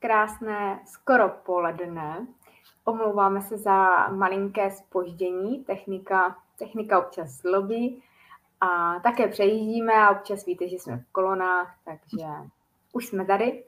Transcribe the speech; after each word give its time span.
krásné 0.00 0.80
skoro 0.86 1.28
poledne. 1.28 2.26
Omlouváme 2.84 3.42
se 3.42 3.58
za 3.58 4.08
malinké 4.08 4.70
spoždění, 4.70 5.64
technika, 5.64 6.36
technika 6.58 6.98
občas 6.98 7.30
zlobí 7.30 8.02
a 8.60 9.00
také 9.00 9.28
přejíždíme 9.28 9.94
a 9.94 10.10
občas 10.10 10.44
víte, 10.44 10.68
že 10.68 10.76
jsme 10.76 10.96
v 10.96 11.12
kolonách, 11.12 11.76
takže 11.84 12.26
už 12.92 13.06
jsme 13.06 13.26
tady. 13.26 13.64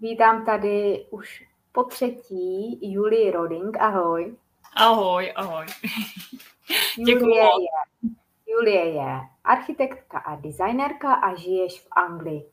Vítám 0.00 0.44
tady 0.44 1.06
už 1.10 1.44
po 1.72 1.84
třetí 1.84 2.78
Julie 2.92 3.32
Roding, 3.32 3.76
ahoj. 3.80 4.36
Ahoj, 4.76 5.32
ahoj. 5.36 5.66
Julie 6.96 7.42
je, 7.42 8.10
Julie 8.46 8.90
je 8.90 9.20
architektka 9.44 10.18
a 10.18 10.36
designérka 10.36 11.14
a 11.14 11.34
žiješ 11.34 11.80
v 11.80 11.86
Anglii. 11.90 12.44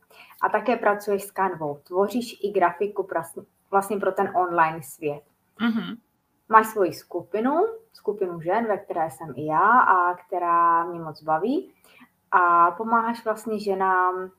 A 0.41 0.49
také 0.49 0.75
pracuješ 0.75 1.23
s 1.23 1.31
Canvou. 1.31 1.79
Tvoříš 1.83 2.39
i 2.43 2.51
grafiku 2.51 3.07
vlastně 3.71 3.97
pro 3.97 4.11
ten 4.11 4.31
online 4.35 4.83
svět. 4.83 5.23
Mm-hmm. 5.59 5.97
Máš 6.49 6.67
svoji 6.67 6.93
skupinu, 6.93 7.65
skupinu 7.93 8.41
žen, 8.41 8.67
ve 8.67 8.77
které 8.77 9.11
jsem 9.11 9.33
i 9.35 9.45
já 9.45 9.79
a 9.79 10.13
která 10.13 10.85
mě 10.85 10.99
moc 10.99 11.23
baví. 11.23 11.73
A 12.31 12.71
pomáháš 12.71 13.25
vlastně 13.25 13.59
ženám, 13.59 14.31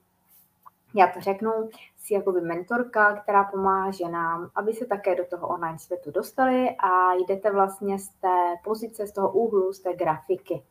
já 0.94 1.06
to 1.06 1.20
řeknu, 1.20 1.52
jsi 1.96 2.14
jakoby 2.14 2.40
mentorka, 2.40 3.16
která 3.16 3.44
pomáhá 3.44 3.90
ženám, 3.90 4.50
aby 4.54 4.72
se 4.72 4.86
také 4.86 5.14
do 5.14 5.24
toho 5.24 5.48
online 5.48 5.78
světu 5.78 6.10
dostali 6.10 6.76
a 6.78 7.12
jdete 7.14 7.50
vlastně 7.50 7.98
z 7.98 8.08
té 8.08 8.54
pozice, 8.64 9.06
z 9.06 9.12
toho 9.12 9.32
úhlu, 9.32 9.72
z 9.72 9.80
té 9.80 9.94
grafiky. 9.94 10.62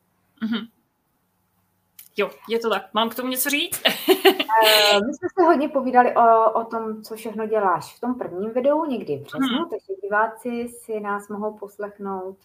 Mm-hmm. 0.42 0.68
Jo, 2.16 2.30
je 2.48 2.58
to 2.58 2.70
tak. 2.70 2.94
Mám 2.94 3.08
k 3.08 3.14
tomu 3.14 3.28
něco 3.28 3.50
říct? 3.50 3.82
Eh, 4.64 5.00
my 5.06 5.14
jsme 5.14 5.28
se 5.38 5.46
hodně 5.46 5.68
povídali 5.68 6.14
o, 6.16 6.52
o 6.52 6.64
tom, 6.64 7.02
co 7.02 7.14
všechno 7.14 7.46
děláš 7.46 7.96
v 7.96 8.00
tom 8.00 8.14
prvním 8.14 8.50
videu, 8.50 8.84
někdy 8.84 9.16
v 9.16 9.22
březnu, 9.22 9.58
hmm. 9.58 9.70
takže 9.70 10.00
diváci 10.02 10.68
si 10.68 11.00
nás 11.00 11.28
mohou 11.28 11.58
poslechnout 11.58 12.36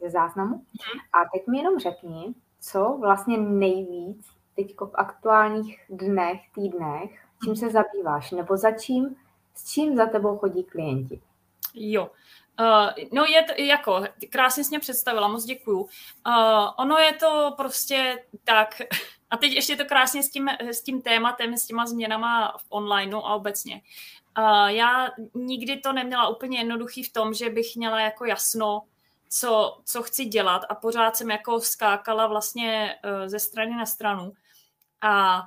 ze 0.00 0.10
záznamu. 0.10 0.54
Hmm. 0.54 1.00
A 1.12 1.18
teď 1.32 1.46
mi 1.46 1.58
jenom 1.58 1.78
řekni, 1.78 2.34
co 2.60 2.96
vlastně 3.00 3.38
nejvíc 3.38 4.26
teď 4.56 4.74
v 4.80 4.90
aktuálních 4.94 5.80
dnech, 5.90 6.40
týdnech, 6.54 7.10
čím 7.44 7.56
se 7.56 7.70
zabýváš, 7.70 8.30
nebo 8.30 8.56
za 8.56 8.70
čím, 8.70 9.16
s 9.54 9.72
čím 9.72 9.96
za 9.96 10.06
tebou 10.06 10.38
chodí 10.38 10.64
klienti? 10.64 11.20
Jo, 11.74 12.10
Uh, 12.60 12.90
no 13.12 13.24
je 13.24 13.42
to 13.42 13.62
jako, 13.62 14.04
krásně 14.30 14.64
jsi 14.64 14.70
mě 14.70 14.78
představila, 14.78 15.28
moc 15.28 15.44
děkuju. 15.44 15.80
Uh, 15.80 15.88
ono 16.76 16.98
je 16.98 17.12
to 17.12 17.54
prostě 17.56 18.24
tak, 18.44 18.82
a 19.30 19.36
teď 19.36 19.52
ještě 19.52 19.76
to 19.76 19.84
krásně 19.84 20.22
s 20.22 20.30
tím, 20.30 20.48
s 20.60 20.82
tím 20.82 21.02
tématem, 21.02 21.56
s 21.56 21.66
těma 21.66 21.86
změnama 21.86 22.56
v 22.58 22.66
online 22.68 23.16
a 23.16 23.34
obecně. 23.34 23.80
Uh, 24.38 24.66
já 24.66 25.08
nikdy 25.34 25.76
to 25.76 25.92
neměla 25.92 26.28
úplně 26.28 26.58
jednoduchý 26.58 27.02
v 27.02 27.12
tom, 27.12 27.34
že 27.34 27.50
bych 27.50 27.76
měla 27.76 28.00
jako 28.00 28.24
jasno, 28.24 28.82
co, 29.28 29.78
co 29.84 30.02
chci 30.02 30.24
dělat 30.24 30.62
a 30.68 30.74
pořád 30.74 31.16
jsem 31.16 31.30
jako 31.30 31.60
skákala 31.60 32.26
vlastně 32.26 32.96
ze 33.26 33.38
strany 33.38 33.76
na 33.76 33.86
stranu. 33.86 34.32
A, 35.00 35.42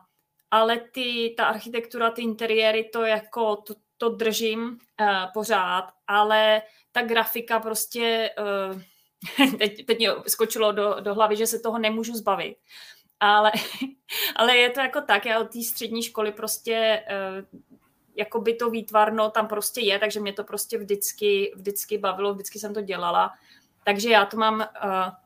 ale 0.52 0.80
ty, 0.80 1.34
ta 1.38 1.45
architektura, 1.45 2.11
ty 2.11 2.22
interiéry, 2.22 2.84
to 2.84 3.02
jako, 3.02 3.56
to, 3.56 3.73
to 3.97 4.09
držím 4.09 4.80
uh, 5.02 5.08
pořád, 5.34 5.91
ale 6.08 6.61
ta 6.94 7.02
grafika 7.02 7.59
prostě, 7.59 8.30
uh, 9.39 9.47
teď, 9.58 9.86
teď 9.86 9.97
mě 9.97 10.09
skočilo 10.27 10.72
do, 10.72 10.95
do 11.00 11.13
hlavy, 11.13 11.35
že 11.35 11.47
se 11.47 11.59
toho 11.59 11.80
nemůžu 11.80 12.13
zbavit. 12.13 12.58
Ale, 13.19 13.52
ale 14.35 14.58
je 14.58 14.69
to 14.69 14.80
jako 14.80 15.02
tak, 15.02 15.25
já 15.25 15.39
od 15.39 15.53
té 15.53 15.61
střední 15.61 16.03
školy 16.03 16.31
prostě 16.31 17.03
uh, 17.09 17.59
jako 18.16 18.41
by 18.41 18.53
to 18.53 18.69
výtvarno 18.69 19.30
tam 19.30 19.47
prostě 19.47 19.81
je, 19.81 20.00
takže 20.00 20.19
mě 20.19 20.33
to 20.33 20.44
prostě 20.44 20.77
vždycky, 20.77 21.53
vždycky 21.55 21.97
bavilo, 21.97 22.33
vždycky 22.33 22.59
jsem 22.59 22.73
to 22.73 22.81
dělala. 22.81 23.33
Takže 23.85 24.09
já 24.09 24.25
to 24.25 24.38
mám 24.38 24.55
uh, 24.55 25.23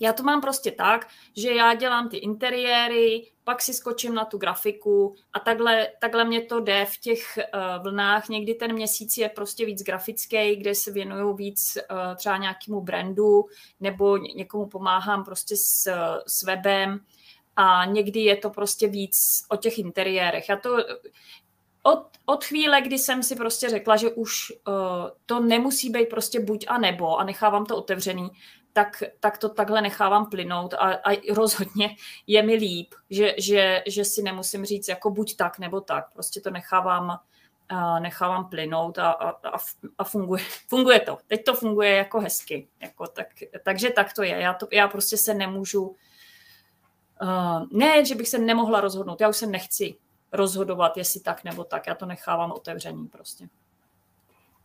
já 0.00 0.12
to 0.12 0.22
mám 0.22 0.40
prostě 0.40 0.70
tak, 0.70 1.08
že 1.36 1.54
já 1.54 1.74
dělám 1.74 2.08
ty 2.08 2.16
interiéry, 2.16 3.26
pak 3.46 3.62
si 3.62 3.74
skočím 3.74 4.14
na 4.14 4.24
tu 4.24 4.38
grafiku 4.38 5.14
a 5.32 5.40
takhle, 5.40 5.88
takhle 6.00 6.24
mě 6.24 6.40
to 6.40 6.60
jde 6.60 6.84
v 6.84 6.96
těch 6.96 7.38
uh, 7.38 7.82
vlnách. 7.82 8.28
Někdy 8.28 8.54
ten 8.54 8.72
měsíc 8.72 9.16
je 9.16 9.28
prostě 9.28 9.66
víc 9.66 9.82
grafický, 9.82 10.56
kde 10.56 10.74
se 10.74 10.92
věnuju 10.92 11.34
víc 11.34 11.78
uh, 11.90 12.14
třeba 12.16 12.36
nějakému 12.36 12.80
brandu 12.80 13.44
nebo 13.80 14.16
někomu 14.16 14.66
pomáhám 14.66 15.24
prostě 15.24 15.56
s, 15.56 15.90
s 16.26 16.42
webem 16.42 17.00
a 17.56 17.84
někdy 17.84 18.20
je 18.20 18.36
to 18.36 18.50
prostě 18.50 18.88
víc 18.88 19.44
o 19.48 19.56
těch 19.56 19.78
interiérech. 19.78 20.48
Já 20.48 20.56
to, 20.56 20.76
od, 21.82 22.06
od 22.26 22.44
chvíle, 22.44 22.80
kdy 22.80 22.98
jsem 22.98 23.22
si 23.22 23.36
prostě 23.36 23.70
řekla, 23.70 23.96
že 23.96 24.10
už 24.10 24.52
uh, 24.68 24.74
to 25.26 25.40
nemusí 25.40 25.90
být 25.90 26.08
prostě 26.08 26.40
buď 26.40 26.64
a 26.68 26.78
nebo 26.78 27.16
a 27.16 27.24
nechávám 27.24 27.66
to 27.66 27.76
otevřený, 27.76 28.30
tak, 28.76 29.02
tak 29.20 29.38
to 29.38 29.48
takhle 29.48 29.82
nechávám 29.82 30.30
plynout 30.30 30.74
a, 30.74 30.76
a 30.78 31.32
rozhodně 31.34 31.96
je 32.26 32.42
mi 32.42 32.54
líp, 32.54 32.94
že, 33.10 33.34
že, 33.38 33.82
že 33.86 34.04
si 34.04 34.22
nemusím 34.22 34.64
říct 34.64 34.88
jako 34.88 35.10
buď 35.10 35.36
tak 35.36 35.58
nebo 35.58 35.80
tak, 35.80 36.12
prostě 36.12 36.40
to 36.40 36.50
nechávám, 36.50 37.18
uh, 37.72 38.00
nechávám 38.00 38.48
plynout 38.48 38.98
a, 38.98 39.10
a, 39.10 39.58
a 39.98 40.04
funguje, 40.04 40.44
funguje 40.68 41.00
to. 41.00 41.18
Teď 41.26 41.44
to 41.44 41.54
funguje 41.54 41.90
jako 41.90 42.20
hezky, 42.20 42.68
jako 42.80 43.06
tak, 43.06 43.26
takže 43.64 43.90
tak 43.90 44.12
to 44.12 44.22
je. 44.22 44.40
Já, 44.40 44.54
to, 44.54 44.68
já 44.72 44.88
prostě 44.88 45.16
se 45.16 45.34
nemůžu, 45.34 45.96
uh, 47.22 47.62
ne, 47.70 48.04
že 48.04 48.14
bych 48.14 48.28
se 48.28 48.38
nemohla 48.38 48.80
rozhodnout, 48.80 49.20
já 49.20 49.28
už 49.28 49.36
se 49.36 49.46
nechci 49.46 49.96
rozhodovat, 50.32 50.96
jestli 50.96 51.20
tak 51.20 51.44
nebo 51.44 51.64
tak, 51.64 51.86
já 51.86 51.94
to 51.94 52.06
nechávám 52.06 52.52
otevřený 52.52 53.08
prostě. 53.08 53.48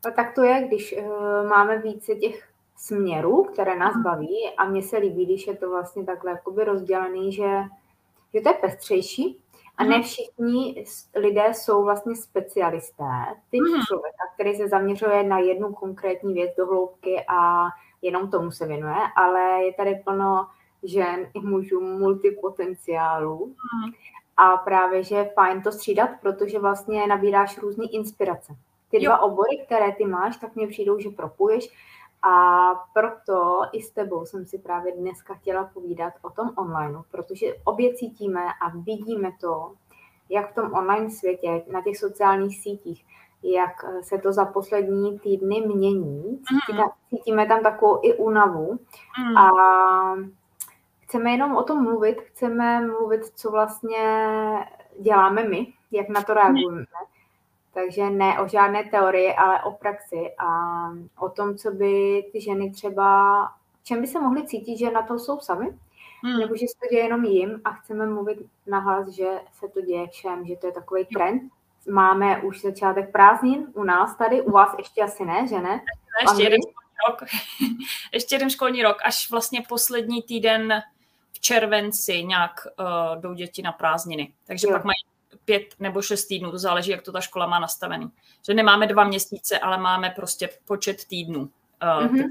A 0.08 0.12
tak 0.12 0.36
to 0.36 0.44
je, 0.44 0.68
když 0.68 0.96
uh, 0.98 1.48
máme 1.48 1.80
více 1.80 2.16
těch 2.16 2.51
směrů, 2.82 3.44
které 3.44 3.76
nás 3.76 3.98
baví 4.04 4.50
a 4.58 4.66
mně 4.66 4.82
se 4.82 4.98
líbí, 4.98 5.26
když 5.26 5.48
je 5.48 5.58
to 5.58 5.70
vlastně 5.70 6.06
takhle 6.06 6.32
jakoby 6.32 6.64
rozdělený, 6.64 7.34
že, 7.34 7.64
že 8.34 8.42
to 8.42 8.50
je 8.50 8.54
pestřejší 8.54 9.40
a 9.78 9.84
ne 9.84 9.98
mhm. 9.98 10.04
všichni 10.04 10.86
lidé 11.16 11.54
jsou 11.54 11.84
vlastně 11.84 12.16
specialisté. 12.16 13.12
Typ 13.52 13.62
mm. 13.62 13.82
člověka, 13.88 14.24
který 14.34 14.56
se 14.56 14.68
zaměřuje 14.68 15.24
na 15.24 15.40
jednu 15.40 15.74
konkrétní 15.74 16.34
věc 16.34 16.52
do 16.58 16.66
hloubky 16.66 17.26
a 17.28 17.68
jenom 18.02 18.32
tomu 18.32 18.52
se 18.52 18.68
věnuje, 18.68 18.96
ale 19.16 19.64
je 19.64 19.74
tady 19.74 19.96
plno 20.04 20.48
žen 20.84 21.30
i 21.34 21.40
mužů 21.40 21.82
multipotenciálů. 21.82 23.46
Mm. 23.46 23.92
A 24.38 24.58
právě, 24.58 25.04
že 25.04 25.16
je 25.16 25.32
fajn 25.36 25.62
to 25.62 25.72
střídat, 25.72 26.10
protože 26.22 26.60
vlastně 26.60 27.08
nabíráš 27.08 27.58
různé 27.58 27.86
inspirace. 27.92 28.56
Ty 28.92 29.00
dva 29.00 29.18
jo. 29.18 29.22
obory, 29.22 29.58
které 29.66 29.92
ty 29.92 30.06
máš, 30.06 30.38
tak 30.38 30.56
mně 30.56 30.68
přijdou, 30.68 31.00
že 31.00 31.10
propuješ 31.10 31.70
a 32.24 32.70
proto 32.94 33.62
i 33.72 33.82
s 33.82 33.92
tebou 33.92 34.26
jsem 34.26 34.46
si 34.46 34.60
právě 34.60 34.94
dneska 34.96 35.34
chtěla 35.34 35.64
povídat 35.64 36.14
o 36.22 36.30
tom 36.30 36.50
online, 36.56 37.02
protože 37.12 37.56
obě 37.64 37.94
cítíme 37.94 38.46
a 38.62 38.70
vidíme 38.70 39.30
to, 39.42 39.74
jak 40.30 40.52
v 40.52 40.56
tom 40.56 40.74
online 40.74 41.10
světě, 41.10 41.64
na 41.72 41.82
těch 41.82 41.98
sociálních 41.98 42.62
sítích, 42.62 43.06
jak 43.44 43.86
se 44.02 44.18
to 44.18 44.34
za 44.34 44.46
poslední 44.46 45.20
týdny 45.20 45.62
mění. 45.68 46.40
Cítíme, 46.48 46.84
cítíme 47.10 47.48
tam 47.48 47.64
takovou 47.64 48.00
i 48.04 48.14
únavu 48.14 48.80
mm. 49.20 49.38
a 49.38 49.52
chceme 51.00 51.32
jenom 51.32 51.56
o 51.56 51.64
tom 51.64 51.84
mluvit, 51.84 52.22
chceme 52.22 52.88
mluvit, 52.88 53.26
co 53.26 53.52
vlastně 53.52 53.98
děláme 55.00 55.44
my, 55.44 55.74
jak 55.92 56.10
na 56.10 56.22
to 56.22 56.34
reagujeme. 56.34 56.86
Takže 57.74 58.10
ne 58.10 58.40
o 58.40 58.48
žádné 58.48 58.84
teorii, 58.84 59.34
ale 59.34 59.64
o 59.64 59.72
praxi 59.72 60.32
a 60.38 60.48
o 61.20 61.30
tom, 61.30 61.58
co 61.58 61.72
by 61.72 62.24
ty 62.32 62.42
ženy 62.42 62.72
třeba, 62.72 63.50
čem 63.84 64.02
by 64.02 64.08
se 64.08 64.22
mohly 64.22 64.48
cítit, 64.48 64.78
že 64.78 64.92
na 64.92 65.02
to 65.02 65.20
jsou 65.20 65.40
sami, 65.40 65.66
hmm. 66.24 66.40
nebo 66.40 66.56
že 66.56 66.68
se 66.68 66.74
to 66.80 66.88
děje 66.92 67.04
jenom 67.04 67.26
jim 67.26 67.62
a 67.66 67.72
chceme 67.72 68.06
mluvit 68.06 68.38
nahlas, 68.68 69.08
že 69.08 69.28
se 69.54 69.68
to 69.68 69.82
děje 69.82 70.08
všem, 70.08 70.46
že 70.46 70.56
to 70.56 70.68
je 70.68 70.74
takový 70.74 71.06
trend. 71.06 71.52
Máme 71.90 72.42
už 72.42 72.62
začátek 72.62 73.12
prázdnin 73.12 73.68
u 73.74 73.84
nás 73.84 74.16
tady, 74.16 74.42
u 74.42 74.52
vás 74.52 74.76
ještě 74.78 75.02
asi 75.02 75.26
ne, 75.26 75.48
že 75.48 75.60
ne? 75.60 75.82
Ještě 76.22 76.44
jeden 76.44 76.60
školní 76.62 76.98
rok. 77.10 77.30
ještě 78.14 78.36
jeden 78.36 78.50
školní 78.50 78.84
rok, 78.84 78.98
až 79.04 79.32
vlastně 79.32 79.64
poslední 79.70 80.22
týden 80.22 80.82
v 81.34 81.40
červenci 81.40 82.24
nějak 82.24 82.52
uh, 82.80 83.22
jdou 83.22 83.34
děti 83.34 83.62
na 83.62 83.72
prázdniny. 83.72 84.34
Takže 84.48 84.68
jo. 84.68 84.74
pak 84.74 84.84
mají 84.84 84.98
pět 85.46 85.76
nebo 85.80 86.02
šest 86.02 86.26
týdnů, 86.26 86.52
to 86.52 86.58
záleží, 86.58 86.92
jak 86.92 87.02
to 87.02 87.12
ta 87.12 87.22
škola 87.22 87.48
má 87.48 87.60
nastavený. 87.60 88.12
Že 88.46 88.54
nemáme 88.54 88.88
dva 88.88 89.04
měsíce, 89.04 89.60
ale 89.60 89.78
máme 89.78 90.10
prostě 90.10 90.50
počet 90.66 91.06
týdnů. 91.06 91.42
Uh, 91.42 92.08
mm-hmm. 92.08 92.30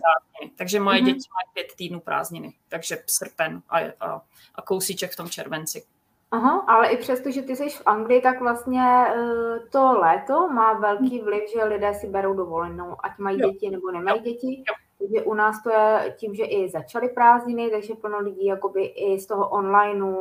Takže 0.56 0.80
moje 0.80 1.00
mm-hmm. 1.00 1.04
děti 1.04 1.28
mají 1.34 1.54
pět 1.54 1.74
týdnů 1.76 2.00
prázdniny, 2.00 2.54
takže 2.68 2.98
srpen 3.06 3.62
a, 3.68 3.78
a, 3.78 4.22
a 4.54 4.62
kousíček 4.62 5.12
v 5.12 5.16
tom 5.16 5.28
červenci. 5.28 5.84
Aha, 6.30 6.64
ale 6.68 6.88
i 6.88 6.96
přesto, 6.96 7.30
že 7.30 7.42
ty 7.42 7.56
jsi 7.56 7.70
v 7.70 7.82
Anglii, 7.86 8.20
tak 8.20 8.40
vlastně 8.40 9.04
uh, 9.16 9.58
to 9.72 9.98
léto 10.00 10.48
má 10.48 10.72
velký 10.72 11.20
vliv, 11.20 11.42
že 11.52 11.64
lidé 11.64 11.94
si 11.94 12.06
berou 12.06 12.34
dovolenou, 12.34 12.96
ať 13.02 13.18
mají 13.18 13.40
jo. 13.40 13.50
děti 13.50 13.70
nebo 13.70 13.90
nemají 13.90 14.18
jo. 14.18 14.24
děti. 14.24 14.64
Jo. 14.68 14.74
Takže 14.98 15.22
u 15.22 15.34
nás 15.34 15.62
to 15.62 15.70
je 15.70 16.14
tím, 16.18 16.34
že 16.34 16.44
i 16.44 16.70
začaly 16.70 17.08
prázdniny, 17.08 17.70
takže 17.70 17.94
plno 17.94 18.18
lidí 18.18 18.46
jakoby 18.46 18.84
i 18.84 19.20
z 19.20 19.26
toho 19.26 19.48
onlineu 19.48 20.16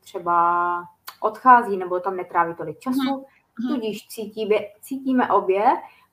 třeba 0.00 0.84
odchází 1.20 1.76
nebo 1.76 2.00
tam 2.00 2.16
netráví 2.16 2.54
tolik 2.54 2.78
času, 2.78 3.10
mm. 3.10 3.24
hmm. 3.60 3.74
tudíž 3.74 4.08
cítíme, 4.08 4.56
cítíme 4.80 5.32
obě, 5.32 5.64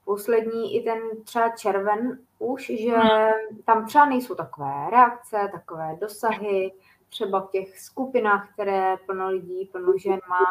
poslední 0.05 0.75
i 0.75 0.83
ten 0.83 0.99
třeba 1.23 1.49
červen 1.49 2.19
už, 2.39 2.71
že 2.79 2.91
hmm. 2.91 3.31
tam 3.65 3.85
třeba 3.85 4.05
nejsou 4.05 4.35
takové 4.35 4.89
reakce, 4.91 5.49
takové 5.51 5.97
dosahy, 6.01 6.73
třeba 7.09 7.41
v 7.41 7.51
těch 7.51 7.79
skupinách, 7.79 8.53
které 8.53 8.97
plno 9.05 9.29
lidí, 9.29 9.69
plno 9.71 9.93
žen 9.97 10.19
má, 10.29 10.45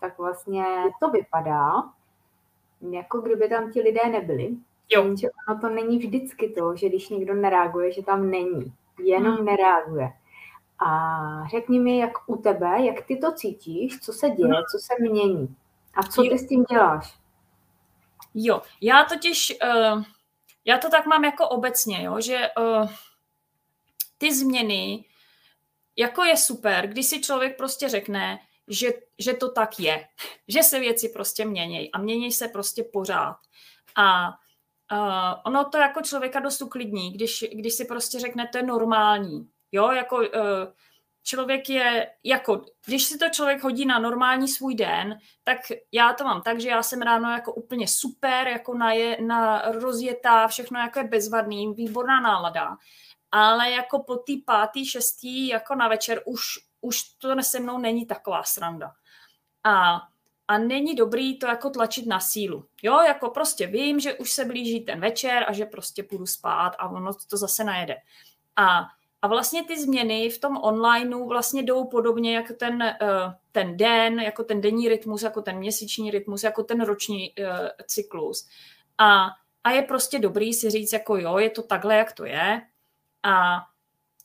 tak 0.00 0.18
vlastně 0.18 0.64
to 1.00 1.10
vypadá, 1.10 1.72
jako 2.90 3.20
kdyby 3.20 3.48
tam 3.48 3.72
ti 3.72 3.80
lidé 3.80 4.00
nebyli. 4.10 4.56
Jo. 4.90 5.02
Jenže 5.02 5.28
ono 5.48 5.60
to 5.60 5.68
není 5.68 5.98
vždycky 5.98 6.48
to, 6.48 6.76
že 6.76 6.88
když 6.88 7.08
někdo 7.08 7.34
nereaguje, 7.34 7.92
že 7.92 8.02
tam 8.02 8.30
není. 8.30 8.72
Jenom 9.04 9.34
hmm. 9.34 9.44
nereaguje. 9.44 10.12
A 10.78 11.48
řekni 11.50 11.80
mi, 11.80 11.98
jak 11.98 12.12
u 12.26 12.36
tebe, 12.36 12.84
jak 12.84 13.06
ty 13.06 13.16
to 13.16 13.32
cítíš, 13.32 14.00
co 14.00 14.12
se 14.12 14.30
děje, 14.30 14.54
co 14.72 14.78
se 14.78 14.94
mění. 15.00 15.56
A 15.94 16.02
co 16.02 16.22
ty 16.22 16.38
s 16.38 16.48
tím 16.48 16.64
děláš? 16.70 17.18
Jo, 18.34 18.62
já 18.80 19.04
totiž, 19.04 19.52
uh, 19.64 20.02
já 20.64 20.78
to 20.78 20.90
tak 20.90 21.06
mám 21.06 21.24
jako 21.24 21.48
obecně, 21.48 22.04
jo, 22.04 22.20
že 22.20 22.48
uh, 22.58 22.88
ty 24.18 24.34
změny, 24.34 25.04
jako 25.96 26.24
je 26.24 26.36
super, 26.36 26.86
když 26.86 27.06
si 27.06 27.20
člověk 27.20 27.56
prostě 27.56 27.88
řekne, 27.88 28.38
že, 28.68 28.92
že 29.18 29.32
to 29.32 29.50
tak 29.50 29.80
je, 29.80 30.08
že 30.48 30.62
se 30.62 30.80
věci 30.80 31.08
prostě 31.08 31.44
mění 31.44 31.92
a 31.92 31.98
mění 31.98 32.32
se 32.32 32.48
prostě 32.48 32.84
pořád. 32.92 33.36
A 33.96 34.28
uh, 34.92 35.40
ono 35.44 35.64
to 35.64 35.78
jako 35.78 36.00
člověka 36.00 36.40
dost 36.40 36.62
uklidní, 36.62 37.12
když, 37.12 37.44
když 37.52 37.74
si 37.74 37.84
prostě 37.84 38.20
řekne, 38.20 38.48
to 38.52 38.58
je 38.58 38.64
normální. 38.64 39.48
Jo, 39.74 39.92
jako 39.92 40.16
uh, 40.16 40.24
člověk 41.22 41.70
je, 41.70 42.10
jako, 42.24 42.64
když 42.86 43.04
si 43.04 43.18
to 43.18 43.28
člověk 43.28 43.62
hodí 43.62 43.86
na 43.86 43.98
normální 43.98 44.48
svůj 44.48 44.74
den, 44.74 45.18
tak 45.44 45.58
já 45.92 46.12
to 46.12 46.24
mám 46.24 46.42
tak, 46.42 46.60
že 46.60 46.68
já 46.68 46.82
jsem 46.82 47.02
ráno 47.02 47.30
jako 47.30 47.54
úplně 47.54 47.88
super, 47.88 48.48
jako 48.48 48.74
na, 48.74 48.92
je, 48.92 49.18
na 49.20 49.62
rozjetá, 49.62 50.48
všechno 50.48 50.80
jako 50.80 50.98
je 50.98 51.04
bezvadný, 51.04 51.74
výborná 51.74 52.20
nálada, 52.20 52.76
ale 53.30 53.70
jako 53.70 54.02
po 54.02 54.16
té 54.16 54.32
pátý, 54.46 54.86
šestý, 54.86 55.48
jako 55.48 55.74
na 55.74 55.88
večer 55.88 56.22
už, 56.24 56.42
už 56.80 57.02
to 57.02 57.42
se 57.42 57.60
mnou 57.60 57.78
není 57.78 58.06
taková 58.06 58.42
sranda. 58.42 58.92
A 59.64 60.00
a 60.48 60.58
není 60.58 60.94
dobrý 60.94 61.38
to 61.38 61.46
jako 61.46 61.70
tlačit 61.70 62.06
na 62.06 62.20
sílu. 62.20 62.68
Jo, 62.82 63.00
jako 63.00 63.30
prostě 63.30 63.66
vím, 63.66 64.00
že 64.00 64.14
už 64.14 64.32
se 64.32 64.44
blíží 64.44 64.80
ten 64.80 65.00
večer 65.00 65.44
a 65.48 65.52
že 65.52 65.66
prostě 65.66 66.02
půjdu 66.02 66.26
spát 66.26 66.76
a 66.78 66.88
ono 66.88 67.14
to 67.14 67.36
zase 67.36 67.64
najede. 67.64 67.96
A 68.56 68.86
a 69.24 69.26
vlastně 69.26 69.64
ty 69.64 69.80
změny 69.80 70.30
v 70.30 70.38
tom 70.38 70.56
onlineu 70.56 71.28
vlastně 71.28 71.62
jdou 71.62 71.84
podobně 71.84 72.36
jako 72.36 72.54
ten, 72.54 72.82
eh, 72.82 72.96
ten 73.52 73.76
den, 73.76 74.20
jako 74.20 74.44
ten 74.44 74.60
denní 74.60 74.88
rytmus, 74.88 75.22
jako 75.22 75.42
ten 75.42 75.58
měsíční 75.58 76.10
rytmus, 76.10 76.42
jako 76.42 76.64
ten 76.64 76.80
roční 76.80 77.32
eh, 77.38 77.70
cyklus. 77.86 78.48
A, 78.98 79.26
a 79.64 79.70
je 79.70 79.82
prostě 79.82 80.18
dobrý 80.18 80.54
si 80.54 80.70
říct, 80.70 80.92
jako 80.92 81.16
jo, 81.16 81.38
je 81.38 81.50
to 81.50 81.62
takhle, 81.62 81.96
jak 81.96 82.12
to 82.12 82.24
je. 82.24 82.62
A, 83.22 83.56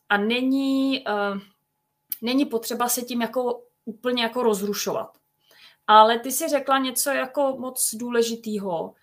a 0.09 0.17
není, 0.17 1.05
uh, 1.07 1.39
není 2.21 2.45
potřeba 2.45 2.89
se 2.89 3.01
tím 3.01 3.21
jako 3.21 3.63
úplně 3.85 4.23
jako 4.23 4.43
rozrušovat. 4.43 5.17
Ale 5.87 6.19
ty 6.19 6.31
si 6.31 6.47
řekla 6.47 6.77
něco 6.77 7.09
jako 7.09 7.55
moc 7.59 7.95
důležitýho, 7.95 8.93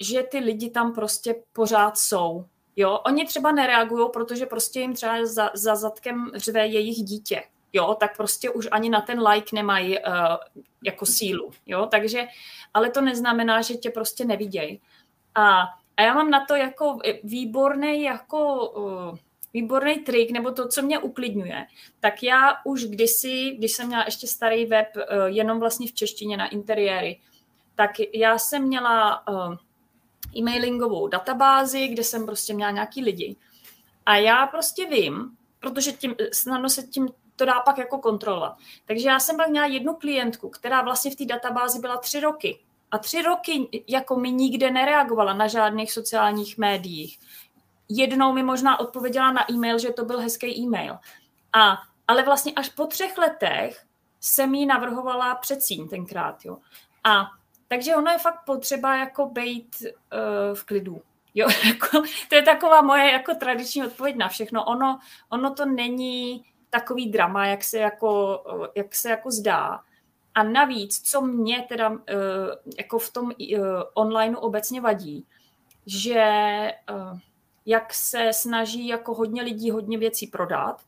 že 0.00 0.22
ty 0.22 0.38
lidi 0.38 0.70
tam 0.70 0.94
prostě 0.94 1.42
pořád 1.52 1.98
jsou. 1.98 2.44
Jo, 2.76 2.98
oni 3.06 3.26
třeba 3.26 3.52
nereagují, 3.52 4.08
protože 4.12 4.46
prostě 4.46 4.80
jim 4.80 4.94
třeba 4.94 5.26
za, 5.26 5.50
za 5.54 5.76
zadkem 5.76 6.30
řve 6.34 6.66
jejich 6.66 6.96
dítě. 6.96 7.42
Jo, 7.72 7.96
tak 8.00 8.16
prostě 8.16 8.50
už 8.50 8.68
ani 8.70 8.90
na 8.90 9.00
ten 9.00 9.20
like 9.26 9.56
nemají 9.56 9.98
uh, 9.98 10.04
jako 10.84 11.06
sílu. 11.06 11.50
Jo, 11.66 11.86
takže, 11.90 12.26
ale 12.74 12.90
to 12.90 13.00
neznamená, 13.00 13.62
že 13.62 13.74
tě 13.74 13.90
prostě 13.90 14.24
nevidějí. 14.24 14.80
A, 15.34 15.62
a 15.96 16.02
já 16.02 16.14
mám 16.14 16.30
na 16.30 16.46
to 16.46 16.54
jako 16.54 16.98
výborný 17.24 18.02
jako 18.02 18.70
uh, 18.70 19.18
výborný 19.54 19.94
trik, 19.98 20.30
nebo 20.30 20.50
to, 20.50 20.68
co 20.68 20.82
mě 20.82 20.98
uklidňuje, 20.98 21.66
tak 22.00 22.22
já 22.22 22.56
už 22.64 22.84
kdysi, 22.84 23.50
když 23.58 23.72
jsem 23.72 23.86
měla 23.86 24.04
ještě 24.04 24.26
starý 24.26 24.66
web 24.66 24.88
uh, 24.96 25.24
jenom 25.24 25.60
vlastně 25.60 25.88
v 25.88 25.92
češtině 25.92 26.36
na 26.36 26.48
interiéry, 26.48 27.20
tak 27.74 27.90
já 28.14 28.38
jsem 28.38 28.62
měla 28.62 29.22
e-mailingovou 30.36 31.08
databázi, 31.08 31.88
kde 31.88 32.04
jsem 32.04 32.26
prostě 32.26 32.54
měla 32.54 32.70
nějaký 32.70 33.04
lidi. 33.04 33.36
A 34.06 34.16
já 34.16 34.46
prostě 34.46 34.86
vím, 34.86 35.36
protože 35.60 35.92
tím, 35.92 36.14
snadno 36.32 36.68
se 36.68 36.82
tím 36.82 37.08
to 37.36 37.44
dá 37.44 37.60
pak 37.60 37.78
jako 37.78 37.98
kontrolovat. 37.98 38.56
Takže 38.84 39.08
já 39.08 39.20
jsem 39.20 39.36
pak 39.36 39.48
měla 39.48 39.66
jednu 39.66 39.94
klientku, 39.94 40.48
která 40.48 40.82
vlastně 40.82 41.10
v 41.10 41.16
té 41.16 41.24
databázi 41.24 41.78
byla 41.78 41.96
tři 41.96 42.20
roky. 42.20 42.60
A 42.90 42.98
tři 42.98 43.22
roky 43.22 43.68
jako 43.88 44.16
mi 44.16 44.32
nikde 44.32 44.70
nereagovala 44.70 45.34
na 45.34 45.48
žádných 45.48 45.92
sociálních 45.92 46.58
médiích. 46.58 47.18
Jednou 47.88 48.32
mi 48.32 48.42
možná 48.42 48.80
odpověděla 48.80 49.32
na 49.32 49.52
e-mail, 49.52 49.78
že 49.78 49.92
to 49.92 50.04
byl 50.04 50.20
hezký 50.20 50.58
e-mail. 50.58 50.98
A, 51.52 51.78
ale 52.08 52.22
vlastně 52.22 52.52
až 52.52 52.68
po 52.68 52.86
třech 52.86 53.18
letech 53.18 53.84
jsem 54.20 54.54
jí 54.54 54.66
navrhovala 54.66 55.34
předsíň 55.34 55.88
tenkrát. 55.88 56.44
Jo. 56.44 56.58
A 57.04 57.26
takže 57.74 57.96
ono 57.96 58.10
je 58.10 58.18
fakt 58.18 58.44
potřeba 58.44 58.96
jako 58.96 59.26
být 59.26 59.76
uh, 59.82 60.54
v 60.54 60.64
klidu. 60.64 61.02
Jo, 61.34 61.48
jako, 61.66 62.02
to 62.28 62.34
je 62.34 62.42
taková 62.42 62.82
moje 62.82 63.12
jako 63.12 63.34
tradiční 63.34 63.84
odpověď 63.84 64.16
na 64.16 64.28
všechno. 64.28 64.64
Ono, 64.64 64.98
ono 65.28 65.54
to 65.54 65.66
není 65.66 66.44
takový 66.70 67.10
drama, 67.10 67.46
jak 67.46 67.64
se 67.64 67.78
jako, 67.78 68.42
jak 68.74 68.94
se 68.94 69.10
jako 69.10 69.30
zdá. 69.30 69.80
A 70.34 70.42
navíc, 70.42 71.00
co 71.10 71.20
mě 71.20 71.66
teda 71.68 71.88
uh, 71.88 71.98
jako 72.78 72.98
v 72.98 73.12
tom 73.12 73.24
uh, 73.26 73.32
onlineu 73.94 74.38
obecně 74.38 74.80
vadí, 74.80 75.26
že 75.86 76.24
uh, 76.90 77.18
jak 77.66 77.94
se 77.94 78.32
snaží 78.32 78.86
jako 78.86 79.14
hodně 79.14 79.42
lidí 79.42 79.70
hodně 79.70 79.98
věcí 79.98 80.26
prodat, 80.26 80.82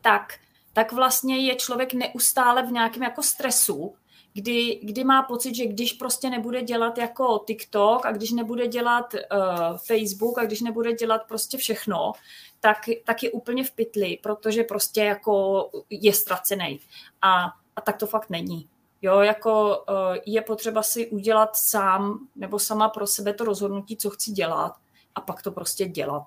tak, 0.00 0.38
tak 0.72 0.92
vlastně 0.92 1.38
je 1.38 1.54
člověk 1.54 1.94
neustále 1.94 2.62
v 2.62 2.72
nějakém 2.72 3.02
jako 3.02 3.22
stresu, 3.22 3.94
kdy, 4.38 4.80
kdy 4.82 5.04
má 5.04 5.22
pocit, 5.22 5.54
že 5.54 5.66
když 5.66 5.92
prostě 5.92 6.30
nebude 6.30 6.62
dělat 6.62 6.98
jako 6.98 7.44
TikTok 7.46 8.06
a 8.06 8.12
když 8.12 8.32
nebude 8.32 8.66
dělat 8.66 9.14
uh, 9.14 9.76
Facebook 9.86 10.38
a 10.38 10.44
když 10.44 10.60
nebude 10.60 10.92
dělat 10.92 11.22
prostě 11.28 11.58
všechno, 11.58 12.12
tak, 12.60 12.78
tak 13.04 13.22
je 13.22 13.30
úplně 13.30 13.64
v 13.64 13.70
pytli, 13.70 14.18
protože 14.22 14.64
prostě 14.64 15.04
jako 15.04 15.70
je 15.90 16.12
ztracený. 16.12 16.80
A, 17.22 17.44
a 17.76 17.80
tak 17.80 17.96
to 17.96 18.06
fakt 18.06 18.30
není. 18.30 18.68
Jo, 19.02 19.20
jako 19.20 19.78
uh, 19.78 20.16
je 20.26 20.42
potřeba 20.42 20.82
si 20.82 21.06
udělat 21.06 21.56
sám 21.56 22.28
nebo 22.36 22.58
sama 22.58 22.88
pro 22.88 23.06
sebe 23.06 23.34
to 23.34 23.44
rozhodnutí, 23.44 23.96
co 23.96 24.10
chci 24.10 24.30
dělat 24.30 24.72
a 25.14 25.20
pak 25.20 25.42
to 25.42 25.52
prostě 25.52 25.86
dělat. 25.86 26.26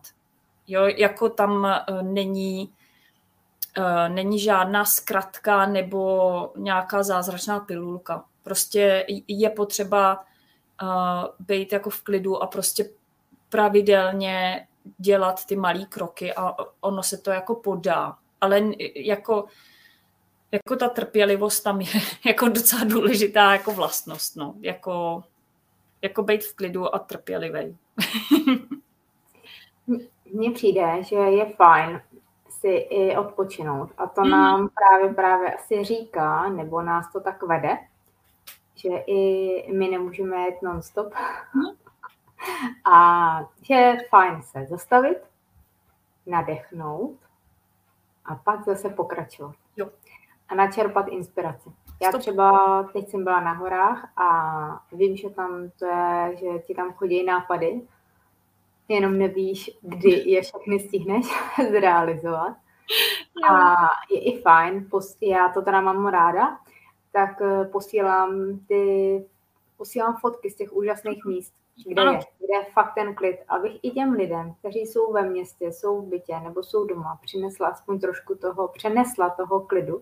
Jo, 0.68 0.82
jako 0.86 1.30
tam 1.30 1.52
uh, 1.90 2.02
není 2.02 2.74
není 4.08 4.40
žádná 4.40 4.86
zkratka 4.86 5.66
nebo 5.66 6.54
nějaká 6.58 7.04
zázračná 7.04 7.60
pilulka. 7.60 8.26
Prostě 8.44 9.06
je 9.28 9.50
potřeba 9.50 10.26
uh, 10.84 10.90
být 11.40 11.74
jako 11.74 11.90
v 11.90 12.04
klidu 12.04 12.44
a 12.44 12.48
prostě 12.48 12.90
pravidelně 13.50 14.68
dělat 14.98 15.46
ty 15.46 15.56
malé 15.56 15.86
kroky 15.86 16.34
a 16.34 16.56
ono 16.82 17.04
se 17.04 17.18
to 17.18 17.32
jako 17.32 17.56
podá. 17.56 18.18
Ale 18.42 18.62
jako, 18.96 19.46
jako 20.52 20.76
ta 20.76 20.90
trpělivost 20.90 21.64
tam 21.64 21.82
je 21.82 22.02
jako 22.26 22.48
docela 22.50 22.84
důležitá 22.84 23.54
jako 23.54 23.72
vlastnost. 23.72 24.36
No. 24.36 24.56
Jako, 24.62 25.24
jako 26.02 26.24
být 26.24 26.44
v 26.44 26.56
klidu 26.56 26.96
a 26.96 27.00
trpělivý. 27.00 27.78
Mně 30.34 30.52
přijde, 30.52 31.04
že 31.04 31.16
je 31.16 31.46
fajn 31.46 32.02
si 32.62 32.70
i 32.70 33.18
odpočinout. 33.18 33.90
A 33.98 34.08
to 34.08 34.22
mhm. 34.22 34.30
nám 34.30 34.70
právě 34.70 35.14
právě 35.14 35.54
asi 35.54 35.84
říká, 35.84 36.50
nebo 36.50 36.82
nás 36.82 37.12
to 37.12 37.20
tak 37.20 37.44
vede, 37.44 37.78
že 38.76 38.90
i 38.90 39.74
my 39.74 39.88
nemůžeme 39.88 40.38
jet 40.38 40.62
non-stop. 40.62 41.14
Mhm. 41.56 41.76
A 42.94 43.50
že 43.62 43.74
je 43.74 43.98
fajn 44.10 44.42
se 44.42 44.66
zastavit, 44.66 45.18
nadechnout 46.26 47.18
a 48.26 48.36
pak 48.36 48.66
zase 48.66 48.90
pokračovat. 48.90 49.56
Jo. 49.78 49.90
A 50.50 50.56
načerpat 50.56 51.08
inspiraci. 51.08 51.70
Já 52.02 52.10
Stop. 52.10 52.22
třeba 52.22 52.84
teď 52.94 53.10
jsem 53.10 53.24
byla 53.24 53.40
na 53.40 53.54
horách 53.54 54.10
a 54.18 54.84
vím, 54.92 55.18
že 55.18 55.30
tam 55.30 55.70
to 55.80 55.86
je, 55.86 56.38
že 56.38 56.60
ti 56.60 56.76
tam 56.76 56.94
chodí 56.94 57.24
nápady 57.24 57.82
jenom 58.96 59.18
nevíš, 59.18 59.72
kdy 59.82 60.10
je 60.10 60.42
všechny 60.42 60.80
stihneš 60.80 61.26
zrealizovat. 61.70 62.56
A 63.50 63.76
je 64.12 64.22
i 64.22 64.42
fajn, 64.42 64.90
já 65.22 65.50
to 65.50 65.62
teda 65.62 65.82
mám 65.82 66.08
ráda, 66.08 66.58
tak 67.12 67.42
eh, 67.42 67.66
posílám 67.66 68.60
ty, 68.68 69.26
posílám 69.78 70.18
fotky 70.22 70.50
z 70.50 70.56
těch 70.56 70.74
úžasných 70.74 71.26
míst, 71.26 71.54
kde 71.88 72.02
je, 72.02 72.20
kde 72.38 72.58
je 72.58 72.66
fakt 72.74 72.94
ten 72.96 73.16
klid, 73.16 73.38
abych 73.48 73.72
i 73.84 73.92
těm 73.92 74.12
lidem, 74.12 74.54
kteří 74.60 74.80
jsou 74.80 75.14
ve 75.14 75.30
městě, 75.30 75.72
jsou 75.72 76.02
v 76.02 76.10
bytě 76.10 76.40
nebo 76.44 76.64
jsou 76.64 76.86
doma, 76.86 77.20
přinesla 77.22 77.68
aspoň 77.68 78.00
trošku 78.00 78.36
toho, 78.36 78.68
přenesla 78.68 79.30
toho 79.30 79.60
klidu, 79.60 80.02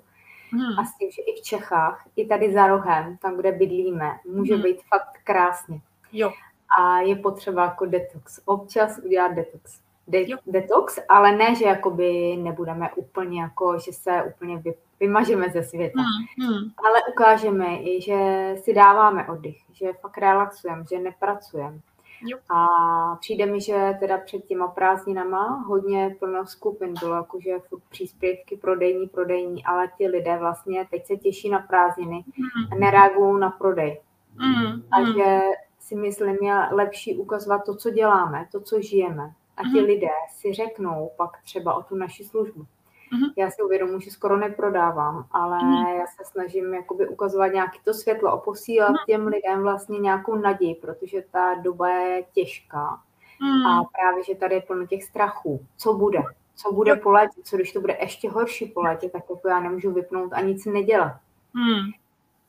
Hmm. 0.51 0.79
A 0.79 0.85
s 0.85 0.97
tím, 0.97 1.11
že 1.11 1.21
i 1.21 1.41
v 1.41 1.43
Čechách, 1.43 2.07
i 2.15 2.25
tady 2.25 2.53
za 2.53 2.67
rohem, 2.67 3.17
tam, 3.17 3.37
kde 3.37 3.51
bydlíme, 3.51 4.11
může 4.25 4.53
hmm. 4.53 4.63
být 4.63 4.81
fakt 4.83 5.17
krásně. 5.23 5.81
Jo. 6.11 6.31
A 6.77 6.99
je 6.99 7.15
potřeba 7.15 7.63
jako 7.63 7.85
detox. 7.85 8.41
Občas 8.45 8.99
udělat 9.05 9.31
detox. 9.31 9.79
De- 10.07 10.25
detox, 10.47 10.99
ale 11.09 11.31
ne, 11.31 11.55
že 11.55 11.65
jakoby 11.65 12.37
nebudeme 12.37 12.89
úplně 12.95 13.41
jako, 13.41 13.79
že 13.79 13.93
se 13.93 14.23
úplně 14.23 14.57
vy, 14.57 14.73
vymažeme 14.99 15.49
ze 15.49 15.63
světa. 15.63 16.01
Hmm. 16.01 16.47
Hmm. 16.47 16.71
Ale 16.87 16.99
ukážeme 17.11 17.77
i, 17.77 18.01
že 18.01 18.17
si 18.63 18.73
dáváme 18.73 19.27
oddych, 19.27 19.57
že 19.71 19.93
fakt 19.93 20.17
relaxujeme, 20.17 20.83
že 20.89 20.99
nepracujeme. 20.99 21.79
Jo. 22.21 22.37
A 22.49 23.15
přijde 23.15 23.45
mi, 23.45 23.61
že 23.61 23.97
teda 23.99 24.17
před 24.17 24.45
těma 24.45 24.67
prázdninama 24.67 25.63
hodně 25.67 26.15
plno 26.19 26.45
skupin 26.45 26.93
bylo, 26.99 27.15
jakože 27.15 27.59
furt 27.59 27.81
příspěvky 27.89 28.57
prodejní, 28.57 29.07
prodejní, 29.07 29.65
ale 29.65 29.91
ti 29.97 30.07
lidé 30.07 30.37
vlastně 30.37 30.87
teď 30.91 31.05
se 31.07 31.17
těší 31.17 31.49
na 31.49 31.59
prázdniny 31.59 32.23
mm. 32.37 32.73
a 32.73 32.75
nereagují 32.75 33.39
na 33.39 33.49
prodej. 33.49 34.01
Mm. 34.35 34.83
A 34.91 34.99
mm. 34.99 35.13
že 35.13 35.41
si 35.89 35.95
myslím, 35.95 36.37
je 36.41 36.53
lepší 36.71 37.17
ukazovat 37.17 37.65
to, 37.65 37.75
co 37.75 37.89
děláme, 37.89 38.47
to, 38.51 38.61
co 38.61 38.81
žijeme. 38.81 39.33
A 39.57 39.63
ti 39.63 39.79
mm. 39.79 39.85
lidé 39.85 40.11
si 40.29 40.53
řeknou 40.53 41.11
pak 41.17 41.41
třeba 41.43 41.73
o 41.73 41.83
tu 41.83 41.95
naši 41.95 42.23
službu. 42.23 42.61
Mm-hmm. 42.61 43.33
Já 43.37 43.51
si 43.51 43.61
uvědomuji, 43.61 43.99
že 43.99 44.11
skoro 44.11 44.37
neprodávám, 44.37 45.25
ale 45.31 45.57
mm-hmm. 45.57 45.99
já 45.99 46.07
se 46.07 46.23
snažím 46.25 46.73
jakoby 46.73 47.07
ukazovat 47.07 47.47
nějaký 47.47 47.79
to 47.83 47.93
světlo 47.93 48.29
a 48.29 48.37
posílat 48.37 48.91
mm-hmm. 48.91 49.05
těm 49.07 49.27
lidem 49.27 49.61
vlastně 49.61 49.99
nějakou 49.99 50.35
naději, 50.35 50.75
protože 50.75 51.23
ta 51.31 51.53
doba 51.53 51.89
je 51.89 52.23
těžká. 52.33 53.01
Mm-hmm. 53.41 53.67
A 53.67 53.83
právě, 53.83 54.23
že 54.23 54.35
tady 54.35 54.55
je 54.55 54.61
plno 54.61 54.87
těch 54.87 55.03
strachů. 55.03 55.65
Co 55.77 55.93
bude? 55.93 56.19
Co 56.55 56.71
bude 56.71 56.95
po 56.95 57.11
létě? 57.11 57.41
Co 57.43 57.55
když 57.55 57.73
to 57.73 57.81
bude 57.81 57.97
ještě 58.01 58.29
horší 58.29 58.65
po 58.65 58.81
létě? 58.81 59.09
Tak 59.09 59.23
jako 59.29 59.47
já 59.47 59.59
nemůžu 59.59 59.91
vypnout 59.91 60.33
a 60.33 60.41
nic 60.41 60.65
nedělat. 60.65 61.13
Mm. 61.53 61.91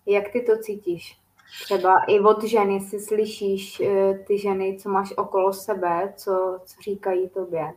Jak 0.06 0.28
ty 0.32 0.40
to 0.40 0.58
cítíš? 0.58 1.20
Třeba 1.64 2.04
i 2.04 2.20
od 2.20 2.44
žen, 2.44 2.70
jestli 2.70 3.00
slyšíš 3.00 3.80
eh, 3.80 4.14
ty 4.26 4.38
ženy, 4.38 4.78
co 4.82 4.88
máš 4.88 5.12
okolo 5.16 5.52
sebe, 5.52 6.14
co, 6.16 6.60
co 6.66 6.82
říkají 6.82 7.28
tobě. 7.28 7.72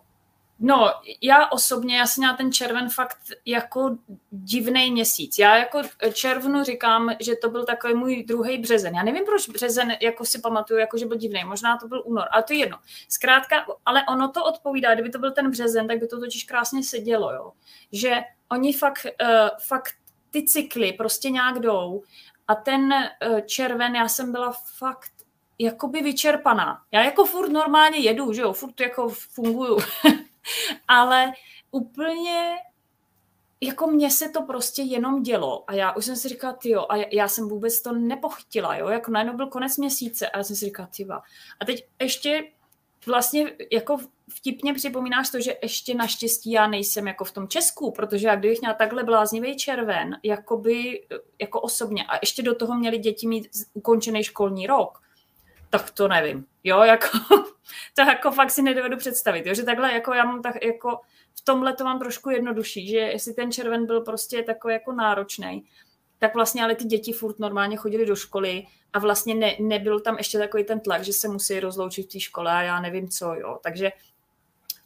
No, 0.60 0.92
já 1.22 1.48
osobně, 1.48 1.98
já 1.98 2.08
jsem 2.08 2.36
ten 2.38 2.52
červen 2.52 2.90
fakt 2.90 3.18
jako 3.46 3.98
divný 4.32 4.92
měsíc. 4.92 5.40
Já 5.40 5.58
jako 5.58 5.82
červnu 6.14 6.64
říkám, 6.64 7.10
že 7.20 7.36
to 7.36 7.50
byl 7.50 7.66
takový 7.66 7.94
můj 7.94 8.24
druhý 8.24 8.58
březen. 8.58 8.96
Já 8.96 9.04
nevím, 9.04 9.26
proč 9.26 9.50
březen, 9.50 9.94
jako 10.02 10.26
si 10.26 10.42
pamatuju, 10.42 10.80
jako 10.80 10.98
že 10.98 11.06
byl 11.06 11.18
divný. 11.18 11.44
Možná 11.44 11.78
to 11.78 11.88
byl 11.88 12.04
únor, 12.06 12.28
ale 12.32 12.44
to 12.44 12.54
je 12.54 12.60
jedno. 12.60 12.78
Zkrátka, 13.10 13.66
ale 13.86 14.04
ono 14.10 14.32
to 14.32 14.46
odpovídá, 14.46 14.94
kdyby 14.94 15.10
to 15.10 15.20
byl 15.20 15.32
ten 15.32 15.52
březen, 15.52 15.88
tak 15.88 16.00
by 16.00 16.08
to 16.08 16.20
totiž 16.20 16.44
krásně 16.44 16.84
sedělo, 16.84 17.34
jo. 17.34 17.52
Že 17.92 18.22
oni 18.52 18.74
fakt, 18.74 19.06
uh, 19.06 19.50
fakt 19.68 19.94
ty 20.32 20.44
cykly 20.44 20.94
prostě 20.94 21.30
nějak 21.30 21.60
jdou 21.60 22.04
a 22.48 22.56
ten 22.56 22.94
uh, 22.94 23.40
červen, 23.40 23.96
já 23.96 24.08
jsem 24.08 24.32
byla 24.32 24.54
fakt 24.78 25.12
jakoby 25.60 26.02
vyčerpaná. 26.02 26.82
Já 26.92 27.04
jako 27.04 27.26
furt 27.26 27.50
normálně 27.50 27.98
jedu, 27.98 28.34
že 28.34 28.42
jo, 28.42 28.54
furt 28.54 28.80
jako 28.80 29.10
funguju. 29.10 29.78
ale 30.88 31.34
úplně 31.72 32.56
jako 33.62 33.88
mně 33.88 34.12
se 34.12 34.30
to 34.30 34.42
prostě 34.42 34.82
jenom 34.82 35.24
dělo 35.24 35.64
a 35.68 35.74
já 35.74 35.92
už 35.92 36.06
jsem 36.06 36.16
si 36.16 36.28
říkala, 36.28 36.54
ty 36.54 36.76
a 36.76 36.96
já 37.12 37.28
jsem 37.28 37.50
vůbec 37.50 37.82
to 37.82 37.94
nepochytila, 37.94 38.76
jo, 38.78 38.88
jako 38.88 39.12
najednou 39.12 39.34
byl 39.34 39.48
konec 39.48 39.78
měsíce 39.78 40.30
a 40.30 40.38
já 40.38 40.44
jsem 40.44 40.56
si 40.56 40.66
říkala, 40.66 40.90
ty 40.98 41.08
A 41.60 41.66
teď 41.66 41.88
ještě 42.02 42.44
vlastně 43.06 43.54
jako 43.72 43.98
vtipně 44.30 44.74
připomínáš 44.74 45.30
to, 45.30 45.42
že 45.42 45.58
ještě 45.62 45.96
naštěstí 45.96 46.52
já 46.52 46.68
nejsem 46.68 47.08
jako 47.08 47.26
v 47.26 47.32
tom 47.32 47.48
Česku, 47.48 47.92
protože 47.92 48.28
jak 48.28 48.40
kdybych 48.40 48.60
měla 48.62 48.74
takhle 48.74 49.04
bláznivý 49.04 49.58
červen, 49.58 50.18
jakoby, 50.24 51.06
jako 51.42 51.62
osobně 51.62 52.04
a 52.04 52.16
ještě 52.22 52.44
do 52.44 52.56
toho 52.56 52.76
měli 52.76 52.98
děti 52.98 53.28
mít 53.28 53.50
ukončený 53.74 54.24
školní 54.24 54.68
rok, 54.68 55.02
tak 55.70 55.92
to 55.92 56.08
nevím. 56.08 56.46
Jo, 56.64 56.84
jako, 56.84 57.08
to 57.96 58.02
jako 58.02 58.32
fakt 58.32 58.52
si 58.52 58.62
nedovedu 58.62 58.98
představit, 58.98 59.46
jo, 59.46 59.54
že 59.54 59.64
takhle 59.64 59.94
jako 59.94 60.14
já 60.14 60.26
mám 60.26 60.42
tak 60.42 60.66
jako 60.66 61.00
v 61.36 61.42
tomhle 61.42 61.74
to 61.74 61.84
mám 61.84 62.00
trošku 62.00 62.30
jednodušší, 62.30 62.88
že 62.88 62.98
jestli 62.98 63.34
ten 63.34 63.52
červen 63.52 63.86
byl 63.86 64.02
prostě 64.02 64.44
takový 64.44 64.74
jako 64.74 64.92
náročný, 64.92 65.66
tak 66.20 66.36
vlastně 66.36 66.64
ale 66.64 66.76
ty 66.76 66.84
děti 66.84 67.14
furt 67.14 67.40
normálně 67.40 67.78
chodili 67.78 68.06
do 68.06 68.16
školy 68.16 68.66
a 68.94 69.00
vlastně 69.00 69.36
ne, 69.36 69.56
nebyl 69.60 70.00
tam 70.00 70.18
ještě 70.18 70.38
takový 70.38 70.64
ten 70.64 70.80
tlak, 70.80 71.04
že 71.04 71.14
se 71.14 71.28
musí 71.28 71.60
rozloučit 71.60 72.06
v 72.06 72.12
té 72.12 72.20
škole 72.20 72.52
a 72.52 72.62
já 72.62 72.80
nevím 72.80 73.10
co, 73.10 73.34
jo. 73.34 73.60
Takže 73.64 73.92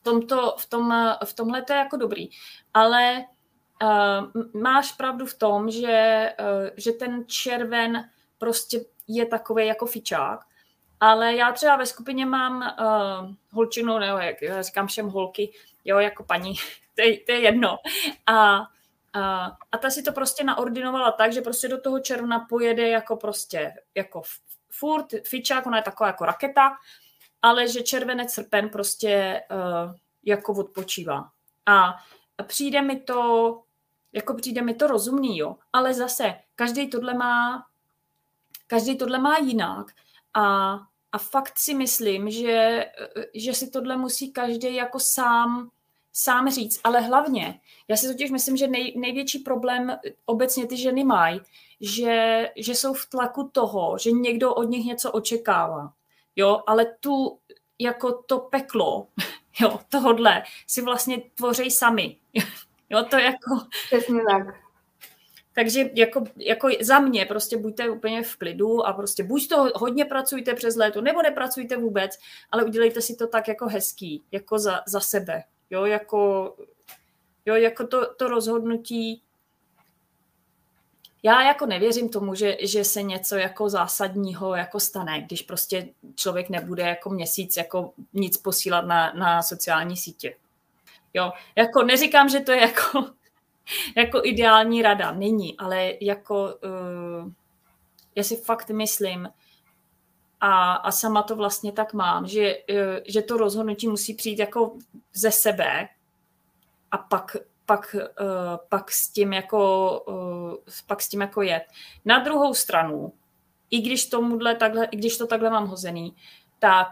tomto, 0.08 0.56
v, 0.60 0.66
tom, 0.66 0.94
v 1.26 1.34
tomhle 1.34 1.62
to 1.62 1.74
je 1.74 1.80
jako 1.80 1.98
dobrý. 1.98 2.30
Ale 2.74 3.26
uh, 3.84 4.62
máš 4.62 4.92
pravdu 4.92 5.26
v 5.26 5.34
tom, 5.34 5.72
že, 5.72 6.30
uh, 6.40 6.70
že 6.78 6.92
ten 6.92 7.24
červen 7.28 8.10
prostě 8.38 8.80
je 9.08 9.26
takový 9.26 9.68
jako 9.68 9.86
fičák 9.86 10.40
ale 11.00 11.36
já 11.36 11.52
třeba 11.52 11.76
ve 11.76 11.86
skupině 11.86 12.26
mám 12.26 12.76
uh, 12.80 13.32
holčinu, 13.52 14.00
nebo 14.00 14.18
jak 14.18 14.42
já 14.42 14.62
říkám 14.62 14.88
všem 14.88 15.08
holky, 15.08 15.54
jo, 15.86 16.00
jako 16.00 16.24
paní, 16.24 16.54
to 16.96 17.02
je, 17.02 17.20
to 17.20 17.32
je 17.32 17.40
jedno. 17.40 17.78
A, 18.26 18.58
a, 19.14 19.58
a 19.72 19.78
ta 19.78 19.90
si 19.90 20.04
to 20.04 20.12
prostě 20.12 20.44
naordinovala 20.44 21.12
tak, 21.12 21.34
že 21.34 21.42
prostě 21.42 21.68
do 21.68 21.82
toho 21.82 22.00
června 22.00 22.40
pojede 22.40 22.90
jako 22.90 23.16
prostě, 23.16 23.74
jako 23.96 24.22
furt, 24.70 25.08
fičák, 25.28 25.66
ona 25.66 25.78
je 25.78 25.84
taková 25.84 26.08
jako 26.08 26.26
raketa, 26.26 26.78
ale 27.42 27.68
že 27.68 27.82
červenec, 27.82 28.34
srpen 28.34 28.70
prostě 28.70 29.44
uh, 29.52 29.96
jako 30.26 30.54
odpočívá. 30.54 31.30
A 31.66 31.96
přijde 32.44 32.82
mi 32.82 33.00
to, 33.00 33.64
jako 34.14 34.34
přijde 34.34 34.62
mi 34.62 34.74
to 34.74 34.88
rozumný, 34.88 35.38
jo, 35.38 35.56
ale 35.74 35.94
zase 35.94 36.36
každý 36.56 36.90
tohle 36.90 37.14
má, 37.14 37.66
každý 38.68 38.98
tohle 38.98 39.20
má 39.20 39.38
jinak 39.38 39.92
a, 40.34 40.74
a 41.12 41.18
fakt 41.18 41.58
si 41.58 41.74
myslím, 41.74 42.30
že, 42.30 42.86
že 43.34 43.54
si 43.54 43.70
tohle 43.70 43.98
musí 43.98 44.32
každý 44.32 44.76
jako 44.76 45.00
sám, 45.00 45.70
sám 46.14 46.50
říct. 46.50 46.80
Ale 46.84 47.02
hlavně, 47.02 47.60
já 47.88 47.98
si 47.98 48.08
totiž 48.08 48.32
myslím, 48.32 48.58
že 48.58 48.68
nej, 48.68 48.94
největší 48.98 49.40
problém 49.40 49.98
obecně 50.26 50.68
ty 50.68 50.78
ženy 50.78 51.04
mají, 51.04 51.42
že, 51.82 52.50
že 52.56 52.76
jsou 52.76 52.94
v 52.94 53.06
tlaku 53.06 53.50
toho, 53.52 53.98
že 53.98 54.12
někdo 54.12 54.54
od 54.54 54.64
nich 54.64 54.86
něco 54.86 55.12
očekává. 55.12 55.94
Jo, 56.38 56.64
ale 56.68 56.86
tu 57.00 57.40
jako 57.80 58.14
to 58.14 58.40
peklo, 58.40 59.08
jo, 59.60 59.80
tohodle 59.90 60.44
si 60.68 60.82
vlastně 60.82 61.22
tvoří 61.36 61.72
sami. 61.72 62.18
Jo, 62.90 63.04
to 63.04 63.18
jako... 63.18 63.68
Přesně 63.86 64.22
tak. 64.30 64.48
Takže 65.54 65.90
jako, 65.94 66.24
jako 66.38 66.70
za 66.82 67.00
mě 67.00 67.26
prostě 67.26 67.58
buďte 67.58 67.90
úplně 67.90 68.24
v 68.24 68.36
klidu 68.36 68.88
a 68.88 68.94
prostě 68.94 69.24
buď 69.24 69.48
to 69.48 69.70
hodně 69.76 70.06
pracujte 70.06 70.54
přes 70.54 70.76
léto, 70.76 71.02
nebo 71.02 71.22
nepracujte 71.22 71.78
vůbec, 71.78 72.12
ale 72.52 72.64
udělejte 72.64 73.02
si 73.02 73.16
to 73.16 73.28
tak 73.28 73.48
jako 73.48 73.68
hezký, 73.68 74.24
jako 74.32 74.60
za, 74.60 74.82
za 74.88 75.00
sebe. 75.00 75.44
Jo, 75.70 75.86
jako, 75.86 76.54
jo, 77.46 77.56
jako 77.56 77.88
to, 77.88 78.14
to 78.14 78.28
rozhodnutí 78.28 79.24
já 81.28 81.44
jako 81.44 81.66
nevěřím 81.66 82.10
tomu, 82.10 82.36
že, 82.36 82.58
že 82.62 82.84
se 82.84 83.04
něco 83.04 83.36
jako 83.36 83.70
zásadního 83.70 84.56
jako 84.56 84.80
stane, 84.80 85.22
když 85.22 85.42
prostě 85.42 85.90
člověk 86.16 86.50
nebude 86.50 86.84
jako 86.84 87.10
měsíc 87.10 87.58
jako 87.58 87.94
nic 88.14 88.38
posílat 88.38 88.86
na, 88.86 89.14
na 89.14 89.42
sociální 89.42 89.98
sítě. 89.98 90.36
Jo, 91.14 91.32
jako 91.56 91.84
neříkám, 91.84 92.30
že 92.30 92.40
to 92.40 92.52
je 92.52 92.62
jako 92.62 93.06
jako 93.96 94.22
ideální 94.24 94.82
rada. 94.82 95.12
Není, 95.12 95.58
ale 95.58 95.94
jako 96.02 96.44
uh, 96.44 97.32
já 98.16 98.24
si 98.24 98.36
fakt 98.38 98.70
myslím, 98.70 99.30
a, 100.42 100.74
a 100.74 100.92
sama 100.92 101.24
to 101.24 101.36
vlastně 101.36 101.72
tak 101.72 101.94
mám, 101.94 102.28
že, 102.28 102.58
uh, 102.58 103.00
že 103.08 103.22
to 103.22 103.38
rozhodnutí 103.38 103.88
musí 103.88 104.14
přijít 104.14 104.40
jako 104.40 104.78
ze 105.14 105.32
sebe 105.32 105.88
a 106.92 106.98
pak, 106.98 107.36
pak, 107.68 107.96
uh, 107.96 108.58
pak, 108.70 108.92
s 108.92 109.10
tím 109.10 109.34
jako, 109.34 109.92
uh, 110.08 110.56
pak 110.88 111.02
s 111.02 111.10
tím 111.10 111.22
jako 111.22 111.42
jet. 111.42 111.64
Na 112.06 112.20
druhou 112.20 112.54
stranu, 112.54 113.14
i 113.70 113.82
když, 113.82 114.10
takhle, 114.60 114.86
i 114.86 114.98
když 114.98 115.18
to 115.18 115.28
takhle 115.28 115.50
mám 115.50 115.68
hozený, 115.68 116.16
tak 116.60 116.88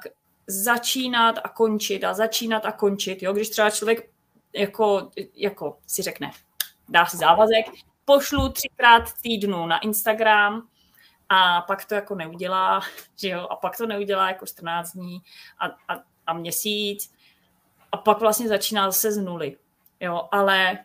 začínat 0.47 1.39
a 1.43 1.49
končit 1.49 2.03
a 2.03 2.13
začínat 2.13 2.65
a 2.65 2.71
končit, 2.71 3.23
jo? 3.23 3.33
když 3.33 3.49
třeba 3.49 3.69
člověk 3.69 4.09
jako, 4.53 5.11
jako 5.33 5.77
si 5.87 6.01
řekne, 6.01 6.31
dá 6.89 7.05
si 7.05 7.17
závazek, 7.17 7.65
pošlu 8.05 8.49
třikrát 8.49 9.03
týdnu 9.21 9.65
na 9.67 9.79
Instagram 9.79 10.67
a 11.29 11.61
pak 11.61 11.85
to 11.85 11.95
jako 11.95 12.15
neudělá, 12.15 12.81
že 13.19 13.29
jo, 13.29 13.47
a 13.49 13.55
pak 13.55 13.77
to 13.77 13.85
neudělá 13.85 14.27
jako 14.27 14.45
14 14.45 14.91
dní 14.91 15.21
a, 15.59 15.65
a, 15.65 16.03
a 16.27 16.33
měsíc 16.33 17.13
a 17.91 17.97
pak 17.97 18.19
vlastně 18.19 18.47
začíná 18.47 18.91
zase 18.91 19.11
z 19.11 19.17
nuly, 19.17 19.57
jo, 19.99 20.27
ale 20.31 20.79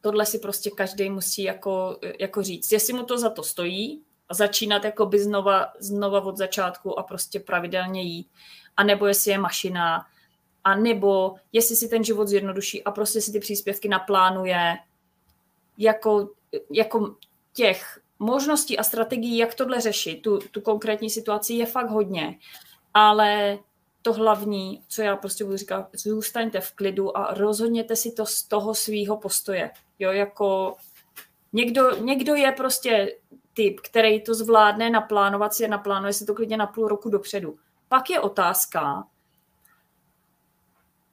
tohle 0.00 0.26
si 0.26 0.38
prostě 0.38 0.70
každý 0.70 1.10
musí 1.10 1.42
jako, 1.42 1.98
jako 2.20 2.42
říct, 2.42 2.72
jestli 2.72 2.92
mu 2.92 3.02
to 3.02 3.18
za 3.18 3.30
to 3.30 3.42
stojí 3.42 4.02
začínat 4.34 4.84
jako 4.84 5.06
by 5.06 5.18
znova, 5.18 5.72
znova 5.78 6.20
od 6.20 6.36
začátku 6.36 6.98
a 6.98 7.02
prostě 7.02 7.40
pravidelně 7.40 8.02
jít, 8.02 8.28
a 8.76 8.84
nebo 8.84 9.06
jestli 9.06 9.30
je 9.30 9.38
mašina, 9.38 10.06
a 10.64 10.74
nebo 10.76 11.34
jestli 11.52 11.76
si 11.76 11.88
ten 11.88 12.04
život 12.04 12.28
zjednoduší 12.28 12.84
a 12.84 12.90
prostě 12.90 13.20
si 13.20 13.32
ty 13.32 13.40
příspěvky 13.40 13.88
naplánuje 13.88 14.76
jako, 15.78 16.28
jako 16.70 17.16
těch 17.52 18.00
možností 18.18 18.78
a 18.78 18.82
strategií, 18.82 19.38
jak 19.38 19.54
tohle 19.54 19.80
řešit, 19.80 20.16
tu, 20.16 20.38
tu 20.38 20.60
konkrétní 20.60 21.10
situaci 21.10 21.54
je 21.54 21.66
fakt 21.66 21.90
hodně, 21.90 22.38
ale 22.94 23.58
to 24.02 24.12
hlavní, 24.12 24.82
co 24.88 25.02
já 25.02 25.16
prostě 25.16 25.44
budu 25.44 25.56
říkat, 25.56 25.88
zůstaňte 25.92 26.60
v 26.60 26.72
klidu 26.72 27.16
a 27.16 27.34
rozhodněte 27.34 27.96
si 27.96 28.12
to 28.12 28.26
z 28.26 28.42
toho 28.42 28.74
svýho 28.74 29.16
postoje. 29.16 29.70
Jo, 29.98 30.12
jako 30.12 30.76
někdo, 31.52 31.96
někdo 31.96 32.34
je 32.34 32.52
prostě 32.52 33.16
typ, 33.54 33.80
který 33.80 34.22
to 34.22 34.34
zvládne 34.34 34.90
naplánovat 34.90 35.54
si, 35.54 35.68
naplánuje 35.68 36.12
si 36.12 36.26
to 36.26 36.34
klidně 36.34 36.56
na 36.56 36.66
půl 36.66 36.88
roku 36.88 37.10
dopředu. 37.10 37.58
Pak 37.88 38.10
je 38.10 38.20
otázka, 38.20 39.04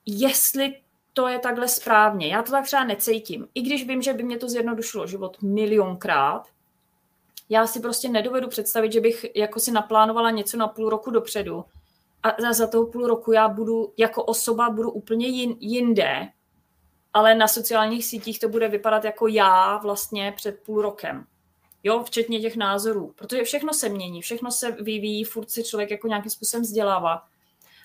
jestli 0.06 0.82
to 1.14 1.28
je 1.28 1.40
takhle 1.40 1.68
správně. 1.68 2.28
Já 2.28 2.44
to 2.44 2.52
tak 2.52 2.66
třeba 2.66 2.84
necítím. 2.84 3.48
I 3.54 3.62
když 3.62 3.88
vím, 3.88 4.02
že 4.02 4.14
by 4.14 4.24
mě 4.24 4.38
to 4.38 4.50
zjednodušilo 4.50 5.08
život 5.08 5.42
milionkrát, 5.42 6.48
já 7.50 7.68
si 7.68 7.80
prostě 7.80 8.10
nedovedu 8.10 8.48
představit, 8.48 8.94
že 8.94 9.02
bych 9.02 9.26
jako 9.36 9.60
si 9.60 9.72
naplánovala 9.72 10.30
něco 10.30 10.58
na 10.58 10.68
půl 10.68 10.90
roku 10.90 11.12
dopředu 11.12 11.66
a 12.24 12.54
za 12.54 12.68
toho 12.68 12.88
půl 12.88 13.08
roku 13.08 13.32
já 13.32 13.48
budu 13.48 13.94
jako 13.98 14.24
osoba 14.24 14.70
budu 14.70 14.92
úplně 14.92 15.28
jin, 15.28 15.56
jinde, 15.60 16.28
ale 17.14 17.36
na 17.36 17.48
sociálních 17.48 18.06
sítích 18.06 18.40
to 18.40 18.50
bude 18.50 18.68
vypadat 18.68 19.04
jako 19.04 19.28
já 19.28 19.78
vlastně 19.78 20.34
před 20.36 20.60
půl 20.66 20.82
rokem. 20.82 21.26
Jo, 21.84 22.04
včetně 22.04 22.40
těch 22.40 22.56
názorů, 22.56 23.14
protože 23.16 23.44
všechno 23.44 23.74
se 23.74 23.90
mění, 23.90 24.22
všechno 24.22 24.52
se 24.52 24.72
vyvíjí, 24.72 25.24
furt 25.24 25.52
si 25.52 25.64
člověk 25.64 25.92
jako 25.92 26.08
nějakým 26.08 26.32
způsobem 26.32 26.62
vzdělává. 26.62 27.24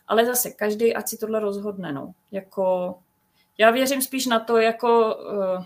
Ale 0.07 0.27
zase 0.27 0.51
každý, 0.51 0.95
ať 0.95 1.09
si 1.09 1.19
tohle 1.19 1.41
rozhodne, 1.41 1.93
no. 1.93 2.13
Jako, 2.33 2.95
já 3.59 3.71
věřím 3.71 4.03
spíš 4.03 4.27
na 4.27 4.41
to, 4.41 4.57
jako, 4.57 5.17
uh, 5.17 5.65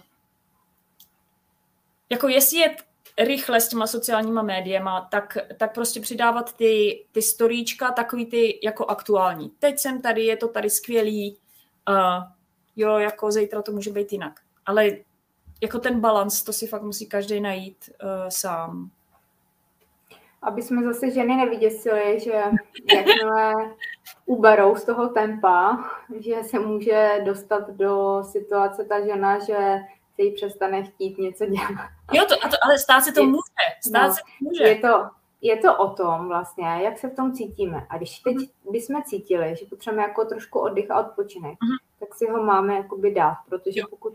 jako 2.11 2.29
jestli 2.29 2.59
je 2.59 2.77
rychle 3.19 3.61
s 3.61 3.69
těma 3.69 3.87
sociálníma 3.87 4.43
médiema, 4.43 5.09
tak, 5.11 5.39
tak 5.57 5.75
prostě 5.75 6.01
přidávat 6.01 6.57
ty, 6.57 7.05
ty 7.13 7.23
storíčka, 7.23 7.91
takový 7.91 8.27
ty 8.27 8.61
jako 8.63 8.87
aktuální. 8.87 9.51
Teď 9.59 9.79
jsem 9.79 10.03
tady, 10.03 10.25
je 10.25 10.37
to 10.37 10.49
tady 10.49 10.71
skvělý, 10.71 11.39
uh, 11.89 12.25
jo, 12.77 12.99
jako 12.99 13.31
zítra 13.31 13.63
to 13.63 13.73
může 13.73 13.93
být 13.93 14.13
jinak. 14.13 14.41
Ale 14.67 14.91
jako 15.63 15.79
ten 15.79 16.01
balans, 16.01 16.43
to 16.43 16.53
si 16.53 16.67
fakt 16.67 16.83
musí 16.83 17.07
každý 17.07 17.41
najít 17.41 17.91
uh, 18.03 18.29
sám. 18.29 18.91
Aby 20.43 20.63
jsme 20.63 20.83
zase 20.83 21.11
ženy 21.11 21.37
nevyděsili, 21.37 22.21
že 22.21 22.43
jakmile 22.95 23.53
uberou 24.27 24.77
z 24.77 24.85
toho 24.85 25.09
tempa, 25.09 25.85
že 26.21 26.35
se 26.43 26.59
může 26.59 27.23
dostat 27.25 27.71
do 27.71 28.23
situace 28.31 28.85
ta 28.85 29.07
žena, 29.07 29.39
že 29.39 29.79
se 30.19 30.23
jí 30.23 30.33
přestane 30.33 30.83
chtít 30.83 31.19
něco 31.19 31.47
dělat. 31.47 31.89
Jo, 32.13 32.25
to, 32.29 32.35
a 32.45 32.49
to, 32.49 32.57
ale 32.65 32.79
stát 32.79 33.01
se 33.01 33.13
to 33.13 33.21
je, 33.21 33.27
může. 33.27 33.41
Stát 33.87 34.09
no, 34.09 34.15
se 34.15 34.21
to 34.21 34.45
může. 34.45 34.65
Je 34.65 34.79
to, 34.79 35.11
je 35.41 35.57
to 35.57 35.77
o 35.77 35.91
tom 35.91 36.29
vlastně, 36.29 36.67
jak 36.67 36.99
se 36.99 37.09
v 37.09 37.15
tom 37.15 37.33
cítíme. 37.33 37.87
A 37.91 37.97
když 37.97 38.19
teď 38.19 38.37
uh-huh. 38.37 38.73
bychom 38.73 39.03
cítili, 39.03 39.57
že 39.57 39.67
potřebujeme 39.67 40.09
jako 40.09 40.25
trošku 40.25 40.59
oddych 40.59 40.91
a 40.91 41.01
odpočinek, 41.01 41.53
uh-huh. 41.53 41.79
tak 42.01 42.15
si 42.15 42.31
ho 42.31 42.43
máme 42.43 42.75
jakoby 42.75 43.15
dát, 43.15 43.37
protože 43.49 43.81
jo. 43.81 43.87
pokud 43.91 44.13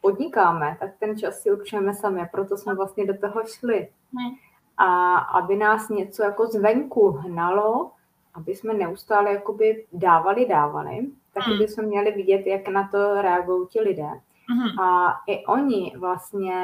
podnikáme, 0.00 0.76
tak 0.80 0.90
ten 0.98 1.18
čas 1.18 1.40
si 1.40 1.50
určujeme 1.50 1.94
sami, 1.94 2.28
proto 2.32 2.56
jsme 2.56 2.74
vlastně 2.74 3.06
do 3.06 3.18
toho 3.18 3.42
šli. 3.46 3.88
Uh-huh. 4.14 4.36
A 4.76 5.16
aby 5.16 5.56
nás 5.56 5.88
něco 5.88 6.22
jako 6.22 6.46
zvenku 6.46 7.10
hnalo, 7.10 7.90
aby 8.34 8.56
jsme 8.56 8.74
neustále 8.74 9.32
jakoby 9.32 9.86
dávali, 9.92 10.46
dávali, 10.46 11.06
tak 11.34 11.44
uh-huh. 11.44 11.58
bychom 11.58 11.84
měli 11.84 12.12
vidět, 12.12 12.46
jak 12.46 12.68
na 12.68 12.88
to 12.88 13.22
reagují 13.22 13.66
ti 13.66 13.80
lidé. 13.80 14.10
Mm-hmm. 14.50 14.82
A 14.82 15.14
i 15.26 15.46
oni 15.46 15.92
vlastně 15.98 16.54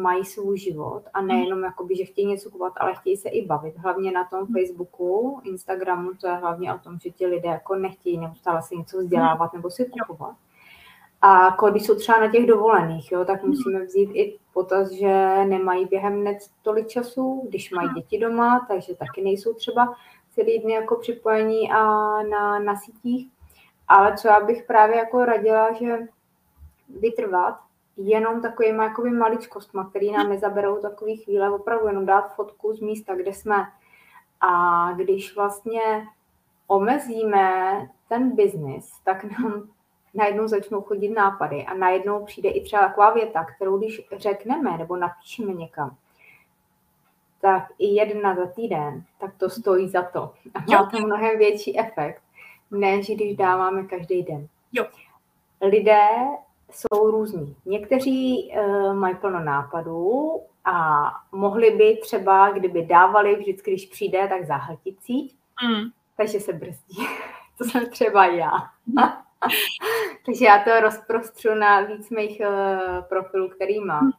mají 0.00 0.24
svůj 0.24 0.58
život 0.58 1.02
a 1.14 1.22
nejenom 1.22 1.58
mm-hmm. 1.58 1.64
jakoby, 1.64 1.96
že 1.96 2.04
chtějí 2.04 2.26
něco 2.26 2.50
kupovat, 2.50 2.72
ale 2.76 2.94
chtějí 2.94 3.16
se 3.16 3.28
i 3.28 3.46
bavit. 3.46 3.78
Hlavně 3.78 4.12
na 4.12 4.24
tom 4.24 4.40
mm-hmm. 4.40 4.52
Facebooku, 4.52 5.40
Instagramu, 5.44 6.10
to 6.20 6.26
je 6.26 6.34
hlavně 6.34 6.74
o 6.74 6.78
tom, 6.78 6.98
že 6.98 7.10
ti 7.10 7.26
lidé 7.26 7.48
jako 7.48 7.74
nechtějí 7.74 8.18
neustále 8.18 8.62
si 8.62 8.76
něco 8.76 8.98
vzdělávat 8.98 9.50
mm-hmm. 9.50 9.56
nebo 9.56 9.70
si 9.70 9.84
kupovat. 9.84 10.36
A 11.22 11.44
jako 11.44 11.70
když 11.70 11.86
jsou 11.86 11.94
třeba 11.94 12.20
na 12.20 12.30
těch 12.30 12.46
dovolených, 12.46 13.12
jo, 13.12 13.24
tak 13.24 13.42
musíme 13.44 13.84
vzít 13.84 14.10
i 14.14 14.38
potaz, 14.52 14.90
že 14.90 15.44
nemají 15.44 15.86
během 15.86 16.20
hned 16.20 16.38
tolik 16.62 16.88
času, 16.88 17.42
když 17.48 17.70
mají 17.70 17.88
děti 17.88 18.18
doma, 18.18 18.66
takže 18.68 18.94
taky 18.94 19.22
nejsou 19.22 19.54
třeba 19.54 19.94
celý 20.30 20.58
dny 20.58 20.72
jako 20.72 20.96
připojení 20.96 21.72
a 21.72 21.82
na, 22.22 22.58
na 22.58 22.76
sítích. 22.76 23.28
Ale 23.88 24.16
co 24.16 24.28
já 24.28 24.40
bych 24.40 24.64
právě 24.66 24.96
jako 24.96 25.24
radila, 25.24 25.72
že 25.72 25.98
vytrvat 27.00 27.60
jenom 27.96 28.42
takovými 28.42 28.84
jakoby 28.84 29.10
maličkostma, 29.10 29.90
které 29.90 30.06
nám 30.06 30.28
nezaberou 30.28 30.76
takové 30.76 31.16
chvíle, 31.16 31.50
opravdu 31.50 31.86
jenom 31.86 32.06
dát 32.06 32.34
fotku 32.34 32.72
z 32.72 32.80
místa, 32.80 33.14
kde 33.14 33.32
jsme. 33.32 33.66
A 34.40 34.92
když 34.92 35.36
vlastně 35.36 36.06
omezíme 36.66 37.78
ten 38.08 38.36
biznis, 38.36 38.92
tak 39.04 39.24
nám 39.24 39.68
najednou 40.14 40.48
začnou 40.48 40.82
chodit 40.82 41.08
nápady 41.08 41.64
a 41.64 41.74
najednou 41.74 42.24
přijde 42.24 42.48
i 42.50 42.64
třeba 42.64 42.88
taková 42.88 43.14
věta, 43.14 43.44
kterou 43.44 43.78
když 43.78 44.08
řekneme 44.16 44.78
nebo 44.78 44.96
napíšeme 44.96 45.52
někam, 45.52 45.96
tak 47.40 47.64
i 47.78 47.86
jedna 47.86 48.34
za 48.34 48.46
týden, 48.46 49.04
tak 49.20 49.34
to 49.36 49.50
stojí 49.50 49.88
za 49.88 50.02
to. 50.02 50.34
A 50.54 50.60
má 50.70 50.90
to 50.90 50.98
mnohem 50.98 51.38
větší 51.38 51.78
efekt, 51.78 52.22
než 52.70 53.06
když 53.06 53.36
dáváme 53.36 53.82
každý 53.82 54.22
den. 54.22 54.48
Jo. 54.72 54.86
Lidé 55.60 56.08
jsou 56.74 57.10
různí. 57.10 57.56
Někteří 57.64 58.52
uh, 58.56 58.94
mají 58.94 59.16
plno 59.16 59.40
nápadů 59.40 60.40
a 60.64 61.02
mohli 61.32 61.70
by 61.70 61.98
třeba, 62.02 62.50
kdyby 62.50 62.86
dávali 62.86 63.36
vždycky, 63.36 63.70
když 63.70 63.86
přijde, 63.86 64.28
tak 64.28 64.46
zahltit 64.46 65.02
síť, 65.02 65.36
mm. 65.68 65.84
takže 66.16 66.40
se 66.40 66.52
brzdí. 66.52 67.06
to 67.58 67.64
jsem 67.64 67.90
třeba 67.90 68.26
já. 68.26 68.50
takže 70.26 70.44
já 70.44 70.64
to 70.64 70.80
rozprostřu 70.80 71.54
na 71.54 71.80
víc 71.80 72.10
mých 72.10 72.40
uh, 72.40 73.04
profilů, 73.04 73.48
který 73.48 73.80
mám. 73.80 74.12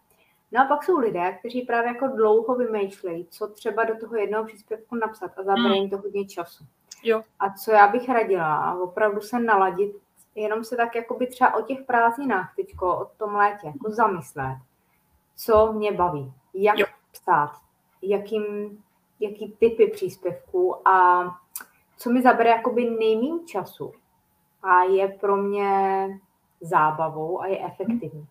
No 0.52 0.62
a 0.62 0.66
pak 0.66 0.84
jsou 0.84 0.98
lidé, 0.98 1.38
kteří 1.39 1.62
právě 1.62 1.88
jako 1.88 2.08
dlouho 2.08 2.56
vymýšlejí, 2.56 3.28
co 3.30 3.48
třeba 3.48 3.84
do 3.84 3.98
toho 3.98 4.16
jednoho 4.16 4.46
příspěvku 4.46 4.96
napsat 4.96 5.32
a 5.38 5.44
zabere 5.44 5.76
jim 5.76 5.89
to 5.89 5.98
hodně 5.98 6.26
času. 6.26 6.63
Jo. 7.04 7.22
A 7.39 7.50
co 7.54 7.72
já 7.72 7.88
bych 7.88 8.10
radila, 8.10 8.82
opravdu 8.82 9.22
se 9.22 9.39
naladit 9.39 9.96
jenom 10.36 10.63
se 10.63 10.76
tak 10.76 10.96
jakoby 10.96 11.28
třeba 11.28 11.56
o 11.56 11.62
těch 11.62 11.82
prázdninách 11.86 12.56
teďko, 12.56 12.98
o 12.98 13.06
tom 13.06 13.36
létě, 13.36 13.67
jako 13.67 13.91
zamyslet, 13.91 14.58
co 15.36 15.74
mě 15.74 15.91
baví, 15.91 16.34
jak 16.54 16.80
jo. 16.80 16.86
psát, 17.12 17.52
jakým, 18.02 18.78
jaký 19.19 19.56
typy 19.60 19.88
příspěvků 19.88 20.88
a 20.88 21.26
co 21.98 22.10
mi 22.10 22.22
zabere 22.22 22.50
jakoby 22.50 22.89
nejmín 22.89 23.48
času 23.48 23.91
a 24.63 24.84
je 24.84 25.08
pro 25.08 25.38
mě 25.38 26.08
zábavou 26.62 27.41
a 27.41 27.48
je 27.48 27.65
efektivní. 27.65 28.28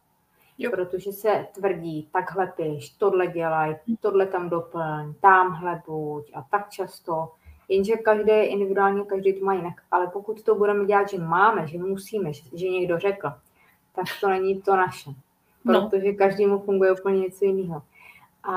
Jo. 0.59 0.71
Protože 0.71 1.12
se 1.12 1.47
tvrdí, 1.55 2.09
takhle 2.12 2.47
piš, 2.47 2.91
tohle 2.91 3.27
dělaj, 3.27 3.77
tohle 4.01 4.27
tam 4.27 4.49
doplň, 4.49 5.15
tamhle 5.21 5.83
buď 5.87 6.31
a 6.35 6.43
tak 6.51 6.71
často 6.71 7.33
jenže 7.73 7.97
každý 7.97 8.31
je 8.31 8.47
individuálně, 8.47 9.05
každý 9.05 9.33
to 9.33 9.45
má 9.45 9.55
jinak. 9.55 9.75
Ale 9.91 10.07
pokud 10.07 10.43
to 10.43 10.55
budeme 10.55 10.85
dělat, 10.85 11.09
že 11.09 11.19
máme, 11.19 11.67
že 11.67 11.79
musíme, 11.79 12.33
že, 12.33 12.69
někdo 12.69 12.99
řekl, 12.99 13.29
tak 13.95 14.05
to 14.21 14.29
není 14.29 14.63
to 14.63 14.77
naše. 14.77 15.11
No. 15.65 15.89
Protože 15.89 16.13
no. 16.13 16.19
každému 16.19 16.59
funguje 16.59 16.93
úplně 16.93 17.21
něco 17.21 17.45
jiného. 17.45 17.83
A 18.45 18.57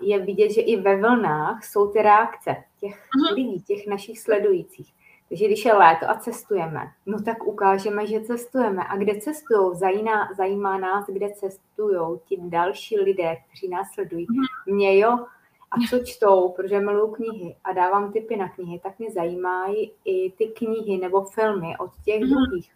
je 0.00 0.18
vidět, 0.18 0.50
že 0.50 0.60
i 0.60 0.80
ve 0.80 0.96
vlnách 0.96 1.64
jsou 1.64 1.88
ty 1.88 2.02
reakce 2.02 2.56
těch 2.80 2.94
uh-huh. 2.94 3.34
lidí, 3.34 3.62
těch 3.62 3.86
našich 3.86 4.20
sledujících. 4.20 4.94
Takže 5.28 5.46
když 5.46 5.64
je 5.64 5.74
léto 5.74 6.10
a 6.10 6.14
cestujeme, 6.14 6.92
no 7.06 7.22
tak 7.22 7.46
ukážeme, 7.46 8.06
že 8.06 8.20
cestujeme. 8.20 8.82
A 8.88 8.96
kde 8.96 9.20
cestují? 9.20 9.76
Zajímá, 9.76 10.28
zajímá 10.36 10.78
nás, 10.78 11.06
kde 11.06 11.30
cestují 11.30 12.18
ti 12.24 12.36
další 12.40 13.00
lidé, 13.00 13.36
kteří 13.36 13.68
nás 13.68 13.86
sledují. 13.94 14.26
Uh-huh. 14.26 14.74
Mě 14.74 14.98
jo, 14.98 15.26
a 15.74 15.88
co 15.90 15.98
čtou, 16.04 16.48
protože 16.48 16.80
miluju 16.80 17.12
knihy 17.12 17.56
a 17.64 17.72
dávám 17.72 18.12
tipy 18.12 18.36
na 18.36 18.48
knihy, 18.48 18.78
tak 18.78 18.98
mě 18.98 19.10
zajímají 19.10 19.92
i 20.04 20.30
ty 20.30 20.46
knihy 20.46 20.98
nebo 20.98 21.24
filmy 21.24 21.76
od 21.78 21.90
těch 22.04 22.20
mm-hmm. 22.20 22.46
druhých. 22.46 22.70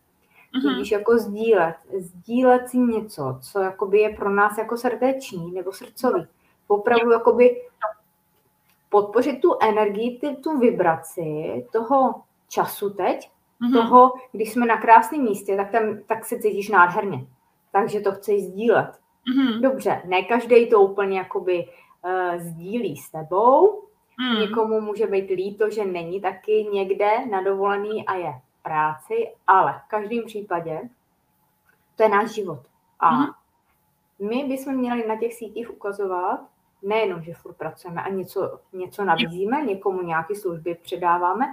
Tudíž 0.62 0.90
jako 0.90 1.18
sdílet, 1.18 1.76
sdílet 1.98 2.68
si 2.68 2.78
něco, 2.78 3.38
co 3.40 3.60
jakoby 3.60 3.98
je 3.98 4.16
pro 4.16 4.30
nás 4.30 4.58
jako 4.58 4.76
srdeční 4.76 5.52
nebo 5.52 5.72
srdcový. 5.72 6.26
Opravdu 6.68 7.12
jakoby 7.12 7.62
podpořit 8.88 9.40
tu 9.40 9.56
energii, 9.60 10.18
ty, 10.18 10.36
tu 10.36 10.58
vibraci 10.58 11.66
toho 11.72 12.14
času 12.48 12.90
teď, 12.90 13.30
mm-hmm. 13.62 13.72
toho, 13.72 14.12
když 14.32 14.52
jsme 14.52 14.66
na 14.66 14.76
krásném 14.76 15.22
místě, 15.22 15.56
tak, 15.56 15.70
tam, 15.70 15.98
tak 16.06 16.24
se 16.24 16.38
cítíš 16.38 16.68
nádherně. 16.68 17.26
Takže 17.72 18.00
to 18.00 18.12
chceš 18.12 18.42
sdílet. 18.42 18.90
Mm-hmm. 18.90 19.60
Dobře, 19.60 20.02
ne 20.04 20.22
každý 20.22 20.68
to 20.68 20.80
úplně 20.80 21.18
jakoby 21.18 21.66
uh, 22.08 22.40
sdílí 22.40 22.96
s 22.96 23.10
tebou. 23.10 23.82
Hmm. 24.18 24.40
Někomu 24.40 24.80
může 24.80 25.06
být 25.06 25.30
líto, 25.30 25.70
že 25.70 25.84
není 25.84 26.20
taky 26.20 26.68
někde 26.72 27.26
na 27.26 27.42
dovolený 27.42 28.06
a 28.06 28.14
je 28.14 28.32
v 28.32 28.62
práci, 28.62 29.32
ale 29.46 29.80
v 29.86 29.88
každém 29.88 30.24
případě 30.24 30.80
to 31.96 32.02
je 32.02 32.08
náš 32.08 32.30
život. 32.30 32.60
A 33.00 33.08
hmm. 33.08 33.26
my 34.18 34.44
bychom 34.44 34.74
měli 34.74 35.08
na 35.08 35.16
těch 35.16 35.34
sítích 35.34 35.70
ukazovat, 35.70 36.40
nejenom, 36.82 37.22
že 37.22 37.34
furt 37.34 37.56
pracujeme 37.56 38.02
a 38.02 38.08
něco, 38.08 38.60
něco 38.72 39.04
nabízíme, 39.04 39.62
někomu 39.62 40.02
nějaké 40.02 40.34
služby 40.34 40.74
předáváme, 40.74 41.46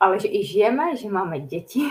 ale 0.00 0.20
že 0.20 0.28
i 0.28 0.44
žijeme, 0.44 0.96
že 0.96 1.10
máme 1.10 1.40
děti, 1.40 1.88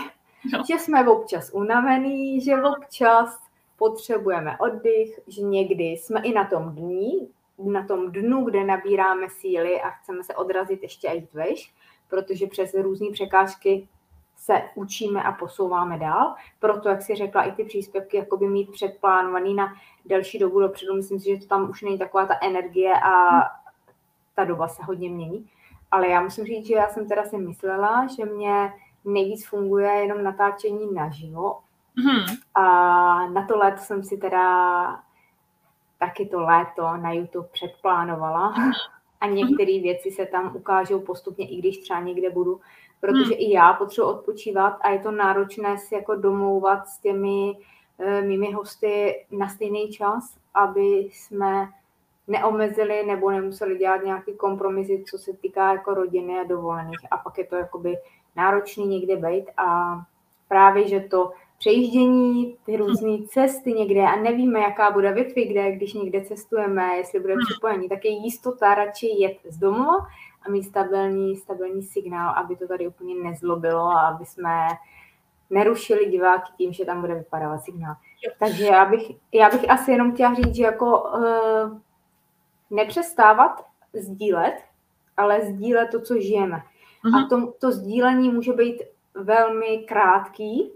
no. 0.52 0.64
že 0.68 0.78
jsme 0.78 1.08
občas 1.08 1.50
unavený, 1.54 2.40
že 2.40 2.62
občas 2.62 3.40
potřebujeme 3.76 4.56
oddych, 4.58 5.20
že 5.26 5.42
někdy 5.42 5.84
jsme 5.84 6.20
i 6.20 6.32
na 6.32 6.44
tom 6.44 6.74
dní, 6.74 7.28
na 7.58 7.86
tom 7.86 8.12
dnu, 8.12 8.44
kde 8.44 8.64
nabíráme 8.64 9.28
síly 9.30 9.80
a 9.82 9.90
chceme 9.90 10.24
se 10.24 10.34
odrazit 10.34 10.82
ještě 10.82 11.08
i 11.08 11.28
veš, 11.32 11.74
protože 12.08 12.46
přes 12.46 12.74
různé 12.74 13.06
překážky 13.12 13.88
se 14.36 14.62
učíme 14.74 15.22
a 15.22 15.32
posouváme 15.32 15.98
dál. 15.98 16.34
Proto, 16.58 16.88
jak 16.88 17.02
si 17.02 17.14
řekla, 17.14 17.42
i 17.42 17.52
ty 17.52 17.64
příspěvky 17.64 18.16
jakoby 18.16 18.48
mít 18.48 18.72
předplánovaný 18.72 19.54
na 19.54 19.74
delší 20.04 20.38
dobu 20.38 20.60
dopředu, 20.60 20.94
myslím 20.94 21.20
si, 21.20 21.28
že 21.28 21.40
to 21.40 21.46
tam 21.46 21.70
už 21.70 21.82
není 21.82 21.98
taková 21.98 22.26
ta 22.26 22.34
energie 22.42 22.92
a 22.94 23.42
ta 24.34 24.44
doba 24.44 24.68
se 24.68 24.82
hodně 24.82 25.10
mění. 25.10 25.50
Ale 25.90 26.08
já 26.08 26.22
musím 26.22 26.44
říct, 26.44 26.66
že 26.66 26.74
já 26.74 26.88
jsem 26.88 27.08
teda 27.08 27.24
si 27.24 27.38
myslela, 27.38 28.06
že 28.06 28.24
mě 28.24 28.72
nejvíc 29.04 29.46
funguje 29.46 29.90
jenom 29.90 30.22
natáčení 30.22 30.94
naživo. 30.94 31.58
Mm-hmm. 31.98 32.38
A 32.54 32.62
na 33.28 33.46
to 33.46 33.58
léto 33.58 33.78
jsem 33.78 34.04
si 34.04 34.16
teda 34.16 35.05
taky 35.98 36.26
to 36.26 36.40
léto 36.40 36.96
na 36.96 37.12
YouTube 37.12 37.48
předplánovala. 37.52 38.54
A 39.20 39.26
některé 39.26 39.80
věci 39.80 40.10
se 40.10 40.26
tam 40.26 40.56
ukážou 40.56 41.00
postupně, 41.00 41.48
i 41.48 41.56
když 41.56 41.78
třeba 41.78 42.00
někde 42.00 42.30
budu 42.30 42.60
protože 43.00 43.34
hmm. 43.34 43.38
i 43.38 43.52
já 43.52 43.72
potřebuji 43.72 44.08
odpočívat 44.08 44.78
a 44.80 44.90
je 44.90 44.98
to 44.98 45.10
náročné 45.10 45.78
si 45.78 45.94
jako 45.94 46.14
domlouvat 46.14 46.88
s 46.88 46.98
těmi 46.98 47.52
e, 47.98 48.22
mými 48.22 48.52
hosty 48.52 49.24
na 49.30 49.48
stejný 49.48 49.88
čas, 49.88 50.36
aby 50.54 50.82
jsme 51.12 51.68
neomezili 52.26 53.06
nebo 53.06 53.30
nemuseli 53.30 53.78
dělat 53.78 54.04
nějaký 54.04 54.34
kompromisy, 54.34 55.04
co 55.10 55.18
se 55.18 55.32
týká 55.32 55.72
jako 55.72 55.94
rodiny 55.94 56.38
a 56.40 56.44
dovolených. 56.44 57.06
A 57.10 57.16
pak 57.16 57.38
je 57.38 57.46
to 57.46 57.56
jakoby 57.56 57.96
náročný 58.36 58.86
někde 58.86 59.16
být 59.16 59.46
a 59.56 60.00
právě, 60.48 60.88
že 60.88 61.00
to 61.00 61.32
přejíždění, 61.58 62.56
ty 62.66 62.76
různé 62.76 63.18
cesty 63.28 63.72
někde 63.72 64.02
a 64.02 64.16
nevíme, 64.16 64.60
jaká 64.60 64.90
bude 64.90 65.12
wi 65.12 65.46
kde, 65.46 65.72
když 65.72 65.94
někde 65.94 66.24
cestujeme, 66.24 66.96
jestli 66.96 67.20
bude 67.20 67.32
hmm. 67.32 67.42
připojení, 67.50 67.88
tak 67.88 68.04
je 68.04 68.10
jistota 68.10 68.74
radši 68.74 69.06
jet 69.06 69.38
z 69.48 69.58
domova, 69.58 70.06
a 70.46 70.50
mít 70.50 70.64
stabilní, 70.64 71.36
stabilní 71.36 71.82
signál, 71.82 72.34
aby 72.36 72.56
to 72.56 72.68
tady 72.68 72.88
úplně 72.88 73.14
nezlobilo 73.14 73.82
a 73.82 74.00
aby 74.00 74.26
jsme 74.26 74.68
nerušili 75.50 76.06
diváky 76.06 76.52
tím, 76.56 76.72
že 76.72 76.84
tam 76.84 77.00
bude 77.00 77.14
vypadávat 77.14 77.64
signál. 77.64 77.94
Takže 78.38 78.64
já 78.64 78.84
bych, 78.84 79.10
já 79.32 79.50
bych 79.50 79.70
asi 79.70 79.90
jenom 79.90 80.12
chtěla 80.12 80.34
říct, 80.34 80.54
že 80.54 80.62
jako 80.62 81.00
uh, 81.00 81.78
nepřestávat 82.70 83.66
sdílet, 83.92 84.54
ale 85.16 85.40
sdílet 85.40 85.90
to, 85.90 86.00
co 86.00 86.20
žijeme. 86.20 86.56
Uh-huh. 86.56 87.16
A 87.16 87.18
mhm. 87.18 87.28
to, 87.28 87.52
to 87.52 87.72
sdílení 87.72 88.30
může 88.30 88.52
být 88.52 88.82
velmi 89.14 89.78
krátký, 89.88 90.72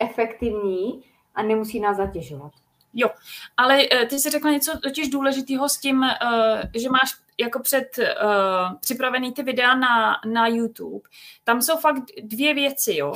efektivní 0.00 1.02
a 1.34 1.42
nemusí 1.42 1.80
nás 1.80 1.96
zatěžovat. 1.96 2.52
Jo, 2.94 3.08
ale 3.56 3.78
uh, 3.78 4.08
ty 4.08 4.18
jsi 4.18 4.30
řekla 4.30 4.50
něco 4.50 4.78
totiž 4.78 5.08
důležitého 5.08 5.68
s 5.68 5.78
tím, 5.78 5.98
uh, 5.98 6.60
že 6.74 6.90
máš 6.90 7.14
jako 7.40 7.58
před 7.60 7.98
uh, 7.98 8.78
připravený 8.80 9.32
ty 9.32 9.42
videa 9.42 9.74
na, 9.74 10.16
na 10.26 10.46
YouTube. 10.46 11.08
Tam 11.44 11.62
jsou 11.62 11.76
fakt 11.76 12.02
dvě 12.22 12.54
věci, 12.54 12.96
jo. 12.96 13.14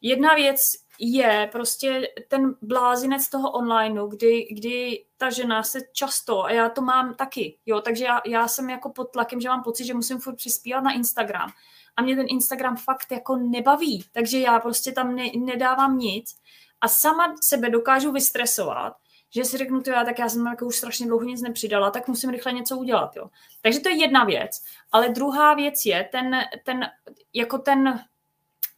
Jedna 0.00 0.34
věc 0.34 0.58
je 0.98 1.48
prostě 1.52 2.08
ten 2.28 2.54
blázinec 2.62 3.28
toho 3.28 3.50
onlineu, 3.50 4.06
kdy, 4.06 4.48
kdy 4.50 5.04
ta 5.16 5.30
žena 5.30 5.62
se 5.62 5.78
často, 5.92 6.44
a 6.44 6.50
já 6.50 6.68
to 6.68 6.82
mám 6.82 7.14
taky, 7.14 7.58
jo, 7.66 7.80
takže 7.80 8.04
já, 8.04 8.20
já 8.26 8.48
jsem 8.48 8.70
jako 8.70 8.90
pod 8.90 9.04
tlakem, 9.04 9.40
že 9.40 9.48
mám 9.48 9.62
pocit, 9.62 9.84
že 9.84 9.94
musím 9.94 10.18
furt 10.18 10.36
přispívat 10.36 10.80
na 10.80 10.92
Instagram. 10.92 11.50
A 11.96 12.02
mě 12.02 12.16
ten 12.16 12.26
Instagram 12.28 12.76
fakt 12.76 13.12
jako 13.12 13.36
nebaví, 13.36 14.04
takže 14.12 14.38
já 14.38 14.60
prostě 14.60 14.92
tam 14.92 15.16
ne, 15.16 15.24
nedávám 15.38 15.98
nic 15.98 16.36
a 16.80 16.88
sama 16.88 17.34
sebe 17.40 17.70
dokážu 17.70 18.12
vystresovat, 18.12 18.92
že 19.34 19.44
si 19.44 19.56
řeknu, 19.58 19.82
já 19.86 20.04
tak 20.04 20.18
já 20.18 20.28
jsem 20.28 20.46
jako 20.46 20.66
už 20.66 20.76
strašně 20.76 21.06
dlouho 21.06 21.24
nic 21.24 21.42
nepřidala, 21.42 21.90
tak 21.90 22.08
musím 22.08 22.30
rychle 22.30 22.52
něco 22.52 22.76
udělat. 22.76 23.16
Jo. 23.16 23.30
Takže 23.60 23.80
to 23.80 23.88
je 23.88 23.94
jedna 23.94 24.24
věc. 24.24 24.64
Ale 24.92 25.08
druhá 25.08 25.54
věc 25.54 25.86
je 25.86 26.08
ten, 26.12 26.36
ten 26.64 26.90
jako 27.32 27.58
ten, 27.58 28.04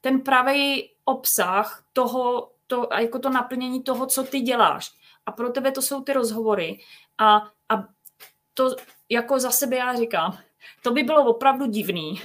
ten 0.01 0.21
pravý 0.21 0.91
obsah 1.05 1.85
toho, 1.93 2.51
to, 2.67 2.89
jako 2.99 3.19
to 3.19 3.31
naplnění 3.31 3.83
toho, 3.83 4.07
co 4.07 4.23
ty 4.23 4.41
děláš. 4.41 4.93
A 5.27 5.33
pro 5.33 5.51
tebe 5.51 5.73
to 5.73 5.83
jsou 5.83 6.03
ty 6.03 6.13
rozhovory. 6.13 6.81
A, 7.19 7.37
a 7.69 7.85
to 8.55 8.77
jako 9.09 9.39
za 9.39 9.51
sebe 9.51 9.77
já 9.77 9.95
říkám, 9.95 10.39
to 10.83 10.91
by 10.91 11.03
bylo 11.03 11.25
opravdu 11.25 11.67
divný, 11.67 12.23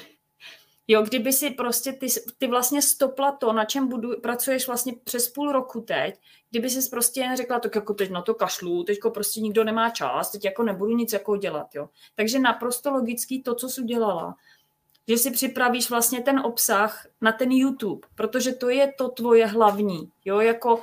Jo, 0.92 1.02
kdyby 1.02 1.34
si 1.34 1.50
prostě 1.50 1.94
ty, 1.94 2.08
ty 2.38 2.48
vlastně 2.48 2.82
stopla 2.82 3.32
to, 3.32 3.54
na 3.54 3.66
čem 3.66 3.88
budu, 3.88 4.22
pracuješ 4.22 4.68
vlastně 4.68 4.94
přes 5.04 5.28
půl 5.28 5.52
roku 5.52 5.82
teď, 5.82 6.20
kdyby 6.50 6.70
si 6.70 6.90
prostě 6.90 7.20
jen 7.20 7.38
řekla, 7.38 7.60
tak 7.60 7.76
jako 7.76 7.94
teď 7.94 8.10
na 8.10 8.22
to 8.22 8.34
kašlu, 8.34 8.84
teďko 8.84 9.12
prostě 9.12 9.42
nikdo 9.42 9.64
nemá 9.64 9.90
čas, 9.90 10.32
teď 10.32 10.46
jako 10.46 10.64
nebudu 10.64 10.96
nic 10.96 11.14
jako 11.14 11.38
dělat, 11.38 11.76
jo. 11.76 11.90
Takže 12.16 12.40
naprosto 12.40 12.92
logický 12.92 13.44
to, 13.44 13.56
co 13.56 13.70
jsi 13.70 13.82
udělala, 13.82 14.36
že 15.08 15.18
si 15.18 15.32
připravíš 15.32 15.90
vlastně 15.90 16.22
ten 16.22 16.40
obsah 16.40 17.06
na 17.22 17.32
ten 17.32 17.52
YouTube, 17.52 18.08
protože 18.16 18.52
to 18.52 18.70
je 18.70 18.94
to 18.98 19.10
tvoje 19.10 19.46
hlavní, 19.46 20.12
jo, 20.26 20.40
jako 20.40 20.76
uh, 20.76 20.82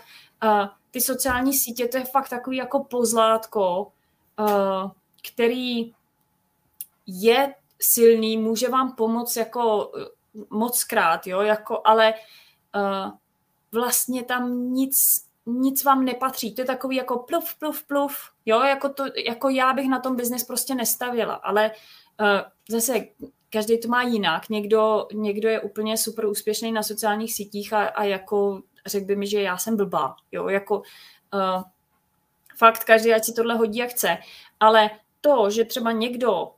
ty 0.90 1.00
sociální 1.00 1.52
sítě, 1.52 1.88
to 1.88 1.96
je 1.96 2.04
fakt 2.04 2.28
takový 2.28 2.56
jako 2.56 2.84
pozlátko, 2.84 3.92
uh, 4.38 4.90
který 5.22 5.92
je 7.06 7.54
silný, 7.80 8.36
může 8.36 8.68
vám 8.68 8.94
pomoct 8.94 9.36
jako 9.36 9.92
eh, 10.00 10.16
moc 10.50 10.84
krát, 10.84 11.26
jo, 11.26 11.40
jako, 11.40 11.80
ale 11.84 12.14
uh, 12.74 13.10
vlastně 13.72 14.22
tam 14.22 14.72
nic, 14.72 14.96
nic 15.46 15.84
vám 15.84 16.04
nepatří. 16.04 16.54
To 16.54 16.60
je 16.60 16.66
takový 16.66 16.96
jako 16.96 17.18
pluf, 17.18 17.54
pluf, 17.54 17.82
pluf, 17.82 18.16
jo, 18.46 18.60
jako, 18.60 18.88
to, 18.88 19.04
jako 19.26 19.48
já 19.48 19.72
bych 19.72 19.88
na 19.88 20.00
tom 20.00 20.16
biznes 20.16 20.44
prostě 20.44 20.74
nestavila, 20.74 21.34
ale 21.34 21.70
uh, 22.20 22.26
zase 22.68 23.06
každý 23.50 23.80
to 23.80 23.88
má 23.88 24.02
jinak. 24.02 24.48
Někdo, 24.48 25.06
někdo 25.12 25.48
je 25.48 25.60
úplně 25.60 25.96
super 25.96 26.26
úspěšný 26.26 26.72
na 26.72 26.82
sociálních 26.82 27.32
sítích 27.32 27.72
a, 27.72 27.86
a 27.86 28.04
jako 28.04 28.62
řekl 28.86 29.06
by 29.06 29.16
mi, 29.16 29.26
že 29.26 29.42
já 29.42 29.58
jsem 29.58 29.76
blbá, 29.76 30.16
jo, 30.32 30.48
jako 30.48 30.78
uh, 30.78 31.62
fakt 32.56 32.84
každý, 32.84 33.14
ať 33.14 33.24
si 33.24 33.32
tohle 33.32 33.54
hodí 33.54 33.78
jak 33.78 33.90
chce, 33.90 34.18
ale 34.60 34.90
to, 35.20 35.50
že 35.50 35.64
třeba 35.64 35.92
někdo 35.92 36.52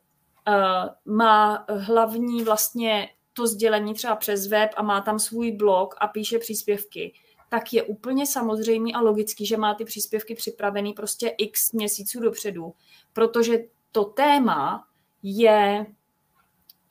má 1.05 1.67
hlavní 1.69 2.45
vlastně 2.45 3.09
to 3.33 3.47
sdělení 3.47 3.95
třeba 3.95 4.17
přes 4.17 4.47
web 4.47 4.71
a 4.77 4.83
má 4.83 5.01
tam 5.01 5.19
svůj 5.19 5.53
blog 5.53 5.95
a 6.01 6.07
píše 6.07 6.39
příspěvky, 6.39 7.13
tak 7.49 7.73
je 7.73 7.83
úplně 7.83 8.27
samozřejmý 8.27 8.95
a 8.95 9.01
logický, 9.01 9.47
že 9.47 9.57
má 9.57 9.75
ty 9.75 9.85
příspěvky 9.85 10.35
připravený 10.35 10.93
prostě 10.93 11.29
x 11.29 11.73
měsíců 11.73 12.21
dopředu, 12.21 12.73
protože 13.13 13.59
to 13.93 14.05
téma 14.05 14.85
je 15.23 15.87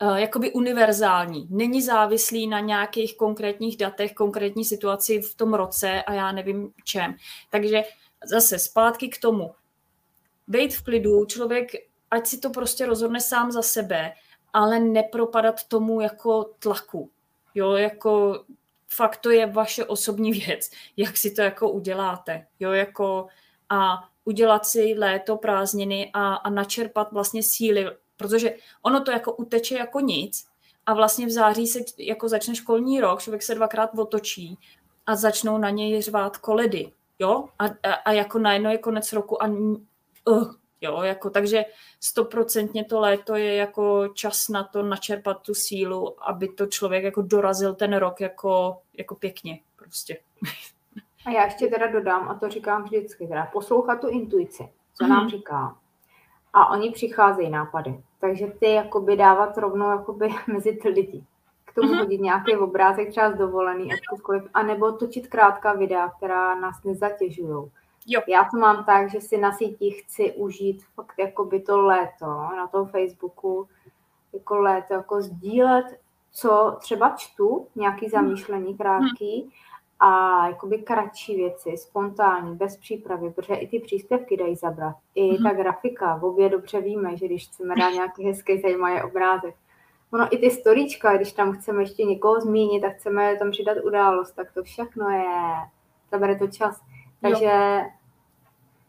uh, 0.02 0.16
jakoby 0.16 0.52
univerzální. 0.52 1.48
Není 1.50 1.82
závislý 1.82 2.48
na 2.48 2.60
nějakých 2.60 3.18
konkrétních 3.18 3.78
datech, 3.78 4.14
konkrétní 4.14 4.66
situaci 4.66 5.22
v 5.22 5.36
tom 5.36 5.54
roce 5.54 6.04
a 6.04 6.14
já 6.14 6.32
nevím 6.32 6.74
čem. 6.84 7.16
Takže 7.50 7.84
zase 8.26 8.60
zpátky 8.60 9.10
k 9.10 9.22
tomu. 9.22 9.54
Být 10.48 10.76
v 10.76 10.84
klidu, 10.84 11.26
člověk 11.26 11.72
ať 12.12 12.28
si 12.28 12.38
to 12.38 12.50
prostě 12.50 12.86
rozhodne 12.86 13.22
sám 13.22 13.52
za 13.52 13.62
sebe, 13.62 14.14
ale 14.54 14.80
nepropadat 14.80 15.64
tomu 15.64 16.02
jako 16.02 16.44
tlaku. 16.60 17.10
Jo, 17.56 17.72
jako 17.72 18.44
fakt 18.88 19.18
to 19.18 19.30
je 19.30 19.46
vaše 19.46 19.86
osobní 19.86 20.32
věc, 20.46 20.70
jak 20.98 21.18
si 21.18 21.32
to 21.32 21.42
jako 21.42 21.70
uděláte. 21.70 22.48
Jo, 22.60 22.72
jako 22.72 23.28
a 23.70 24.10
udělat 24.26 24.66
si 24.66 24.96
léto, 24.98 25.38
prázdniny 25.38 26.12
a, 26.14 26.36
a 26.36 26.50
načerpat 26.50 27.12
vlastně 27.12 27.44
síly, 27.44 27.86
protože 28.18 28.56
ono 28.82 29.02
to 29.02 29.12
jako 29.12 29.34
uteče 29.34 29.76
jako 29.76 30.00
nic 30.00 30.48
a 30.86 30.94
vlastně 30.94 31.26
v 31.26 31.30
září 31.30 31.68
se 31.68 31.80
jako 31.98 32.30
začne 32.30 32.56
školní 32.56 33.02
rok, 33.02 33.22
člověk 33.22 33.44
se 33.44 33.56
dvakrát 33.56 33.90
otočí 33.98 34.58
a 35.06 35.16
začnou 35.16 35.58
na 35.58 35.70
něj 35.70 36.02
řvát 36.02 36.38
koledy, 36.38 36.92
jo, 37.20 37.46
a, 37.60 37.66
a, 37.66 37.94
a 37.94 38.12
jako 38.12 38.40
najednou 38.40 38.70
je 38.70 38.78
konec 38.78 39.14
roku 39.14 39.44
a 39.44 39.48
uh, 39.48 40.54
Jo, 40.82 41.02
jako, 41.02 41.30
takže 41.30 41.66
stoprocentně 42.00 42.86
to 42.86 43.00
léto 43.00 43.36
je 43.36 43.56
jako 43.56 44.08
čas 44.08 44.50
na 44.50 44.64
to 44.64 44.84
načerpat 44.84 45.42
tu 45.42 45.54
sílu, 45.54 46.30
aby 46.30 46.48
to 46.48 46.66
člověk 46.66 47.04
jako 47.04 47.22
dorazil 47.22 47.76
ten 47.76 47.96
rok 47.96 48.22
jako, 48.22 48.78
jako 48.98 49.16
pěkně 49.16 49.60
prostě. 49.76 50.18
A 51.26 51.32
já 51.32 51.46
ještě 51.46 51.68
teda 51.68 51.88
dodám, 51.88 52.30
a 52.30 52.34
to 52.34 52.50
říkám 52.50 52.84
vždycky, 52.84 53.28
teda 53.28 53.46
poslouchat 53.46 54.02
tu 54.02 54.08
intuici, 54.08 54.70
co 54.94 55.04
mm. 55.04 55.10
nám 55.10 55.22
mhm. 55.22 55.30
říká. 55.30 55.76
A 56.54 56.70
oni 56.72 56.92
přicházejí 56.92 57.50
nápady. 57.50 58.02
Takže 58.20 58.48
ty 58.48 58.74
jakoby 58.74 59.18
dávat 59.18 59.58
rovnou 59.58 59.90
jakoby 59.90 60.30
mezi 60.54 60.80
ty 60.82 60.90
lidi. 60.90 61.24
K 61.66 61.74
tomu 61.74 61.94
mm. 61.94 61.98
hodit 61.98 62.22
nějaký 62.22 62.56
obrázek 62.56 63.10
třeba 63.10 63.32
z 63.32 63.36
dovolený, 63.36 63.94
a 63.94 63.96
anebo 64.54 64.92
točit 64.92 65.28
krátká 65.28 65.74
videa, 65.74 66.10
která 66.10 66.56
nás 66.56 66.84
nezatěžují 66.84 67.72
Jo. 68.08 68.22
Já 68.28 68.44
to 68.52 68.58
mám 68.58 68.86
tak, 68.86 69.12
že 69.12 69.22
si 69.22 69.38
na 69.38 69.52
sítích 69.52 70.02
chci 70.02 70.34
užít 70.34 70.84
fakt 70.96 71.20
jako 71.20 71.46
by 71.46 71.60
to 71.60 71.82
léto 71.82 72.26
na 72.58 72.68
tom 72.68 72.88
Facebooku, 72.88 73.68
jako 74.34 74.58
léto, 74.58 74.94
jako 74.94 75.22
sdílet, 75.22 76.00
co 76.32 76.78
třeba 76.80 77.16
čtu, 77.18 77.68
nějaký 77.76 78.06
hmm. 78.06 78.12
zamýšlení 78.12 78.78
krátký, 78.78 79.42
hmm 79.42 79.52
a 80.00 80.48
jakoby 80.48 80.78
kratší 80.78 81.36
věci, 81.36 81.78
spontánní, 81.78 82.56
bez 82.56 82.78
přípravy, 82.78 83.32
protože 83.32 83.54
i 83.54 83.68
ty 83.68 83.80
příspěvky 83.80 84.38
dají 84.38 84.56
zabrat. 84.56 84.96
I 85.16 85.32
mm-hmm. 85.32 85.44
ta 85.44 85.54
grafika, 85.54 86.16
v 86.16 86.26
obě 86.26 86.50
dobře 86.50 86.82
víme, 86.82 87.18
že 87.18 87.26
když 87.26 87.48
chceme 87.48 87.76
dát 87.76 87.90
nějaký 87.90 88.26
hezký, 88.26 88.62
zajímavý 88.62 89.02
obrázek. 89.02 89.56
Ono 90.14 90.28
i 90.32 90.38
ty 90.38 90.52
storíčka, 90.52 91.18
když 91.18 91.34
tam 91.34 91.52
chceme 91.52 91.82
ještě 91.82 92.04
někoho 92.04 92.42
zmínit 92.42 92.84
a 92.84 92.90
chceme 92.90 93.36
tam 93.36 93.52
přidat 93.52 93.78
událost, 93.84 94.32
tak 94.32 94.52
to 94.52 94.64
všechno 94.64 95.10
je, 95.10 95.56
zabere 96.12 96.36
to 96.36 96.48
čas. 96.48 96.82
Takže 97.22 97.82
jo. 97.84 97.90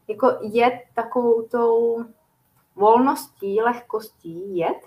Jako 0.09 0.37
je 0.41 0.81
takovou 0.95 1.41
tou 1.41 2.05
volností, 2.75 3.61
lehkostí 3.61 4.57
jet, 4.57 4.77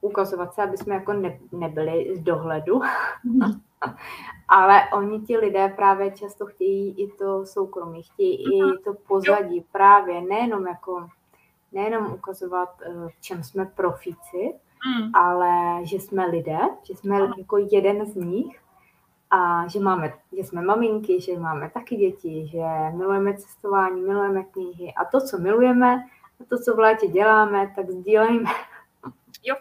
ukazovat 0.00 0.54
se, 0.54 0.62
aby 0.62 0.76
jsme 0.76 0.94
jako 0.94 1.12
ne, 1.12 1.38
nebyli 1.52 2.16
z 2.16 2.20
dohledu. 2.20 2.80
Ale 4.48 4.82
oni 4.92 5.20
ti 5.20 5.36
lidé 5.36 5.68
právě 5.76 6.10
často 6.10 6.46
chtějí 6.46 6.94
i 7.02 7.12
to 7.12 7.46
soukromí, 7.46 8.02
chtějí 8.02 8.56
i 8.56 8.62
mhm. 8.62 8.76
to 8.84 8.94
pozadí 9.08 9.64
právě, 9.72 10.20
nejenom 10.20 10.66
jako, 10.66 11.08
nejenom 11.72 12.12
ukazovat, 12.12 12.68
eh, 12.82 13.08
v 13.08 13.20
čem 13.20 13.44
jsme 13.44 13.66
profíci, 13.66 14.54
mm. 14.86 15.14
ale 15.14 15.86
že 15.86 15.96
jsme 15.96 16.26
lidé, 16.26 16.58
že 16.82 16.96
jsme 16.96 17.18
jako 17.38 17.58
jeden 17.58 18.06
z 18.06 18.14
nich 18.14 18.60
a 19.30 19.68
že 19.68 19.80
máme, 19.80 20.12
že 20.36 20.44
jsme 20.44 20.62
maminky, 20.62 21.20
že 21.20 21.38
máme 21.38 21.70
taky 21.70 21.96
děti, 21.96 22.48
že 22.52 22.66
milujeme 22.94 23.36
cestování, 23.36 24.00
milujeme 24.00 24.44
knihy 24.44 24.94
a 24.94 25.04
to, 25.04 25.20
co 25.20 25.38
milujeme, 25.38 26.04
a 26.40 26.44
to, 26.48 26.58
co 26.58 26.74
v 26.74 26.78
létě 26.78 27.06
děláme, 27.06 27.72
tak 27.76 27.90
sdílejme. 27.90 28.50
Jo, 29.44 29.56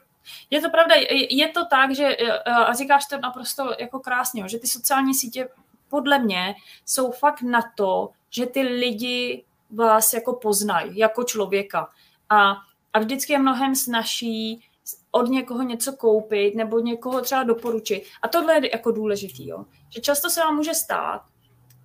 je 0.49 0.62
to 0.62 0.69
pravda, 0.69 0.95
je 1.29 1.47
to 1.47 1.65
tak, 1.65 1.95
že, 1.95 2.05
e, 2.05 2.39
a 2.41 2.73
říkáš 2.73 3.05
to 3.05 3.17
naprosto 3.17 3.73
jako 3.79 3.99
krásně, 3.99 4.49
že 4.49 4.60
ty 4.60 4.67
sociální 4.67 5.13
sítě 5.13 5.49
podle 5.89 6.19
mě 6.19 6.55
jsou 6.86 7.12
fakt 7.12 7.41
na 7.41 7.60
to, 7.75 8.10
že 8.29 8.45
ty 8.45 8.62
lidi 8.62 9.43
vás 9.69 10.13
jako 10.13 10.34
poznají, 10.34 10.97
jako 10.97 11.23
člověka. 11.23 11.89
A, 12.29 12.58
a 12.93 12.99
vždycky 12.99 13.34
je 13.34 13.39
mnohem 13.39 13.75
snaží 13.75 14.68
od 15.12 15.30
někoho 15.30 15.63
něco 15.63 15.93
koupit 15.93 16.56
nebo 16.56 16.80
někoho 16.80 17.22
třeba 17.22 17.43
doporučit. 17.43 18.04
A 18.22 18.28
tohle 18.28 18.56
je 18.56 18.69
jako 18.74 18.91
důležitý, 18.91 19.48
jo? 19.48 19.65
že 19.89 20.02
často 20.02 20.30
se 20.30 20.39
vám 20.39 20.56
může 20.56 20.74
stát, 20.74 21.22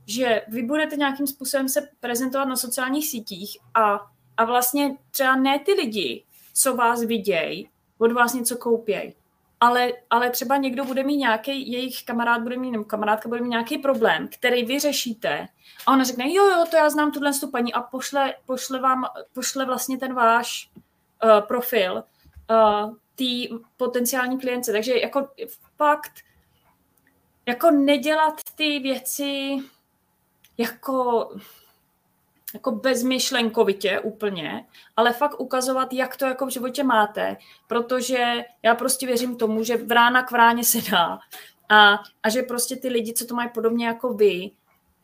že 0.07 0.43
vy 0.49 0.63
budete 0.63 0.97
nějakým 0.97 1.27
způsobem 1.27 1.69
se 1.69 1.89
prezentovat 2.01 2.45
na 2.45 2.57
sociálních 2.57 3.09
sítích 3.09 3.59
a, 3.75 4.01
a 4.37 4.45
vlastně 4.45 4.97
třeba 5.11 5.37
ne 5.37 5.59
ty 5.59 5.73
lidi, 5.73 6.25
co 6.55 6.77
vás 6.77 7.03
vidějí, 7.03 7.69
od 7.99 8.13
vás 8.13 8.35
něco 8.35 8.57
koupěj. 8.57 9.15
Ale, 9.61 9.93
ale 10.11 10.31
třeba 10.31 10.57
někdo 10.57 10.85
bude 10.85 11.03
mít 11.03 11.17
nějaký, 11.17 11.73
jejich 11.73 12.05
kamarád 12.05 12.43
bude 12.43 12.57
mít, 12.57 12.71
nebo 12.71 12.85
kamarádka 12.85 13.29
bude 13.29 13.41
mít 13.41 13.49
nějaký 13.49 13.79
problém, 13.79 14.29
který 14.29 14.65
vy 14.65 14.79
řešíte 14.79 15.49
a 15.87 15.93
ona 15.93 16.05
řekne, 16.05 16.25
jo, 16.33 16.45
jo, 16.45 16.65
to 16.71 16.77
já 16.77 16.91
znám 16.91 17.13
tuhle 17.13 17.31
paní 17.53 17.75
a 17.75 17.83
pošle, 17.83 18.35
pošle 18.47 18.81
vám, 18.81 19.05
pošle 19.35 19.65
vlastně 19.65 19.99
ten 19.99 20.15
váš 20.15 20.71
uh, 21.25 21.41
profil 21.41 22.05
uh, 22.51 22.95
tý 23.14 23.48
potenciální 23.77 24.38
klience. 24.38 24.72
Takže 24.72 24.98
jako 24.98 25.29
fakt, 25.77 26.12
jako 27.46 27.70
nedělat 27.70 28.40
ty 28.57 28.79
věci 28.79 29.57
jako 30.59 31.29
jako 32.55 32.70
bezmyšlenkovitě 32.72 34.00
úplně, 34.00 34.66
ale 34.96 35.12
fakt 35.12 35.40
ukazovat, 35.40 35.92
jak 35.92 36.16
to 36.16 36.24
jako 36.24 36.46
v 36.46 36.50
životě 36.50 36.85
máte, 36.85 37.37
protože 37.66 38.44
já 38.62 38.74
prostě 38.74 39.07
věřím 39.07 39.37
tomu, 39.37 39.64
že 39.64 39.77
vrána 39.77 40.22
k 40.22 40.31
vráně 40.31 40.64
se 40.64 40.90
dá 40.90 41.18
a, 41.68 41.98
a 42.22 42.29
že 42.29 42.42
prostě 42.42 42.77
ty 42.77 42.88
lidi, 42.88 43.12
co 43.12 43.27
to 43.27 43.35
mají 43.35 43.48
podobně 43.55 43.87
jako 43.87 44.14
vy, 44.14 44.50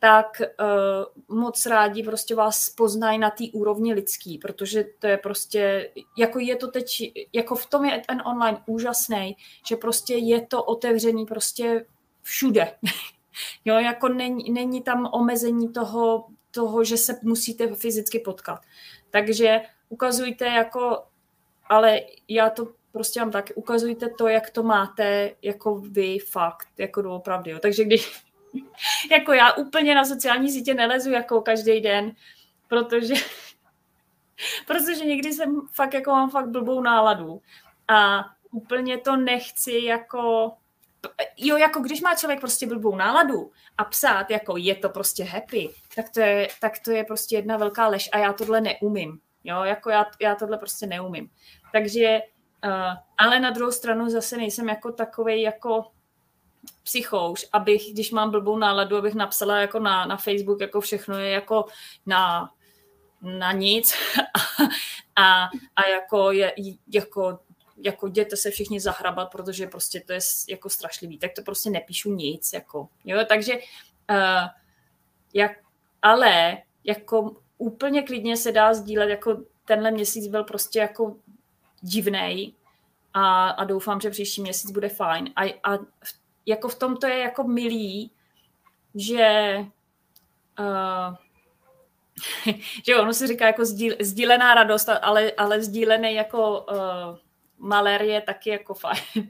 tak 0.03 0.41
uh, 0.41 1.37
moc 1.37 1.65
rádi 1.65 2.03
prostě 2.03 2.35
vás 2.35 2.69
poznají 2.69 3.19
na 3.19 3.29
té 3.29 3.43
úrovni 3.53 3.93
lidský, 3.93 4.37
protože 4.37 4.85
to 4.99 5.07
je 5.07 5.17
prostě, 5.17 5.91
jako 6.17 6.39
je 6.39 6.55
to 6.55 6.67
teď, 6.67 7.13
jako 7.33 7.55
v 7.55 7.65
tom 7.65 7.85
je 7.85 8.01
ten 8.07 8.21
online 8.25 8.63
úžasný, 8.65 9.37
že 9.67 9.75
prostě 9.75 10.15
je 10.15 10.47
to 10.47 10.63
otevřený 10.63 11.25
prostě 11.25 11.85
všude. 12.21 12.75
jo, 13.65 13.75
jako 13.75 14.07
není, 14.07 14.51
není 14.51 14.81
tam 14.81 15.09
omezení 15.13 15.69
toho, 15.69 16.27
toho, 16.51 16.83
že 16.83 16.97
se 16.97 17.19
musíte 17.23 17.75
fyzicky 17.75 18.19
potkat. 18.19 18.59
Takže 19.09 19.61
ukazujte 19.89 20.45
jako, 20.45 21.03
ale 21.69 21.99
já 22.27 22.49
to 22.49 22.67
prostě 22.91 23.19
vám 23.19 23.31
tak, 23.31 23.51
ukazujte 23.55 24.09
to, 24.09 24.27
jak 24.27 24.49
to 24.49 24.63
máte, 24.63 25.35
jako 25.41 25.75
vy 25.75 26.19
fakt, 26.19 26.67
jako 26.77 27.01
doopravdy. 27.01 27.51
Jo. 27.51 27.59
Takže 27.59 27.83
když, 27.83 28.23
jako 29.11 29.33
já 29.33 29.53
úplně 29.53 29.95
na 29.95 30.05
sociální 30.05 30.51
sítě 30.51 30.73
nelezu 30.73 31.11
jako 31.11 31.41
každý 31.41 31.81
den, 31.81 32.11
protože, 32.67 33.13
protože 34.67 35.05
někdy 35.05 35.33
jsem 35.33 35.61
fakt 35.73 35.93
jako 35.93 36.11
mám 36.11 36.29
fakt 36.29 36.49
blbou 36.49 36.81
náladu 36.81 37.41
a 37.87 38.25
úplně 38.51 38.97
to 38.97 39.15
nechci 39.15 39.81
jako 39.83 40.51
jo, 41.37 41.57
jako 41.57 41.79
když 41.79 42.01
má 42.01 42.15
člověk 42.15 42.39
prostě 42.39 42.67
blbou 42.67 42.95
náladu 42.95 43.51
a 43.77 43.83
psát, 43.83 44.29
jako 44.29 44.57
je 44.57 44.75
to 44.75 44.89
prostě 44.89 45.23
happy, 45.23 45.69
tak 45.95 46.09
to 46.09 46.19
je, 46.19 46.47
tak 46.61 46.79
to 46.79 46.91
je 46.91 47.03
prostě 47.03 47.35
jedna 47.35 47.57
velká 47.57 47.87
lež 47.87 48.09
a 48.13 48.17
já 48.17 48.33
tohle 48.33 48.61
neumím. 48.61 49.19
Jo, 49.43 49.63
jako 49.63 49.89
já, 49.89 50.05
já 50.21 50.35
tohle 50.35 50.57
prostě 50.57 50.87
neumím. 50.87 51.29
Takže, 51.71 52.19
uh, 52.65 52.71
ale 53.17 53.39
na 53.39 53.49
druhou 53.49 53.71
stranu 53.71 54.09
zase 54.09 54.37
nejsem 54.37 54.69
jako 54.69 54.91
takovej 54.91 55.41
jako 55.41 55.91
psychouš, 56.83 57.45
abych, 57.53 57.93
když 57.93 58.11
mám 58.11 58.31
blbou 58.31 58.57
náladu, 58.57 58.97
abych 58.97 59.15
napsala 59.15 59.57
jako 59.57 59.79
na, 59.79 60.05
na 60.05 60.17
Facebook, 60.17 60.61
jako 60.61 60.81
všechno 60.81 61.17
je 61.17 61.29
jako 61.29 61.65
na, 62.05 62.51
na 63.21 63.51
nic. 63.51 63.93
A, 65.15 65.49
a 65.75 65.87
jako, 65.87 66.31
je, 66.31 66.53
jako 66.87 67.39
jako 67.83 68.07
jděte 68.07 68.37
se 68.37 68.51
všichni 68.51 68.79
zahrabat, 68.79 69.31
protože 69.31 69.67
prostě 69.67 69.99
to 69.99 70.13
je 70.13 70.19
jako 70.49 70.69
strašlivý, 70.69 71.17
tak 71.17 71.31
to 71.35 71.41
prostě 71.41 71.69
nepíšu 71.69 72.13
nic, 72.13 72.53
jako, 72.53 72.89
jo, 73.05 73.19
takže 73.29 73.53
uh, 74.09 74.47
jak, 75.33 75.51
ale 76.01 76.57
jako 76.83 77.35
úplně 77.57 78.03
klidně 78.03 78.37
se 78.37 78.51
dá 78.51 78.73
sdílet, 78.73 79.09
jako 79.09 79.43
tenhle 79.65 79.91
měsíc 79.91 80.27
byl 80.27 80.43
prostě 80.43 80.79
jako 80.79 81.15
divný 81.81 82.55
a, 83.13 83.49
a 83.49 83.63
doufám, 83.63 84.01
že 84.01 84.09
příští 84.09 84.41
měsíc 84.41 84.71
bude 84.71 84.89
fajn. 84.89 85.29
A, 85.35 85.43
a 85.43 85.79
jako 86.45 86.69
v 86.69 86.75
tom 86.75 86.97
to 86.97 87.07
je 87.07 87.19
jako 87.19 87.43
milý, 87.43 88.11
že 88.95 89.55
uh, 90.59 91.15
že 92.85 92.95
ono 92.95 93.13
se 93.13 93.27
říká 93.27 93.47
jako 93.47 93.65
sdíl, 93.65 93.95
sdílená 94.01 94.53
radost, 94.53 94.89
ale, 94.89 95.31
ale 95.31 95.63
sdílený 95.63 96.13
jako 96.15 96.61
uh, 96.61 97.17
malér 97.57 98.01
je 98.01 98.21
taky 98.21 98.49
jako 98.49 98.73
fajn, 98.73 98.97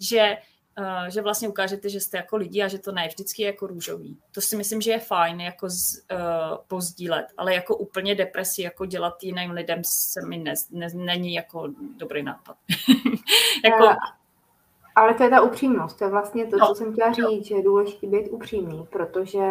že, 0.00 0.36
uh, 0.78 1.08
že 1.08 1.22
vlastně 1.22 1.48
ukážete, 1.48 1.88
že 1.88 2.00
jste 2.00 2.16
jako 2.16 2.36
lidi 2.36 2.62
a 2.62 2.68
že 2.68 2.78
to 2.78 2.92
ne 2.92 3.08
vždycky 3.08 3.42
je 3.42 3.46
jako 3.46 3.66
růžový. 3.66 4.18
To 4.32 4.40
si 4.40 4.56
myslím, 4.56 4.80
že 4.80 4.90
je 4.90 4.98
fajn 4.98 5.40
jako 5.40 5.70
z, 5.70 6.04
uh, 6.12 6.56
pozdílet, 6.68 7.26
ale 7.36 7.54
jako 7.54 7.76
úplně 7.76 8.14
depresi, 8.14 8.62
jako 8.62 8.86
dělat 8.86 9.22
jiným 9.22 9.50
lidem 9.50 9.82
se 9.84 10.26
mi 10.26 10.38
ne, 10.38 10.54
ne, 10.70 10.88
není 10.94 11.34
jako 11.34 11.68
dobrý 11.96 12.22
nápad. 12.22 12.56
jako, 13.64 13.94
ale 14.94 15.14
to 15.14 15.22
je 15.22 15.30
ta 15.30 15.40
upřímnost, 15.40 15.98
to 15.98 16.04
je 16.04 16.10
vlastně 16.10 16.46
to, 16.46 16.56
no, 16.56 16.66
co 16.66 16.74
jsem 16.74 16.92
chtěla 16.92 17.12
říct, 17.12 17.46
že 17.46 17.54
je 17.54 17.62
důležité 17.62 18.06
být 18.06 18.28
upřímný, 18.28 18.86
protože 18.90 19.46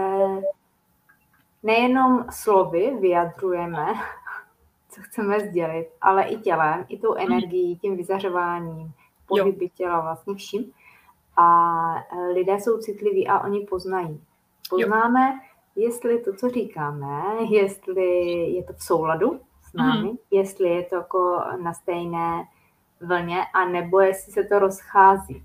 nejenom 1.64 2.26
slovy 2.30 2.98
vyjadřujeme 3.00 3.86
co 4.90 5.02
chceme 5.02 5.40
sdělit, 5.40 5.88
ale 6.02 6.24
i 6.24 6.38
tělem, 6.38 6.86
i 6.88 7.00
tou 7.00 7.14
energií, 7.14 7.78
tím 7.78 7.98
vyzařováním, 7.98 8.92
pohyby 9.28 9.70
těla, 9.70 10.02
vlastně 10.02 10.36
vším. 10.36 10.72
A 11.38 11.96
e, 11.96 12.34
lidé 12.34 12.60
jsou 12.60 12.78
citliví 12.78 13.28
a 13.28 13.40
oni 13.40 13.60
poznají. 13.60 14.22
Poznáme, 14.70 15.30
jo. 15.30 15.40
jestli 15.76 16.20
to, 16.20 16.34
co 16.34 16.50
říkáme, 16.50 17.22
jestli 17.50 18.06
je 18.54 18.64
to 18.64 18.74
v 18.74 18.84
souladu 18.84 19.40
s 19.70 19.74
námi, 19.74 20.10
mm. 20.10 20.18
jestli 20.32 20.70
je 20.70 20.84
to 20.84 20.96
jako 20.96 21.42
na 21.64 21.74
stejné 21.74 22.44
vlně, 23.02 23.44
a 23.54 23.66
nebo 23.66 24.00
jestli 24.00 24.34
se 24.34 24.44
to 24.44 24.60
rozchází. 24.60 25.44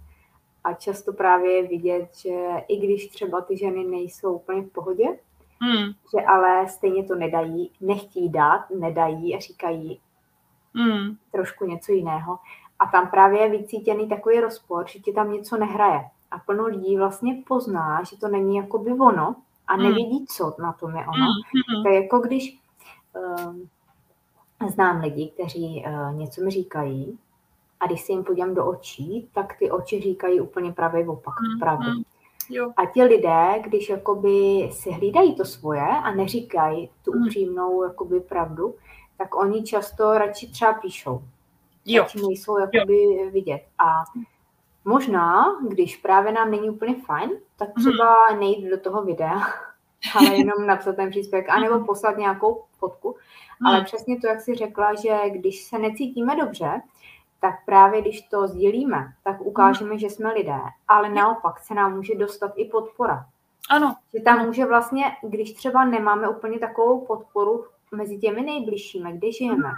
A 0.64 0.74
často 0.74 1.12
právě 1.12 1.52
je 1.52 1.68
vidět, 1.68 2.16
že 2.16 2.34
i 2.68 2.76
když 2.76 3.08
třeba 3.08 3.40
ty 3.40 3.56
ženy 3.56 3.84
nejsou 3.84 4.34
úplně 4.34 4.62
v 4.62 4.72
pohodě, 4.72 5.18
Hmm. 5.64 5.92
Že 6.14 6.26
ale 6.26 6.68
stejně 6.68 7.04
to 7.04 7.14
nedají, 7.14 7.70
nechtí 7.80 8.28
dát, 8.28 8.70
nedají 8.70 9.36
a 9.36 9.40
říkají 9.40 10.00
hmm. 10.74 11.16
trošku 11.32 11.64
něco 11.64 11.92
jiného. 11.92 12.38
A 12.78 12.86
tam 12.86 13.10
právě 13.10 13.40
je 13.40 13.50
vycítěný 13.50 14.08
takový 14.08 14.40
rozpor, 14.40 14.88
že 14.88 14.98
ti 14.98 15.12
tam 15.12 15.32
něco 15.32 15.56
nehraje. 15.56 16.04
A 16.30 16.38
plno 16.38 16.66
lidí 16.66 16.96
vlastně 16.96 17.42
pozná, 17.46 18.02
že 18.02 18.16
to 18.16 18.28
není 18.28 18.56
jako 18.56 18.78
by 18.78 18.90
ono, 18.90 19.36
a 19.66 19.74
hmm. 19.74 19.82
nevědí, 19.82 20.26
co 20.26 20.56
na 20.58 20.72
tom 20.72 20.96
je 20.96 21.02
ono. 21.02 21.26
Mm. 21.76 21.82
To 21.82 21.88
je 21.88 22.02
jako 22.02 22.18
když 22.18 22.58
um, 23.46 23.68
znám 24.70 25.00
lidi, 25.00 25.30
kteří 25.34 25.84
uh, 25.86 26.14
něco 26.14 26.40
mi 26.44 26.50
říkají 26.50 27.18
a 27.84 27.86
když 27.86 28.00
se 28.00 28.12
jim 28.12 28.24
podívám 28.24 28.54
do 28.54 28.66
očí, 28.66 29.28
tak 29.32 29.58
ty 29.58 29.70
oči 29.70 30.00
říkají 30.00 30.40
úplně 30.40 30.72
pravý 30.72 31.06
opak, 31.06 31.34
mm. 31.40 31.60
pravdu. 31.60 31.90
Mm. 31.90 32.02
Jo. 32.50 32.72
A 32.76 32.86
ti 32.86 33.02
lidé, 33.02 33.62
když 33.64 33.88
jakoby 33.88 34.68
si 34.72 34.90
hlídají 34.90 35.34
to 35.34 35.44
svoje 35.44 35.82
a 35.82 36.14
neříkají 36.14 36.90
tu 37.04 37.12
mm. 37.14 37.22
upřímnou 37.22 37.82
jakoby 37.82 38.20
pravdu, 38.20 38.74
tak 39.18 39.36
oni 39.36 39.62
často 39.62 40.18
radši 40.18 40.50
třeba 40.50 40.72
píšou. 40.72 41.22
Jo. 41.86 42.02
Radši 42.02 42.18
nejsou 42.26 42.58
jakoby 42.58 43.02
jo. 43.02 43.30
vidět. 43.30 43.62
A 43.78 44.04
možná, 44.84 45.44
když 45.68 45.96
právě 45.96 46.32
nám 46.32 46.50
není 46.50 46.70
úplně 46.70 46.94
fajn, 46.94 47.30
tak 47.56 47.68
mhm. 47.76 47.84
třeba 47.84 48.16
mm. 48.32 48.40
nejít 48.40 48.70
do 48.70 48.80
toho 48.80 49.04
videa, 49.04 49.40
ale 50.14 50.34
jenom 50.36 50.66
napsat 50.66 50.96
ten 50.96 51.10
příspěvek, 51.10 51.48
anebo 51.48 51.74
mhm. 51.74 51.84
poslat 51.84 52.16
nějakou 52.16 52.64
fotku. 52.78 53.16
Mm. 53.60 53.66
Ale 53.66 53.84
přesně 53.84 54.20
to, 54.20 54.26
jak 54.26 54.40
jsi 54.40 54.54
řekla, 54.54 54.94
že 54.94 55.30
když 55.30 55.64
se 55.64 55.78
necítíme 55.78 56.36
dobře, 56.36 56.80
tak 57.44 57.64
právě 57.64 58.00
když 58.00 58.22
to 58.22 58.48
sdílíme, 58.48 59.12
tak 59.24 59.40
ukážeme, 59.40 59.98
že 59.98 60.10
jsme 60.10 60.32
lidé, 60.32 60.58
ale 60.88 61.08
naopak 61.08 61.58
se 61.58 61.74
nám 61.74 61.96
může 61.96 62.14
dostat 62.14 62.52
i 62.56 62.64
podpora. 62.64 63.26
Ano. 63.70 63.96
Že 64.14 64.20
tam 64.20 64.46
může 64.46 64.66
vlastně, 64.66 65.04
když 65.22 65.52
třeba 65.52 65.84
nemáme 65.84 66.28
úplně 66.28 66.58
takovou 66.58 67.00
podporu 67.06 67.64
mezi 67.92 68.18
těmi 68.18 68.42
nejbližšími, 68.42 69.12
kde 69.12 69.32
žijeme, 69.32 69.70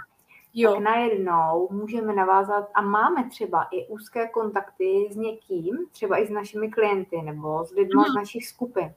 jo. 0.53 0.71
tak 0.71 0.83
najednou 0.83 1.67
můžeme 1.71 2.13
navázat 2.13 2.69
a 2.73 2.81
máme 2.81 3.29
třeba 3.29 3.67
i 3.71 3.87
úzké 3.87 4.27
kontakty 4.27 5.07
s 5.11 5.15
někým, 5.15 5.77
třeba 5.91 6.17
i 6.17 6.27
s 6.27 6.29
našimi 6.29 6.71
klienty 6.71 7.21
nebo 7.21 7.65
s 7.65 7.71
lidmi 7.71 8.03
z 8.11 8.15
našich 8.15 8.47
skupin, 8.47 8.93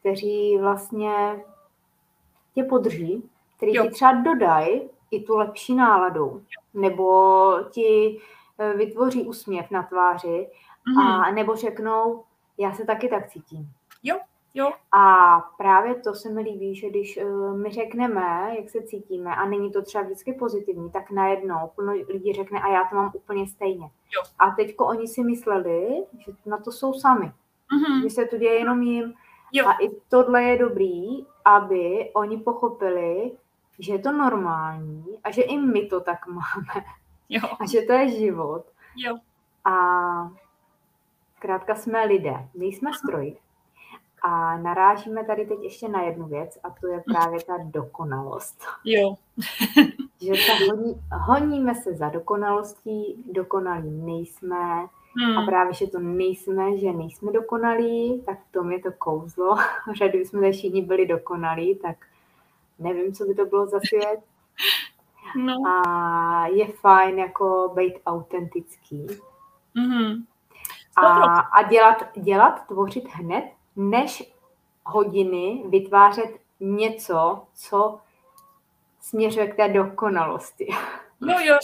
kteří 0.00 0.58
vlastně 0.58 1.44
tě 2.54 2.64
podrží, 2.64 3.30
kteří 3.56 3.74
jo. 3.74 3.84
ti 3.84 3.90
třeba 3.90 4.12
dodají 4.12 4.90
i 5.12 5.22
tu 5.22 5.36
lepší 5.36 5.74
náladu, 5.74 6.42
nebo 6.74 7.54
ti 7.70 8.20
eh, 8.58 8.74
vytvoří 8.76 9.22
úsměv 9.22 9.70
na 9.70 9.82
tváři, 9.82 10.48
mm. 10.88 10.98
a 10.98 11.30
nebo 11.30 11.56
řeknou, 11.56 12.24
já 12.58 12.72
se 12.72 12.84
taky 12.84 13.08
tak 13.08 13.28
cítím. 13.28 13.68
Jo, 14.02 14.18
Jo. 14.54 14.72
A 14.92 15.36
právě 15.58 15.94
to 15.94 16.14
se 16.14 16.30
mi 16.30 16.40
líbí, 16.40 16.74
že 16.74 16.90
když 16.90 17.16
uh, 17.16 17.56
my 17.56 17.70
řekneme, 17.70 18.54
jak 18.58 18.70
se 18.70 18.82
cítíme, 18.82 19.36
a 19.36 19.48
není 19.48 19.72
to 19.72 19.82
třeba 19.82 20.04
vždycky 20.04 20.32
pozitivní, 20.32 20.90
tak 20.90 21.10
najednou 21.10 21.70
plno 21.74 21.92
lidí 22.08 22.32
řekne, 22.32 22.60
a 22.60 22.68
já 22.68 22.84
to 22.84 22.96
mám 22.96 23.12
úplně 23.14 23.46
stejně. 23.46 23.84
Jo. 23.84 24.22
A 24.38 24.50
teďko 24.50 24.86
oni 24.86 25.08
si 25.08 25.22
mysleli, 25.22 26.04
že 26.18 26.32
na 26.46 26.58
to 26.58 26.72
jsou 26.72 26.94
sami. 26.94 27.26
Mm-hmm. 27.26 28.02
Že 28.02 28.10
se 28.10 28.24
to 28.24 28.36
děje 28.38 28.54
jenom 28.54 28.82
jim. 28.82 29.14
Jo. 29.52 29.66
A 29.66 29.72
i 29.72 29.90
tohle 30.08 30.42
je 30.42 30.58
dobrý, 30.58 31.26
aby 31.44 32.10
oni 32.14 32.38
pochopili, 32.38 33.32
že 33.78 33.92
je 33.92 33.98
to 33.98 34.12
normální 34.12 35.04
a 35.24 35.30
že 35.30 35.42
i 35.42 35.58
my 35.58 35.86
to 35.86 36.00
tak 36.00 36.26
máme. 36.26 36.84
Jo. 37.28 37.40
A 37.60 37.66
že 37.66 37.82
to 37.82 37.92
je 37.92 38.08
život. 38.08 38.64
Jo. 38.96 39.16
A 39.64 39.74
zkrátka 41.36 41.74
jsme 41.74 42.04
lidé, 42.04 42.48
nejsme 42.54 42.90
stroji. 42.92 43.36
A 44.22 44.56
narážíme 44.56 45.24
tady 45.24 45.46
teď 45.46 45.58
ještě 45.62 45.88
na 45.88 46.02
jednu 46.02 46.26
věc 46.26 46.58
a 46.62 46.70
to 46.70 46.86
je 46.86 47.02
právě 47.06 47.44
ta 47.44 47.52
dokonalost. 47.62 48.64
Jo. 48.84 49.14
že 50.20 50.32
ta 50.32 50.74
honí, 50.74 51.02
honíme 51.12 51.74
se 51.74 51.94
za 51.94 52.08
dokonalostí, 52.08 53.24
dokonalí 53.32 53.90
nejsme 53.90 54.86
hmm. 55.16 55.38
a 55.38 55.46
právě, 55.46 55.74
že 55.74 55.86
to 55.86 55.98
nejsme, 55.98 56.78
že 56.78 56.92
nejsme 56.92 57.32
dokonalí, 57.32 58.22
tak 58.26 58.38
v 58.48 58.52
tom 58.52 58.72
je 58.72 58.80
to 58.80 58.92
kouzlo. 58.98 59.56
Že 59.94 60.08
kdybychom 60.08 60.40
tady 60.40 60.52
všichni 60.52 60.82
byli 60.82 61.06
dokonalí, 61.06 61.76
tak 61.76 61.96
nevím, 62.82 63.14
co 63.14 63.24
by 63.24 63.34
to 63.34 63.44
bylo 63.44 63.66
za 63.66 63.80
svět. 63.88 64.20
No. 65.36 65.54
A 65.66 66.46
je 66.46 66.66
fajn 66.66 67.18
jako 67.18 67.72
být 67.74 67.94
autentický. 68.06 69.06
Mm-hmm. 69.76 70.24
A, 70.96 71.38
a 71.40 71.62
dělat, 71.62 71.96
dělat, 72.16 72.66
tvořit 72.66 73.04
hned 73.08 73.44
než 73.76 74.32
hodiny 74.84 75.62
vytvářet 75.68 76.30
něco, 76.60 77.42
co 77.54 77.98
směřuje 79.00 79.46
k 79.46 79.56
té 79.56 79.68
dokonalosti. 79.68 80.68
No 81.20 81.40
jo, 81.40 81.58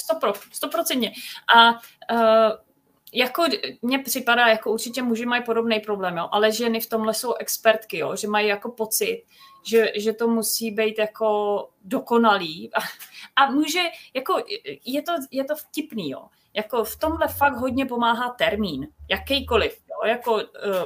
stoprocentně. 0.52 1.12
A 1.56 1.72
uh, 1.72 2.67
jako 3.12 3.44
mně 3.82 3.98
připadá, 3.98 4.46
jako 4.46 4.72
určitě 4.72 5.02
muži 5.02 5.26
mají 5.26 5.42
podobný 5.44 5.80
problém, 5.80 6.16
jo, 6.16 6.28
ale 6.32 6.52
ženy 6.52 6.80
v 6.80 6.88
tomhle 6.88 7.14
jsou 7.14 7.34
expertky, 7.34 7.98
jo, 7.98 8.16
že 8.16 8.28
mají 8.28 8.48
jako 8.48 8.70
pocit, 8.70 9.24
že, 9.62 9.92
že 9.96 10.12
to 10.12 10.28
musí 10.28 10.70
být 10.70 10.98
jako 10.98 11.68
dokonalý. 11.84 12.70
A, 12.74 12.78
a 13.36 13.50
může, 13.50 13.82
jako 14.14 14.42
je 14.84 15.02
to, 15.02 15.12
je 15.30 15.44
to 15.44 15.56
vtipný, 15.56 16.10
jo. 16.10 16.26
Jako 16.54 16.84
v 16.84 16.96
tomhle 16.96 17.28
fakt 17.28 17.56
hodně 17.56 17.86
pomáhá 17.86 18.28
termín, 18.28 18.88
jakýkoliv. 19.10 19.80
Jo? 19.90 20.08
Jako 20.08 20.34
uh, 20.34 20.40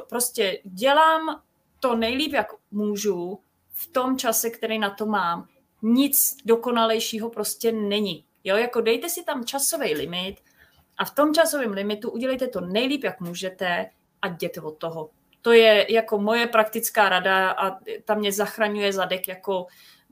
prostě 0.09 0.61
dělám 0.65 1.43
to 1.81 1.97
nejlíp, 1.97 2.33
jak 2.33 2.47
můžu 2.71 3.41
v 3.73 3.87
tom 3.87 4.19
čase, 4.19 4.51
který 4.51 4.79
na 4.79 4.91
to 4.91 5.07
mám. 5.07 5.49
Nic 5.83 6.37
dokonalejšího 6.45 7.31
prostě 7.31 7.73
není. 7.73 8.25
Jo, 8.45 8.57
jako 8.57 8.81
dejte 8.81 9.09
si 9.09 9.25
tam 9.25 9.45
časový 9.45 9.95
limit 9.95 10.37
a 10.99 11.05
v 11.05 11.15
tom 11.15 11.35
časovém 11.35 11.73
limitu 11.73 12.11
udělejte 12.11 12.49
to 12.49 12.61
nejlíp, 12.61 13.05
jak 13.05 13.21
můžete 13.21 13.91
a 14.23 14.29
jděte 14.29 14.61
od 14.61 14.79
toho. 14.79 15.11
To 15.43 15.53
je 15.53 15.93
jako 15.93 16.19
moje 16.19 16.47
praktická 16.47 17.09
rada 17.09 17.51
a 17.51 17.79
ta 18.05 18.15
mě 18.15 18.33
zachraňuje 18.33 18.93
zadek 18.93 19.29
jako 19.29 19.67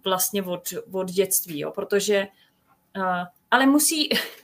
vlastně 0.04 0.42
od, 0.42 0.62
od 0.92 1.10
dětství, 1.10 1.60
jo, 1.60 1.70
protože 1.70 2.28
uh, 2.96 3.24
ale 3.50 3.66
musí, 3.66 4.08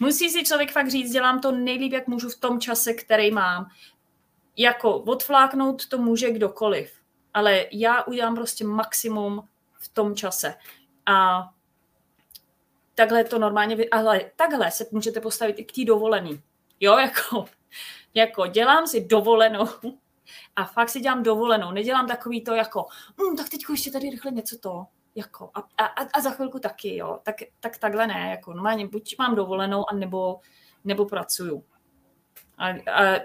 Musí 0.00 0.30
si 0.30 0.44
člověk 0.44 0.72
fakt 0.72 0.90
říct, 0.90 1.12
dělám 1.12 1.40
to 1.40 1.52
nejlíp, 1.52 1.92
jak 1.92 2.06
můžu 2.06 2.28
v 2.28 2.40
tom 2.40 2.60
čase, 2.60 2.94
který 2.94 3.30
mám. 3.30 3.66
Jako 4.56 4.98
odfláknout 4.98 5.88
to 5.88 5.98
může 5.98 6.30
kdokoliv, 6.30 6.92
ale 7.34 7.66
já 7.72 8.02
udělám 8.02 8.34
prostě 8.34 8.64
maximum 8.64 9.48
v 9.72 9.88
tom 9.88 10.14
čase. 10.14 10.54
A 11.06 11.48
takhle 12.94 13.24
to 13.24 13.38
normálně, 13.38 13.76
ale 13.92 14.20
takhle 14.36 14.70
se 14.70 14.86
můžete 14.92 15.20
postavit 15.20 15.58
i 15.58 15.64
k 15.64 15.72
té 15.72 15.84
dovolený. 15.84 16.42
Jo, 16.80 16.98
jako, 16.98 17.44
jako 18.14 18.46
dělám 18.46 18.86
si 18.86 19.04
dovolenou 19.04 19.66
a 20.56 20.64
fakt 20.64 20.88
si 20.88 21.00
dělám 21.00 21.22
dovolenou. 21.22 21.70
Nedělám 21.70 22.06
takový 22.06 22.44
to 22.44 22.54
jako, 22.54 22.86
mm, 23.16 23.36
tak 23.36 23.48
teď 23.48 23.60
ještě 23.70 23.90
tady 23.90 24.10
rychle 24.10 24.30
něco 24.30 24.58
to 24.58 24.86
jako, 25.14 25.50
a, 25.54 25.60
a, 25.84 25.84
a 26.14 26.20
za 26.20 26.30
chvilku 26.30 26.58
taky, 26.58 26.96
jo, 26.96 27.18
tak, 27.22 27.36
tak 27.60 27.78
takhle 27.78 28.06
ne, 28.06 28.30
jako 28.30 28.52
normálně 28.52 28.86
buď 28.88 29.14
mám 29.18 29.34
dovolenou, 29.34 29.90
anebo, 29.90 30.40
nebo 30.84 31.06
pracuju. 31.06 31.64
A, 32.58 32.68
a 32.68 33.20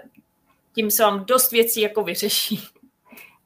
tím 0.74 0.90
se 0.90 1.02
vám 1.02 1.24
dost 1.24 1.50
věcí 1.50 1.80
jako 1.80 2.02
vyřeší. 2.02 2.68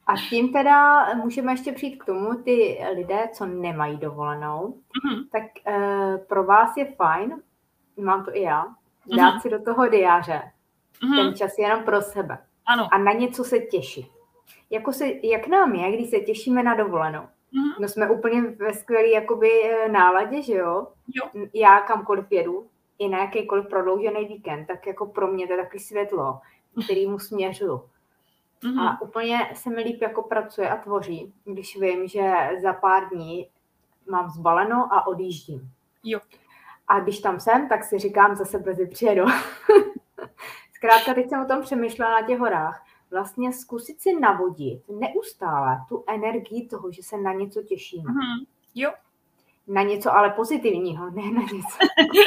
A 0.06 0.14
tím 0.30 0.52
teda 0.52 1.06
můžeme 1.14 1.52
ještě 1.52 1.72
přijít 1.72 1.96
k 1.96 2.04
tomu, 2.04 2.34
ty 2.34 2.84
lidé, 2.94 3.28
co 3.32 3.46
nemají 3.46 3.96
dovolenou, 3.96 4.68
mm-hmm. 4.68 5.24
tak 5.32 5.42
e, 5.66 6.18
pro 6.18 6.44
vás 6.44 6.76
je 6.76 6.84
fajn, 6.84 7.42
mám 7.96 8.24
to 8.24 8.36
i 8.36 8.42
já, 8.42 8.64
dát 9.16 9.34
mm-hmm. 9.34 9.40
si 9.40 9.50
do 9.50 9.62
toho 9.62 9.88
diáře 9.88 10.42
mm-hmm. 11.02 11.16
ten 11.16 11.34
čas 11.34 11.58
jenom 11.58 11.84
pro 11.84 12.02
sebe. 12.02 12.38
Ano. 12.66 12.88
A 12.92 12.98
na 12.98 13.12
něco 13.12 13.44
se 13.44 13.58
těšit. 13.58 14.06
Jako 14.70 14.92
se, 14.92 15.06
jak 15.22 15.46
nám 15.46 15.74
je, 15.74 15.96
když 15.96 16.10
se 16.10 16.20
těšíme 16.20 16.62
na 16.62 16.74
dovolenou. 16.74 17.22
Mm-hmm. 17.22 17.80
No 17.80 17.88
jsme 17.88 18.10
úplně 18.10 18.42
ve 18.42 18.74
skvělé 18.74 19.08
jakoby 19.08 19.50
eh, 19.64 19.88
náladě, 19.88 20.42
že 20.42 20.54
jo? 20.54 20.86
jo? 21.14 21.46
Já 21.54 21.80
kamkoliv 21.80 22.26
jedu, 22.30 22.66
i 22.98 23.08
na 23.08 23.18
jakýkoliv 23.18 23.66
prodloužený 23.68 24.24
víkend, 24.24 24.66
tak 24.66 24.86
jako 24.86 25.06
pro 25.06 25.26
mě 25.26 25.46
to 25.46 25.52
je 25.52 25.62
takový 25.62 25.80
světlo, 25.80 26.40
kterýmu 26.84 27.18
směřuju. 27.18 27.88
Mm-hmm. 28.64 28.80
A 28.80 29.02
úplně 29.02 29.50
se 29.54 29.70
mi 29.70 29.82
líp 29.82 30.02
jako 30.02 30.22
pracuje 30.22 30.70
a 30.70 30.76
tvoří, 30.76 31.32
když 31.44 31.80
vím, 31.80 32.08
že 32.08 32.32
za 32.62 32.72
pár 32.72 33.08
dní 33.08 33.48
mám 34.10 34.30
zbaleno 34.30 34.88
a 34.92 35.06
odjíždím. 35.06 35.70
Jo. 36.04 36.20
A 36.88 37.00
když 37.00 37.20
tam 37.20 37.40
jsem, 37.40 37.68
tak 37.68 37.84
si 37.84 37.98
říkám, 37.98 38.36
zase 38.36 38.58
brzy 38.58 38.86
přijedu. 38.86 39.24
Zkrátka, 40.72 41.14
teď 41.14 41.28
jsem 41.28 41.40
o 41.40 41.46
tom 41.46 41.62
přemýšlela 41.62 42.20
na 42.20 42.26
těch 42.26 42.38
horách 42.38 42.84
vlastně 43.14 43.52
zkusit 43.52 44.00
si 44.00 44.20
navodit 44.20 44.82
neustále 44.88 45.84
tu 45.88 46.04
energii 46.06 46.68
toho, 46.68 46.92
že 46.92 47.02
se 47.02 47.16
na 47.16 47.32
něco 47.32 47.62
těšíme. 47.62 48.12
Mm-hmm. 48.12 48.46
Jo. 48.74 48.92
Na 49.68 49.82
něco 49.82 50.12
ale 50.12 50.30
pozitivního, 50.30 51.10
ne 51.10 51.22
na 51.30 51.42
něco. 51.42 51.78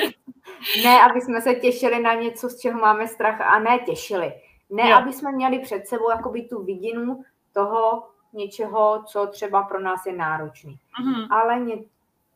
ne, 0.83 1.01
aby 1.01 1.21
jsme 1.21 1.41
se 1.41 1.55
těšili 1.55 2.01
na 2.01 2.13
něco, 2.13 2.49
z 2.49 2.59
čeho 2.59 2.79
máme 2.79 3.07
strach 3.07 3.41
a 3.41 3.59
ne 3.59 3.79
těšili. 3.79 4.33
Ne, 4.69 4.89
jo. 4.89 4.97
aby 4.97 5.13
jsme 5.13 5.31
měli 5.31 5.59
před 5.59 5.87
sebou 5.87 6.09
jakoby 6.09 6.41
tu 6.41 6.63
vidinu 6.63 7.23
toho 7.53 8.07
něčeho, 8.33 9.03
co 9.05 9.27
třeba 9.27 9.63
pro 9.63 9.79
nás 9.79 10.05
je 10.05 10.13
náročný. 10.13 10.79
Mm-hmm. 11.01 11.27
Ale 11.29 11.59
ně, 11.59 11.77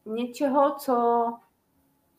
něčeho, 0.06 0.76
co 0.76 1.26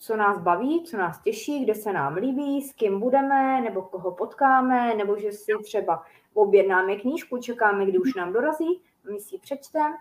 co 0.03 0.17
nás 0.17 0.39
baví, 0.39 0.85
co 0.85 0.97
nás 0.97 1.23
těší, 1.23 1.65
kde 1.65 1.75
se 1.75 1.93
nám 1.93 2.15
líbí, 2.15 2.63
s 2.63 2.73
kým 2.73 3.01
budeme, 3.01 3.61
nebo 3.61 3.83
koho 3.83 4.11
potkáme, 4.11 4.95
nebo 4.95 5.19
že 5.19 5.33
si 5.33 5.53
třeba 5.65 6.03
objednáme 6.35 6.97
knížku, 6.97 7.39
čekáme, 7.39 7.87
kdy 7.87 7.99
už 7.99 8.15
nám 8.15 8.33
dorazí, 8.33 8.83
my 9.13 9.21
si 9.21 9.35
ji 9.35 9.39
přečteme. 9.39 9.97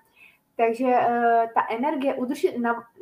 Takže 0.57 0.85
uh, 0.85 1.53
ta 1.53 1.67
energie, 1.69 2.13
udržet, 2.13 2.55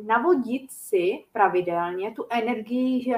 navodit 0.04 0.72
si 0.72 1.26
pravidelně 1.32 2.12
tu 2.12 2.26
energii, 2.30 3.04
že 3.04 3.16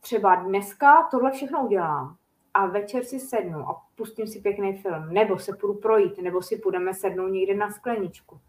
třeba 0.00 0.34
dneska 0.34 1.08
tohle 1.10 1.30
všechno 1.30 1.64
udělám 1.66 2.16
a 2.54 2.66
večer 2.66 3.04
si 3.04 3.20
sednu 3.20 3.68
a 3.68 3.82
pustím 3.96 4.26
si 4.26 4.40
pěkný 4.40 4.76
film, 4.76 5.12
nebo 5.12 5.38
se 5.38 5.56
půjdu 5.56 5.74
projít, 5.74 6.18
nebo 6.18 6.42
si 6.42 6.56
půjdeme 6.56 6.94
sednout 6.94 7.28
někde 7.28 7.54
na 7.54 7.70
skleničku. 7.70 8.40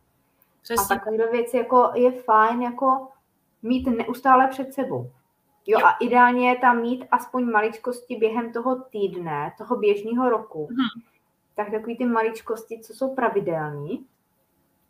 Přesně. 0.61 0.95
A 0.95 0.99
takové 0.99 1.31
věci 1.31 1.57
jako 1.57 1.91
je 1.95 2.11
fajn 2.11 2.61
jako 2.61 3.07
mít 3.63 3.87
neustále 3.87 4.47
před 4.47 4.73
sebou. 4.73 5.11
Jo, 5.65 5.79
jo. 5.79 5.85
a 5.85 5.91
ideálně 5.91 6.49
je 6.49 6.57
tam 6.57 6.81
mít 6.81 7.05
aspoň 7.11 7.51
maličkosti 7.51 8.15
během 8.15 8.53
toho 8.53 8.75
týdne, 8.75 9.53
toho 9.57 9.75
běžného 9.75 10.29
roku. 10.29 10.65
Hmm. 10.65 11.03
Tak 11.55 11.71
takový 11.71 11.97
ty 11.97 12.05
maličkosti, 12.05 12.79
co 12.79 12.93
jsou 12.93 13.15
pravidelní, 13.15 14.05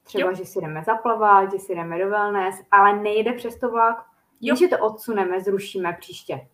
třeba, 0.04 0.30
jo. 0.30 0.36
že 0.36 0.46
si 0.46 0.62
jdeme 0.62 0.84
zaplavat, 0.84 1.52
že 1.52 1.60
si 1.60 1.76
jdeme 1.76 2.00
do 2.00 2.10
wellness, 2.10 2.56
ale 2.72 3.00
nejde 3.00 3.34
přes 3.34 3.60
to 3.60 3.72
vlak, 3.72 4.06
jo. 4.42 4.56
že 4.56 4.68
to 4.68 4.80
odsuneme, 4.80 5.42
zrušíme 5.42 5.98
příště. 6.00 6.48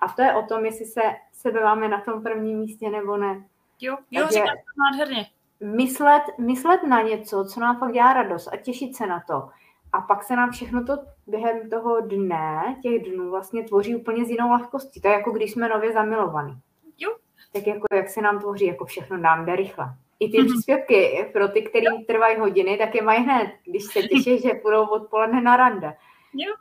A 0.00 0.08
to 0.08 0.22
je 0.22 0.34
o 0.34 0.42
tom, 0.42 0.64
jestli 0.64 0.84
se 0.84 1.00
sebe 1.32 1.64
máme 1.64 1.88
na 1.88 2.00
tom 2.00 2.22
prvním 2.22 2.58
místě 2.58 2.90
nebo 2.90 3.16
ne. 3.16 3.44
Jo, 3.80 3.96
jo, 4.10 4.26
říkáš 4.28 4.48
to 4.48 4.82
nádherně. 4.92 5.26
Myslet, 5.60 6.22
myslet 6.38 6.82
na 6.82 7.02
něco, 7.02 7.44
co 7.44 7.60
nám 7.60 7.78
fakt 7.78 7.92
dělá 7.92 8.12
radost 8.12 8.48
a 8.52 8.56
těšit 8.56 8.96
se 8.96 9.06
na 9.06 9.22
to. 9.26 9.48
A 9.92 10.00
pak 10.00 10.22
se 10.22 10.36
nám 10.36 10.50
všechno 10.50 10.84
to 10.84 10.98
během 11.26 11.70
toho 11.70 12.00
dne, 12.00 12.76
těch 12.82 13.02
dnů 13.02 13.30
vlastně 13.30 13.64
tvoří 13.64 13.96
úplně 13.96 14.24
s 14.24 14.30
jinou 14.30 14.52
lehkostí. 14.52 15.00
To 15.00 15.08
je 15.08 15.14
jako 15.14 15.30
když 15.30 15.52
jsme 15.52 15.68
nově 15.68 15.92
zamilovaní. 15.92 16.58
Jo. 16.98 17.16
Tak 17.52 17.66
jako 17.66 17.86
jak 17.94 18.08
se 18.08 18.22
nám 18.22 18.38
tvoří, 18.38 18.66
jako 18.66 18.84
všechno 18.84 19.16
nám 19.16 19.46
jde 19.46 19.56
rychle. 19.56 19.86
I 20.20 20.28
ty 20.28 20.38
mm-hmm. 20.38 20.52
příspěvky 20.52 21.30
pro 21.32 21.48
ty, 21.48 21.62
kterým 21.62 22.04
trvají 22.04 22.38
hodiny, 22.38 22.76
tak 22.76 22.94
je 22.94 23.02
mají 23.02 23.22
hned, 23.22 23.50
když 23.64 23.84
se 23.84 24.02
těší, 24.02 24.38
že 24.42 24.54
půjdou 24.62 24.86
odpoledne 24.86 25.40
na 25.40 25.56
rande. 25.56 25.96
Jo. 26.34 26.54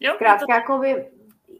Jo, 0.00 0.12
Zkrátka, 0.14 0.46
to... 0.46 0.52
jako 0.52 0.78
by, 0.78 1.06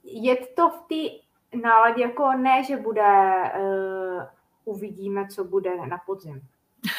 je 0.06 0.36
to 0.46 0.68
v 0.68 0.80
té 0.88 1.26
náladě 1.62 2.02
jako 2.02 2.32
ne, 2.32 2.64
že 2.64 2.76
bude, 2.76 3.34
uh, 3.58 4.22
uvidíme, 4.64 5.28
co 5.28 5.44
bude 5.44 5.86
na 5.86 5.98
podzim. 6.06 6.40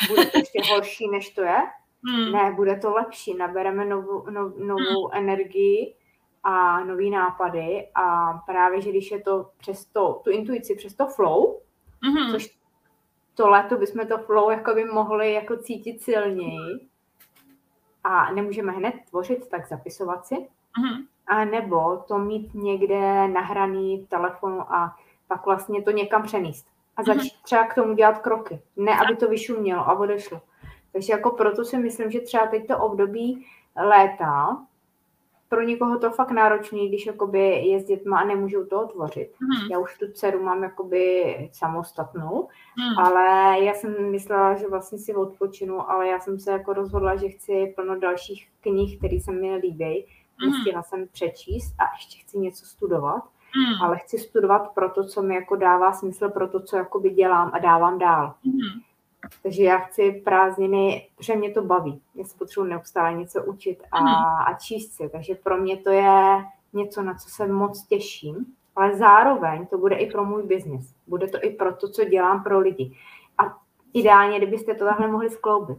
Bude 0.08 0.26
to 0.26 0.38
ještě 0.38 0.62
horší, 0.74 1.10
než 1.10 1.30
to 1.30 1.42
je. 1.42 1.62
Hmm. 2.08 2.32
Ne, 2.32 2.54
bude 2.56 2.76
to 2.76 2.94
lepší. 2.94 3.34
Nabereme 3.34 3.86
novou, 3.86 4.30
no, 4.30 4.54
novou 4.58 5.08
hmm. 5.08 5.24
energii 5.24 5.96
a 6.44 6.84
nový 6.84 7.10
nápady 7.10 7.88
a 7.96 8.34
právě, 8.34 8.82
že 8.82 8.90
když 8.90 9.12
je 9.12 9.22
to 9.22 9.50
přes 9.58 9.86
to, 9.86 10.22
tu 10.24 10.30
intuici, 10.30 10.76
přes 10.76 10.96
to 10.96 11.08
flow, 11.08 11.62
hmm. 12.04 12.32
což 12.32 12.58
to 13.36 13.50
léto 13.50 13.78
bychom 13.78 14.08
to 14.08 14.18
flow 14.18 14.50
jako 14.50 14.74
by 14.74 14.86
mohli 14.86 15.34
jako 15.34 15.58
cítit 15.58 16.02
silněji 16.02 16.88
a 18.04 18.34
nemůžeme 18.34 18.72
hned 18.72 18.94
tvořit, 19.10 19.50
tak 19.50 19.68
zapisovat 19.68 20.26
si. 20.26 20.36
Hmm 20.78 21.08
a 21.28 21.46
nebo 21.46 21.98
to 22.08 22.18
mít 22.18 22.54
někde 22.54 23.28
nahraný 23.28 23.98
v 23.98 24.10
telefonu 24.10 24.74
a 24.74 24.96
pak 25.28 25.46
vlastně 25.46 25.84
to 25.84 25.92
někam 25.92 26.24
přenést. 26.24 26.68
A 26.98 27.02
mhm. 27.02 27.06
začít 27.06 27.34
třeba 27.44 27.68
k 27.68 27.76
tomu 27.76 27.94
dělat 27.94 28.18
kroky. 28.18 28.62
Ne, 28.76 28.92
aby 29.00 29.16
to 29.16 29.28
vyšumělo 29.28 29.90
a 29.90 30.00
odešlo. 30.00 30.42
Takže 30.94 31.14
jako 31.14 31.32
proto 31.32 31.66
si 31.66 31.78
myslím, 31.78 32.12
že 32.12 32.20
třeba 32.20 32.48
teď 32.48 32.68
to 32.68 32.78
období 32.78 33.46
léta, 33.76 34.58
pro 35.50 35.62
někoho 35.62 36.00
to 36.00 36.12
fakt 36.12 36.32
náročný, 36.32 36.90
když 36.90 37.06
jakoby 37.06 37.40
je 37.40 37.80
s 37.80 37.86
dětma 37.86 38.20
a 38.20 38.26
nemůžou 38.26 38.66
to 38.66 38.88
tvořit. 38.88 39.32
Mm. 39.42 39.72
Já 39.72 39.80
už 39.80 39.98
tu 39.98 40.12
dceru 40.12 40.44
mám 40.44 40.64
jakoby 40.64 41.50
samostatnou, 41.54 42.48
mm. 42.78 43.06
ale 43.06 43.60
já 43.60 43.74
jsem 43.74 44.12
myslela, 44.12 44.56
že 44.56 44.68
vlastně 44.68 44.98
si 44.98 45.16
odpočinu, 45.16 45.92
ale 45.92 46.08
já 46.08 46.20
jsem 46.20 46.40
se 46.40 46.52
jako 46.52 46.74
rozhodla, 46.74 47.16
že 47.16 47.30
chci 47.30 47.74
plno 47.76 48.00
dalších 48.00 48.50
knih, 48.62 48.98
které 48.98 49.20
se 49.20 49.32
mi 49.32 49.56
líbí 49.56 50.06
mm. 50.46 50.52
nestihla 50.52 50.84
jsem 50.84 51.08
přečíst 51.08 51.76
a 51.80 51.84
ještě 51.98 52.20
chci 52.20 52.38
něco 52.38 52.66
studovat, 52.66 53.24
mm. 53.24 53.84
ale 53.84 53.98
chci 53.98 54.18
studovat 54.18 54.74
pro 54.74 54.90
to, 54.90 55.04
co 55.04 55.22
mi 55.22 55.36
jako 55.36 55.56
dává 55.56 55.94
smysl, 55.94 56.30
pro 56.30 56.48
to, 56.48 56.60
co 56.60 56.78
jakoby 56.78 57.10
dělám 57.10 57.52
a 57.54 57.60
dávám 57.60 58.00
dál. 58.00 58.34
Mm. 58.44 58.82
Takže 59.44 59.64
já 59.64 59.78
chci 59.78 60.12
prázdniny, 60.12 61.10
protože 61.16 61.36
mě 61.36 61.52
to 61.52 61.62
baví. 61.62 62.02
Já 62.16 62.24
se 62.24 62.38
potřebuji 62.38 62.66
neustále 62.70 63.14
něco 63.14 63.44
učit 63.44 63.84
a, 63.92 64.02
mm. 64.02 64.08
a 64.48 64.54
číst 64.54 64.94
si. 64.94 65.10
Takže 65.10 65.36
pro 65.36 65.58
mě 65.58 65.78
to 65.78 65.90
je 65.90 66.46
něco, 66.74 67.04
na 67.04 67.14
co 67.14 67.30
se 67.30 67.48
moc 67.48 67.88
těším, 67.88 68.46
ale 68.76 68.98
zároveň 68.98 69.68
to 69.68 69.78
bude 69.78 69.96
i 69.96 70.12
pro 70.12 70.26
můj 70.26 70.44
biznis. 70.44 70.94
Bude 71.08 71.28
to 71.28 71.38
i 71.42 71.50
pro 71.50 71.76
to, 71.76 71.90
co 71.90 72.06
dělám 72.06 72.44
pro 72.44 72.60
lidi. 72.60 72.98
A 73.38 73.58
ideálně, 73.94 74.38
kdybyste 74.38 74.74
to 74.74 74.86
takhle 74.86 75.08
mohli 75.08 75.30
skloubit. 75.30 75.78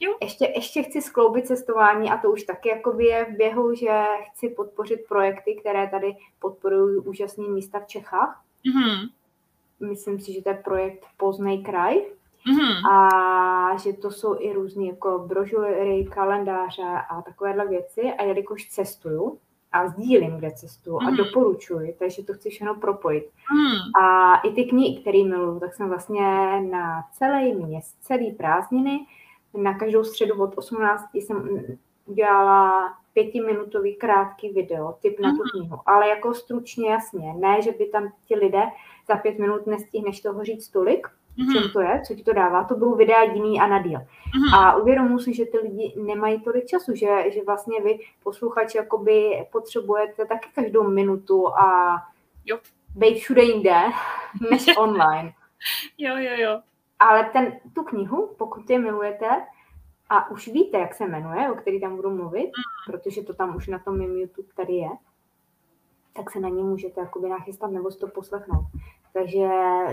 Jo. 0.00 0.14
Ještě, 0.22 0.52
ještě 0.54 0.82
chci 0.82 1.02
skloubit 1.02 1.46
cestování 1.46 2.10
a 2.10 2.16
to 2.16 2.30
už 2.30 2.42
taky 2.42 2.68
jako 2.68 3.00
je 3.00 3.24
v 3.24 3.36
běhu, 3.36 3.74
že 3.74 4.04
chci 4.32 4.48
podpořit 4.48 5.00
projekty, 5.08 5.54
které 5.60 5.88
tady 5.88 6.16
podporují 6.38 6.98
úžasné 6.98 7.48
místa 7.48 7.80
v 7.80 7.86
Čechách. 7.86 8.42
Mm-hmm. 8.66 9.08
Myslím 9.88 10.20
si, 10.20 10.32
že 10.32 10.42
to 10.42 10.48
je 10.48 10.54
projekt 10.64 11.04
Poznej 11.16 11.62
kraj. 11.62 11.96
Mm-hmm. 11.96 12.90
A 12.92 13.76
že 13.76 13.92
to 13.92 14.10
jsou 14.10 14.36
i 14.40 14.52
různé 14.52 14.86
jako 14.86 15.18
brožury, 15.18 16.08
kalendáře 16.14 17.02
a 17.10 17.22
takovéhle 17.22 17.68
věci. 17.68 18.12
A 18.18 18.22
jelikož 18.22 18.68
cestuju 18.68 19.38
a 19.72 19.88
sdílím, 19.88 20.36
kde 20.36 20.50
cestuju 20.50 20.96
mm-hmm. 20.96 21.08
a 21.08 21.16
doporučuji, 21.16 21.96
takže 21.98 22.24
to 22.24 22.32
chci 22.34 22.50
všechno 22.50 22.74
propojit. 22.74 23.24
Mm. 23.52 24.04
A 24.04 24.36
i 24.36 24.52
ty 24.52 24.64
knihy, 24.64 25.00
které 25.00 25.24
miluju, 25.24 25.60
tak 25.60 25.74
jsem 25.74 25.88
vlastně 25.88 26.60
na 26.60 27.04
celý 27.12 27.54
měsíc, 27.54 27.96
celý 28.00 28.32
prázdniny 28.32 29.06
na 29.54 29.78
každou 29.78 30.04
středu 30.04 30.42
od 30.42 30.58
18 30.58 31.04
jsem 31.14 31.64
udělala 32.06 32.94
pětiminutový 33.12 33.94
krátký 33.94 34.48
video, 34.48 34.94
typ 35.02 35.20
na 35.20 35.30
tu 35.30 35.36
mhm. 35.36 35.50
knihu, 35.50 35.78
ale 35.86 36.08
jako 36.08 36.34
stručně 36.34 36.90
jasně, 36.90 37.34
ne, 37.34 37.62
že 37.62 37.72
by 37.72 37.86
tam 37.86 38.12
ti 38.26 38.34
lidé 38.34 38.62
za 39.08 39.16
pět 39.16 39.38
minut 39.38 39.66
nestihneš 39.66 40.20
toho 40.20 40.44
říct 40.44 40.68
tolik, 40.68 41.06
mm-hmm. 41.38 41.52
čem 41.52 41.70
to 41.70 41.80
je, 41.80 42.02
co 42.06 42.14
ti 42.14 42.24
to 42.24 42.32
dává, 42.32 42.64
to 42.64 42.74
budou 42.74 42.94
videa 42.94 43.22
jiný 43.22 43.60
a 43.60 43.66
na 43.66 43.82
díl. 43.82 43.98
Mm-hmm. 43.98 44.58
A 44.58 44.76
uvědomuji 44.76 45.18
si, 45.18 45.34
že 45.34 45.44
ty 45.44 45.58
lidi 45.58 45.94
nemají 45.96 46.40
tolik 46.40 46.66
času, 46.66 46.94
že, 46.94 47.24
že 47.34 47.40
vlastně 47.46 47.80
vy, 47.80 47.98
posluchači, 48.22 48.78
jakoby 48.78 49.46
potřebujete 49.52 50.26
taky 50.26 50.48
každou 50.54 50.90
minutu 50.90 51.48
a 51.48 51.96
jo. 52.46 52.58
být 52.96 53.18
všude 53.18 53.42
jinde, 53.42 53.82
než 54.50 54.66
online. 54.78 55.32
jo, 55.98 56.16
jo, 56.16 56.32
jo. 56.36 56.60
Ale 56.98 57.24
ten, 57.24 57.60
tu 57.74 57.84
knihu, 57.84 58.34
pokud 58.38 58.70
je 58.70 58.78
milujete, 58.78 59.46
a 60.10 60.30
už 60.30 60.48
víte, 60.48 60.78
jak 60.78 60.94
se 60.94 61.06
jmenuje, 61.06 61.52
o 61.52 61.54
který 61.54 61.80
tam 61.80 61.96
budu 61.96 62.10
mluvit, 62.10 62.50
protože 62.86 63.22
to 63.22 63.34
tam 63.34 63.56
už 63.56 63.66
na 63.66 63.78
tom 63.78 63.98
mým 63.98 64.16
YouTube 64.16 64.48
tady 64.56 64.72
je, 64.72 64.90
tak 66.12 66.30
se 66.30 66.40
na 66.40 66.48
ně 66.48 66.62
můžete 66.64 67.00
jakoby 67.00 67.28
nachystat 67.28 67.70
nebo 67.70 67.90
si 67.90 67.98
to 67.98 68.08
poslechnout. 68.08 68.64
Takže 69.12 69.48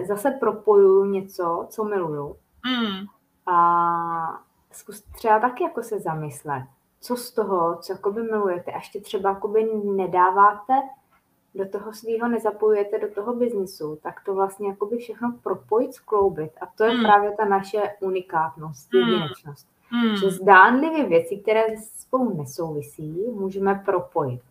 zase 0.08 0.32
propoju 0.32 1.06
něco, 1.06 1.68
co 1.70 1.84
miluju. 1.84 2.36
Mm. 2.66 3.06
A 3.54 4.44
zkus 4.72 5.02
třeba 5.02 5.40
taky 5.40 5.64
jako 5.64 5.84
se 5.84 6.00
zamyslet, 6.00 6.64
co 7.02 7.16
z 7.16 7.32
toho, 7.32 7.78
co 7.82 7.94
jakoby 7.94 8.24
milujete, 8.24 8.72
a 8.72 8.78
ještě 8.78 9.02
třeba 9.02 9.30
jakoby 9.30 9.64
nedáváte 9.84 10.74
do 11.56 11.70
toho 11.70 11.94
svého 11.94 12.28
nezapojujete 12.28 13.00
do 13.00 13.12
toho 13.12 13.34
biznisu, 13.34 14.00
tak 14.04 14.24
to 14.26 14.34
vlastně 14.34 14.70
jakoby 14.70 14.98
všechno 14.98 15.34
propojit, 15.44 15.94
skloubit. 15.94 16.52
A 16.62 16.66
to 16.78 16.84
je 16.84 16.92
hmm. 16.92 17.04
právě 17.04 17.32
ta 17.32 17.46
naše 17.46 17.82
unikátnost, 18.00 18.94
hmm. 18.94 19.02
jedinečnost. 19.02 19.68
Hmm. 19.90 20.16
Že 20.16 20.32
zdánlivě 20.32 21.06
věci, 21.06 21.38
které 21.38 21.64
spolu 21.78 22.38
nesouvisí, 22.38 23.12
můžeme 23.34 23.82
propojit. 23.86 24.42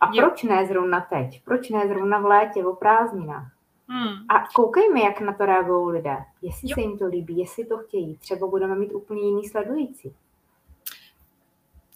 A 0.00 0.10
jo. 0.12 0.22
proč 0.22 0.42
ne 0.42 0.66
zrovna 0.66 1.00
teď? 1.00 1.44
Proč 1.44 1.70
ne 1.70 1.88
zrovna 1.88 2.18
v 2.18 2.24
létě, 2.24 2.64
o 2.64 2.76
prázdninách? 2.76 3.52
Hmm. 3.88 4.14
A 4.28 4.44
koukejme, 4.54 5.00
jak 5.00 5.20
na 5.20 5.32
to 5.32 5.46
reagují 5.46 5.96
lidé. 5.96 6.16
Jestli 6.42 6.68
jo. 6.70 6.74
se 6.74 6.80
jim 6.80 6.98
to 6.98 7.06
líbí, 7.06 7.38
jestli 7.38 7.64
to 7.64 7.78
chtějí. 7.78 8.16
Třeba 8.16 8.46
budeme 8.46 8.74
mít 8.74 8.92
úplně 8.92 9.22
jiný 9.22 9.44
sledující. 9.44 10.14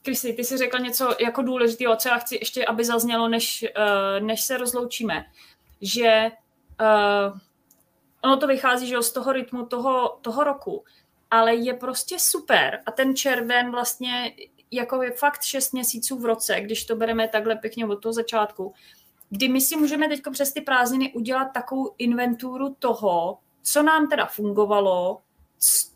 Krisi, 0.02 0.32
ty 0.32 0.44
jsi 0.44 0.56
řekla 0.56 0.80
něco 0.80 1.14
jako 1.20 1.42
důležitého, 1.42 1.96
co 1.96 2.08
já 2.08 2.18
chci 2.18 2.36
ještě, 2.40 2.64
aby 2.64 2.84
zaznělo, 2.84 3.28
než, 3.28 3.64
uh, 3.78 4.26
než 4.26 4.42
se 4.42 4.56
rozloučíme, 4.56 5.24
že 5.80 6.30
uh, 6.80 7.38
ono 8.24 8.36
to 8.36 8.46
vychází 8.46 8.86
že 8.86 9.02
z 9.02 9.12
toho 9.12 9.32
rytmu 9.32 9.66
toho, 9.66 10.18
toho 10.20 10.44
roku, 10.44 10.84
ale 11.30 11.54
je 11.54 11.74
prostě 11.74 12.18
super 12.18 12.82
a 12.86 12.90
ten 12.90 13.16
červen 13.16 13.70
vlastně 13.70 14.32
jako 14.70 15.02
je 15.02 15.10
fakt 15.10 15.42
šest 15.42 15.72
měsíců 15.72 16.18
v 16.18 16.24
roce, 16.24 16.60
když 16.60 16.84
to 16.84 16.96
bereme 16.96 17.28
takhle 17.28 17.56
pěkně 17.56 17.86
od 17.86 17.96
toho 17.96 18.12
začátku, 18.12 18.74
kdy 19.30 19.48
my 19.48 19.60
si 19.60 19.76
můžeme 19.76 20.08
teď 20.08 20.22
přes 20.32 20.52
ty 20.52 20.60
prázdniny 20.60 21.12
udělat 21.12 21.44
takovou 21.44 21.94
inventuru 21.98 22.76
toho, 22.78 23.38
co 23.62 23.82
nám 23.82 24.08
teda 24.08 24.26
fungovalo, 24.26 25.20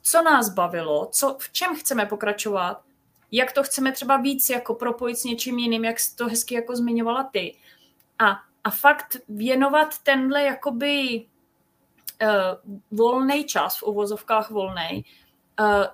co 0.03 0.23
nás 0.23 0.49
bavilo, 0.49 1.09
co, 1.13 1.37
v 1.39 1.53
čem 1.53 1.77
chceme 1.77 2.07
pokračovat 2.07 2.84
jak 3.37 3.53
to 3.53 3.63
chceme 3.63 3.93
třeba 3.93 4.17
víc 4.17 4.49
jako 4.51 4.75
propojit 4.75 5.19
s 5.19 5.25
něčím 5.25 5.59
jiným, 5.59 5.85
jak 5.85 5.97
to 6.17 6.27
hezky 6.27 6.55
jako 6.55 6.77
zmiňovala 6.77 7.25
ty. 7.33 7.57
A, 8.19 8.31
a 8.65 8.71
fakt 8.71 9.17
věnovat 9.29 9.99
tenhle 9.99 10.43
jakoby 10.43 11.27
uh, 12.23 12.29
volný 12.91 13.45
čas, 13.45 13.79
v 13.79 13.83
uvozovkách 13.83 14.51
volný, 14.51 15.05
uh, 15.61 15.85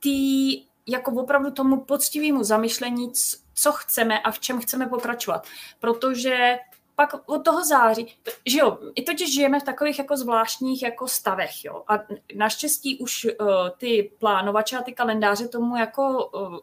tý, 0.00 0.62
jako 0.86 1.10
opravdu 1.10 1.50
tomu 1.50 1.80
poctivému 1.80 2.44
zamyšlení, 2.44 3.12
co 3.54 3.72
chceme 3.72 4.20
a 4.20 4.30
v 4.30 4.38
čem 4.38 4.60
chceme 4.60 4.86
pokračovat. 4.86 5.46
Protože 5.78 6.58
pak 6.98 7.14
od 7.26 7.44
toho 7.44 7.64
září, 7.64 8.16
že 8.46 8.58
jo, 8.58 8.78
i 8.94 9.02
totiž 9.02 9.34
žijeme 9.34 9.60
v 9.60 9.62
takových 9.62 9.98
jako 9.98 10.16
zvláštních 10.16 10.82
jako 10.82 11.08
stavech, 11.08 11.64
jo, 11.64 11.84
a 11.88 11.98
naštěstí 12.34 12.98
už 12.98 13.24
uh, 13.24 13.48
ty 13.78 14.12
plánovače 14.18 14.76
a 14.76 14.82
ty 14.82 14.92
kalendáře 14.92 15.48
tomu 15.48 15.76
jako 15.76 16.26
uh, 16.26 16.58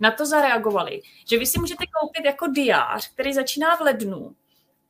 na 0.00 0.10
to 0.10 0.26
zareagovali, 0.26 1.00
že 1.26 1.38
vy 1.38 1.46
si 1.46 1.60
můžete 1.60 1.84
koupit 2.00 2.24
jako 2.24 2.46
diář, 2.46 3.12
který 3.12 3.34
začíná 3.34 3.76
v 3.76 3.80
lednu, 3.80 4.36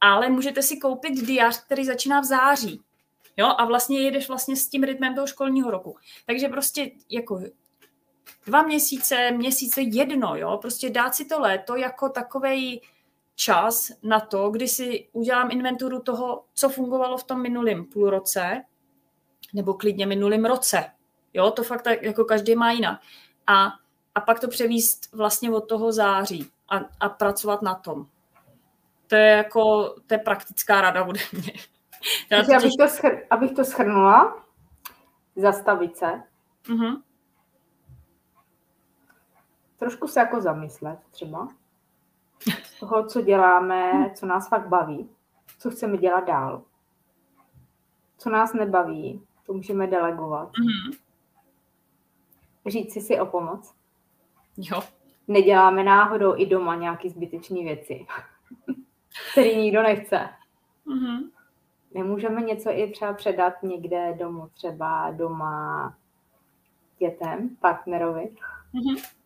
ale 0.01 0.29
můžete 0.29 0.63
si 0.63 0.77
koupit 0.77 1.27
diář, 1.27 1.65
který 1.65 1.85
začíná 1.85 2.21
v 2.21 2.25
září. 2.25 2.83
Jo, 3.37 3.47
a 3.59 3.65
vlastně 3.65 4.01
jedeš 4.01 4.29
vlastně 4.29 4.57
s 4.57 4.69
tím 4.69 4.83
rytmem 4.83 5.15
toho 5.15 5.27
školního 5.27 5.71
roku. 5.71 5.97
Takže 6.27 6.49
prostě 6.49 6.91
jako 7.11 7.41
dva 8.47 8.63
měsíce, 8.63 9.31
měsíce 9.31 9.83
jedno, 9.83 10.37
jo, 10.37 10.59
prostě 10.61 10.91
dát 10.91 11.15
si 11.15 11.25
to 11.25 11.41
léto 11.41 11.77
jako 11.77 12.09
takovej 12.09 12.81
čas 13.41 13.91
na 14.03 14.21
to, 14.21 14.51
kdy 14.51 14.69
si 14.69 15.09
udělám 15.13 15.51
inventuru 15.51 16.01
toho, 16.01 16.45
co 16.55 16.69
fungovalo 16.69 17.17
v 17.17 17.25
tom 17.25 17.43
minulém 17.43 17.85
půlroce, 17.85 18.65
nebo 19.55 19.75
klidně 19.75 20.07
minulém 20.07 20.45
roce. 20.45 20.91
Jo, 21.35 21.51
to 21.51 21.63
fakt 21.63 21.83
tak, 21.83 22.03
jako 22.03 22.25
každý 22.25 22.55
má 22.55 22.73
jinak. 22.73 23.01
A, 23.47 23.73
a 24.15 24.21
pak 24.21 24.41
to 24.41 24.49
převíst 24.49 25.13
vlastně 25.13 25.51
od 25.51 25.61
toho 25.61 25.93
září 25.93 26.51
a, 26.69 26.81
a 27.01 27.09
pracovat 27.09 27.63
na 27.63 27.75
tom. 27.75 28.07
To 29.07 29.17
je 29.17 29.31
jako, 29.31 29.95
to 30.07 30.15
je 30.15 30.19
praktická 30.19 30.81
rada 30.81 31.05
ode 31.05 31.21
mě. 31.33 31.53
Takže 32.29 32.57
abych, 32.57 32.73
to 32.79 32.85
schr- 32.85 33.27
abych 33.31 33.53
to 33.53 33.65
schrnula, 33.65 34.45
zastavit 35.37 35.97
se, 35.97 36.23
mm-hmm. 36.65 37.03
trošku 39.79 40.09
se 40.09 40.21
jako 40.21 40.41
zamyslet 40.41 40.99
třeba, 41.11 41.49
z 42.41 42.81
toho, 42.81 43.07
co 43.07 43.21
děláme, 43.21 44.11
co 44.15 44.27
nás 44.27 44.49
fakt 44.49 44.69
baví, 44.69 45.11
co 45.59 45.71
chceme 45.71 45.97
dělat 45.97 46.27
dál. 46.27 46.63
Co 48.19 48.31
nás 48.31 48.53
nebaví, 48.53 49.23
to 49.47 49.53
můžeme 49.53 49.87
delegovat. 49.87 50.49
Mm-hmm. 50.53 50.99
Říct 52.67 52.93
si 52.93 53.01
si 53.01 53.21
o 53.21 53.27
pomoc. 53.27 53.75
Jo. 54.57 54.81
Neděláme 55.29 55.85
náhodou 55.85 56.35
i 56.37 56.47
doma 56.47 56.75
nějaký 56.75 57.09
zbytečné 57.09 57.63
věci, 57.63 58.07
který 59.33 59.57
nikdo 59.57 59.83
nechce. 59.83 60.29
Mm-hmm. 60.87 61.31
Nemůžeme 61.95 62.43
něco 62.43 62.71
i 62.71 62.91
třeba 62.91 63.13
předat 63.13 63.63
někde 63.63 64.15
domů, 64.19 64.49
třeba 64.55 65.11
doma 65.11 65.95
dětem, 66.99 67.57
partnerovi. 67.61 68.35
Mm-hmm 68.75 69.20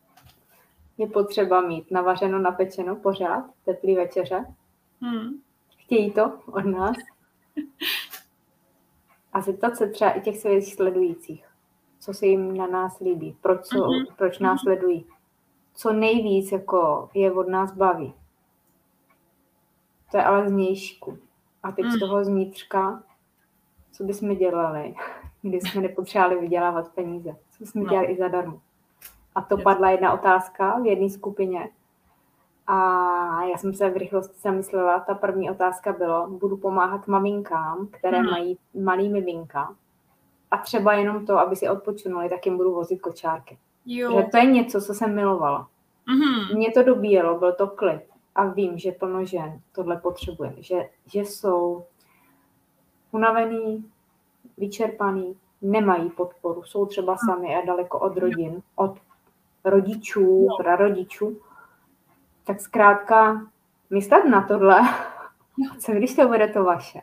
je 0.99 1.07
potřeba 1.07 1.61
mít 1.61 1.91
navařeno, 1.91 2.39
napečeno 2.39 2.97
pořád, 2.97 3.45
teplý 3.65 3.95
večeře. 3.95 4.45
Hmm. 5.01 5.41
Chtějí 5.77 6.11
to 6.11 6.33
od 6.47 6.65
nás. 6.65 6.97
A 9.33 9.41
zeptat 9.41 9.77
se 9.77 9.89
třeba 9.89 10.11
i 10.11 10.21
těch 10.21 10.39
svých 10.39 10.75
sledujících, 10.75 11.47
co 12.01 12.15
se 12.15 12.27
jim 12.27 12.57
na 12.57 12.67
nás 12.67 13.01
líbí, 13.01 13.37
proč, 13.41 13.65
co, 13.65 13.77
mm-hmm. 13.77 14.07
proč 14.17 14.39
nás 14.39 14.61
sledují, 14.61 15.07
co 15.75 15.93
nejvíc 15.93 16.53
jako 16.53 17.11
je 17.15 17.33
od 17.33 17.49
nás 17.49 17.73
baví. 17.73 18.15
To 20.11 20.17
je 20.17 20.25
ale 20.25 20.49
z 20.49 20.53
nějšku. 20.53 21.19
A 21.63 21.73
teď 21.73 21.85
mm. 21.85 21.91
z 21.91 21.99
toho 21.99 22.25
zvnitřka, 22.25 23.03
co 23.93 24.05
bychom 24.05 24.37
dělali, 24.37 24.95
když 25.43 25.63
jsme 25.63 25.81
nepotřebovali 25.81 26.41
vydělávat 26.41 26.95
peníze, 26.95 27.37
co 27.59 27.67
jsme 27.67 27.83
no. 27.83 27.91
dělali 27.91 28.07
i 28.07 28.17
zadarmo. 28.17 28.61
A 29.35 29.43
to 29.43 29.57
padla 29.57 29.91
jedna 29.91 30.13
otázka 30.13 30.79
v 30.79 30.87
jedné 30.87 31.11
skupině. 31.11 31.69
A 32.67 32.77
já 33.45 33.59
jsem 33.59 33.75
se 33.75 33.91
v 33.91 33.97
rychlosti 33.97 34.39
zamyslela, 34.41 35.01
ta 35.01 35.15
první 35.15 35.51
otázka 35.51 35.93
bylo, 35.93 36.29
budu 36.29 36.57
pomáhat 36.57 37.09
maminkám, 37.09 37.89
které 37.91 38.19
hmm. 38.19 38.31
mají 38.31 38.59
malý 38.75 39.09
miminka 39.09 39.75
a 40.51 40.57
třeba 40.57 40.93
jenom 40.95 41.27
to, 41.27 41.39
aby 41.39 41.57
si 41.57 41.69
odpočinuli, 41.69 42.29
tak 42.29 42.47
jim 42.47 42.57
budu 42.57 42.75
vozit 42.75 43.01
kočárky. 43.01 43.59
Jo. 43.87 44.17
Že 44.17 44.29
to 44.31 44.37
je 44.37 44.45
něco, 44.45 44.81
co 44.81 44.95
jsem 44.95 45.15
milovala. 45.15 45.69
Mm-hmm. 46.09 46.57
Mě 46.57 46.71
to 46.71 46.83
dobíjelo, 46.83 47.39
byl 47.39 47.53
to 47.53 47.67
klid 47.67 48.03
a 48.35 48.47
vím, 48.47 48.79
že 48.79 48.93
plno 48.93 49.25
žen 49.25 49.61
tohle 49.73 49.97
potřebuje, 49.97 50.55
že, 50.59 50.89
že 51.07 51.21
jsou 51.21 51.85
unavený, 53.13 53.91
vyčerpaný, 54.57 55.37
nemají 55.63 56.11
podporu, 56.11 56.63
jsou 56.63 56.87
třeba 56.87 57.17
sami 57.17 57.57
a 57.57 57.67
daleko 57.67 57.99
od 57.99 58.17
rodin, 58.17 58.63
od 58.77 58.99
rodičů, 59.65 60.47
no. 60.51 60.57
prarodičů, 60.57 61.41
tak 62.45 62.61
zkrátka 62.61 63.47
myslet 63.91 64.25
na 64.25 64.43
tohle, 64.43 64.81
co 65.79 65.93
když 65.93 66.15
to 66.15 66.29
bude 66.29 66.49
to 66.49 66.65
vaše. 66.65 67.01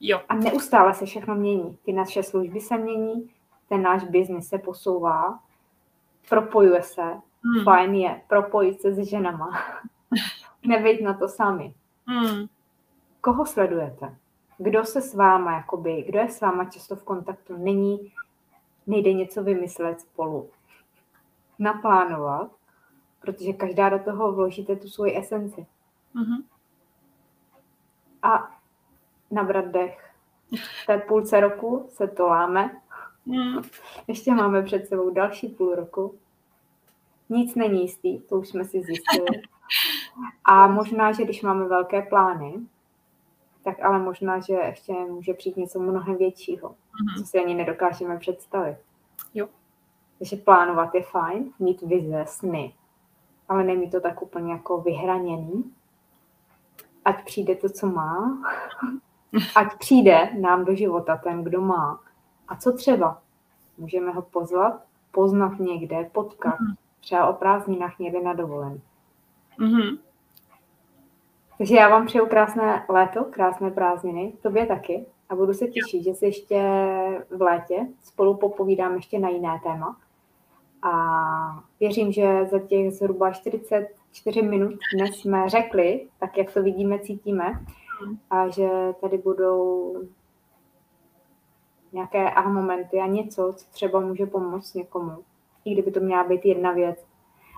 Jo. 0.00 0.20
A 0.28 0.34
neustále 0.34 0.94
se 0.94 1.06
všechno 1.06 1.34
mění. 1.34 1.78
Ty 1.84 1.92
naše 1.92 2.22
služby 2.22 2.60
se 2.60 2.78
mění, 2.78 3.30
ten 3.68 3.82
náš 3.82 4.04
biznis 4.04 4.48
se 4.48 4.58
posouvá, 4.58 5.38
propojuje 6.28 6.82
se, 6.82 7.02
hmm. 7.02 7.64
fajn 7.64 7.94
je 7.94 8.20
propojit 8.28 8.80
se 8.80 8.92
s 8.92 8.98
ženama. 8.98 9.50
Nevěď 10.66 11.02
na 11.02 11.14
to 11.14 11.28
sami. 11.28 11.74
Hmm. 12.06 12.46
Koho 13.20 13.46
sledujete? 13.46 14.16
Kdo 14.58 14.84
se 14.84 15.02
s 15.02 15.14
váma, 15.14 15.52
jakoby, 15.52 16.02
kdo 16.02 16.18
je 16.18 16.28
s 16.28 16.40
váma 16.40 16.64
často 16.64 16.96
v 16.96 17.02
kontaktu? 17.02 17.56
Není, 17.56 18.12
nejde 18.86 19.12
něco 19.12 19.42
vymyslet 19.42 20.00
spolu 20.00 20.50
naplánovat, 21.58 22.50
protože 23.20 23.52
každá 23.52 23.88
do 23.88 23.98
toho 23.98 24.32
vložíte 24.32 24.76
tu 24.76 24.88
svoji 24.88 25.18
esenci. 25.18 25.66
Mm-hmm. 26.14 26.44
A 28.22 28.56
nabrat 29.30 29.66
dech. 29.66 30.14
V 30.82 30.86
té 30.86 30.98
půlce 30.98 31.40
roku 31.40 31.86
se 31.88 32.08
to 32.08 32.26
láme. 32.26 32.80
Mm. 33.26 33.62
Ještě 34.08 34.34
máme 34.34 34.62
před 34.62 34.88
sebou 34.88 35.10
další 35.10 35.48
půl 35.48 35.74
roku. 35.74 36.18
Nic 37.28 37.54
není 37.54 37.82
jistý, 37.82 38.20
to 38.20 38.36
už 38.36 38.48
jsme 38.48 38.64
si 38.64 38.82
zjistili. 38.82 39.42
A 40.44 40.66
možná, 40.66 41.12
že 41.12 41.24
když 41.24 41.42
máme 41.42 41.68
velké 41.68 42.02
plány, 42.02 42.54
tak 43.64 43.80
ale 43.80 43.98
možná, 43.98 44.40
že 44.40 44.54
ještě 44.54 44.92
může 44.92 45.34
přijít 45.34 45.56
něco 45.56 45.80
mnohem 45.80 46.16
většího, 46.16 46.68
mm-hmm. 46.68 47.18
co 47.18 47.26
si 47.26 47.38
ani 47.38 47.54
nedokážeme 47.54 48.18
představit. 48.18 48.76
Jo. 49.34 49.48
Takže 50.18 50.36
plánovat 50.36 50.94
je 50.94 51.02
fajn, 51.02 51.52
mít 51.58 51.82
vize, 51.82 52.24
sny, 52.26 52.74
ale 53.48 53.64
nemít 53.64 53.90
to 53.90 54.00
tak 54.00 54.22
úplně 54.22 54.52
jako 54.52 54.80
vyhraněný. 54.80 55.72
Ať 57.04 57.24
přijde 57.24 57.54
to, 57.54 57.68
co 57.68 57.86
má, 57.86 58.38
ať 59.56 59.78
přijde 59.78 60.30
nám 60.40 60.64
do 60.64 60.74
života 60.74 61.16
ten, 61.16 61.44
kdo 61.44 61.60
má. 61.60 62.00
A 62.48 62.56
co 62.56 62.72
třeba? 62.72 63.22
Můžeme 63.78 64.12
ho 64.12 64.22
pozvat, 64.22 64.82
poznat 65.12 65.58
někde, 65.58 66.10
potkat, 66.12 66.54
mm-hmm. 66.54 66.76
třeba 67.00 67.26
o 67.26 67.32
prázdninách 67.32 67.98
někde 67.98 68.22
na 68.22 68.32
dovolený. 68.32 68.80
Mm-hmm. 69.58 69.98
Takže 71.58 71.74
já 71.76 71.88
vám 71.88 72.06
přeju 72.06 72.26
krásné 72.26 72.86
léto, 72.88 73.24
krásné 73.24 73.70
prázdniny, 73.70 74.32
tobě 74.42 74.66
taky. 74.66 75.06
A 75.28 75.34
budu 75.34 75.54
se 75.54 75.66
těšit, 75.66 76.04
že 76.04 76.14
se 76.14 76.26
ještě 76.26 76.62
v 77.30 77.42
létě 77.42 77.86
spolu 78.02 78.36
popovídám 78.36 78.94
ještě 78.94 79.18
na 79.18 79.28
jiné 79.28 79.60
téma. 79.62 79.96
A 80.86 81.64
věřím, 81.80 82.12
že 82.12 82.46
za 82.46 82.58
těch 82.58 82.92
zhruba 82.92 83.30
44 83.32 84.42
minut 84.42 84.74
dnes 84.94 85.16
jsme 85.16 85.48
řekli, 85.48 86.08
tak 86.20 86.38
jak 86.38 86.52
to 86.52 86.62
vidíme, 86.62 86.98
cítíme, 86.98 87.64
a 88.30 88.48
že 88.48 88.68
tady 89.00 89.18
budou 89.18 89.94
nějaké 91.92 92.30
aha 92.30 92.50
momenty 92.50 93.00
a 93.00 93.06
něco, 93.06 93.54
co 93.56 93.66
třeba 93.70 94.00
může 94.00 94.26
pomoct 94.26 94.74
někomu, 94.74 95.24
i 95.64 95.72
kdyby 95.72 95.90
to 95.90 96.00
měla 96.00 96.24
být 96.24 96.44
jedna 96.44 96.72
věc. 96.72 97.06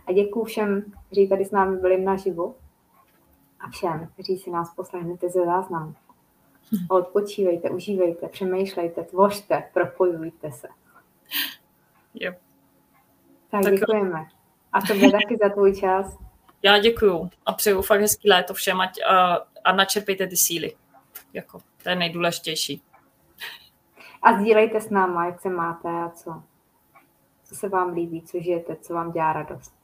A 0.07 0.13
děkuji 0.13 0.45
všem, 0.45 0.93
kteří 1.07 1.29
tady 1.29 1.45
s 1.45 1.51
námi 1.51 1.77
byli 1.77 2.01
naživo 2.01 2.55
a 3.61 3.69
všem, 3.71 4.09
kteří 4.15 4.39
si 4.39 4.51
nás 4.51 4.75
poslechnete 4.75 5.29
ze 5.29 5.45
záznamu. 5.45 5.95
Odpočívejte, 6.91 7.71
užívejte, 7.71 8.29
přemýšlejte, 8.29 9.03
tvořte, 9.03 9.71
propojujte 9.75 10.53
se. 10.53 10.69
Yep. 12.15 12.48
Tak, 13.51 13.63
tak 13.63 13.75
děkujeme. 13.75 14.27
A 14.73 14.81
tobě 14.81 15.13
taky 15.13 15.37
za 15.43 15.49
tvůj 15.49 15.77
čas. 15.77 16.19
Já 16.63 16.79
děkuju 16.79 17.31
a 17.47 17.53
přeju 17.53 17.83
fakt 17.83 18.01
hezký 18.01 18.31
léto 18.31 18.55
všem 18.55 18.81
ať, 18.81 19.03
a, 19.03 19.39
a 19.65 19.73
načerpejte 19.73 20.27
ty 20.27 20.37
síly. 20.37 20.77
Jako, 21.33 21.59
to 21.83 21.89
je 21.89 21.97
nejdůležitější. 21.97 22.83
A 24.23 24.33
sdílejte 24.33 24.81
s 24.81 24.91
náma, 24.91 25.27
jak 25.27 25.41
se 25.41 25.49
máte 25.49 25.89
a 25.89 26.09
co. 26.09 26.43
Co 27.45 27.55
se 27.55 27.69
vám 27.69 27.93
líbí, 27.93 28.23
co 28.23 28.41
žijete, 28.41 28.77
co 28.77 28.95
vám 28.95 29.13
dělá 29.13 29.33
radost. 29.33 29.75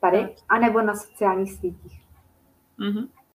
Tady, 0.00 0.34
anebo 0.48 0.82
na 0.82 0.94
sociálních 0.94 1.52
sítích. 1.52 2.06
Mm-hmm. 2.78 3.08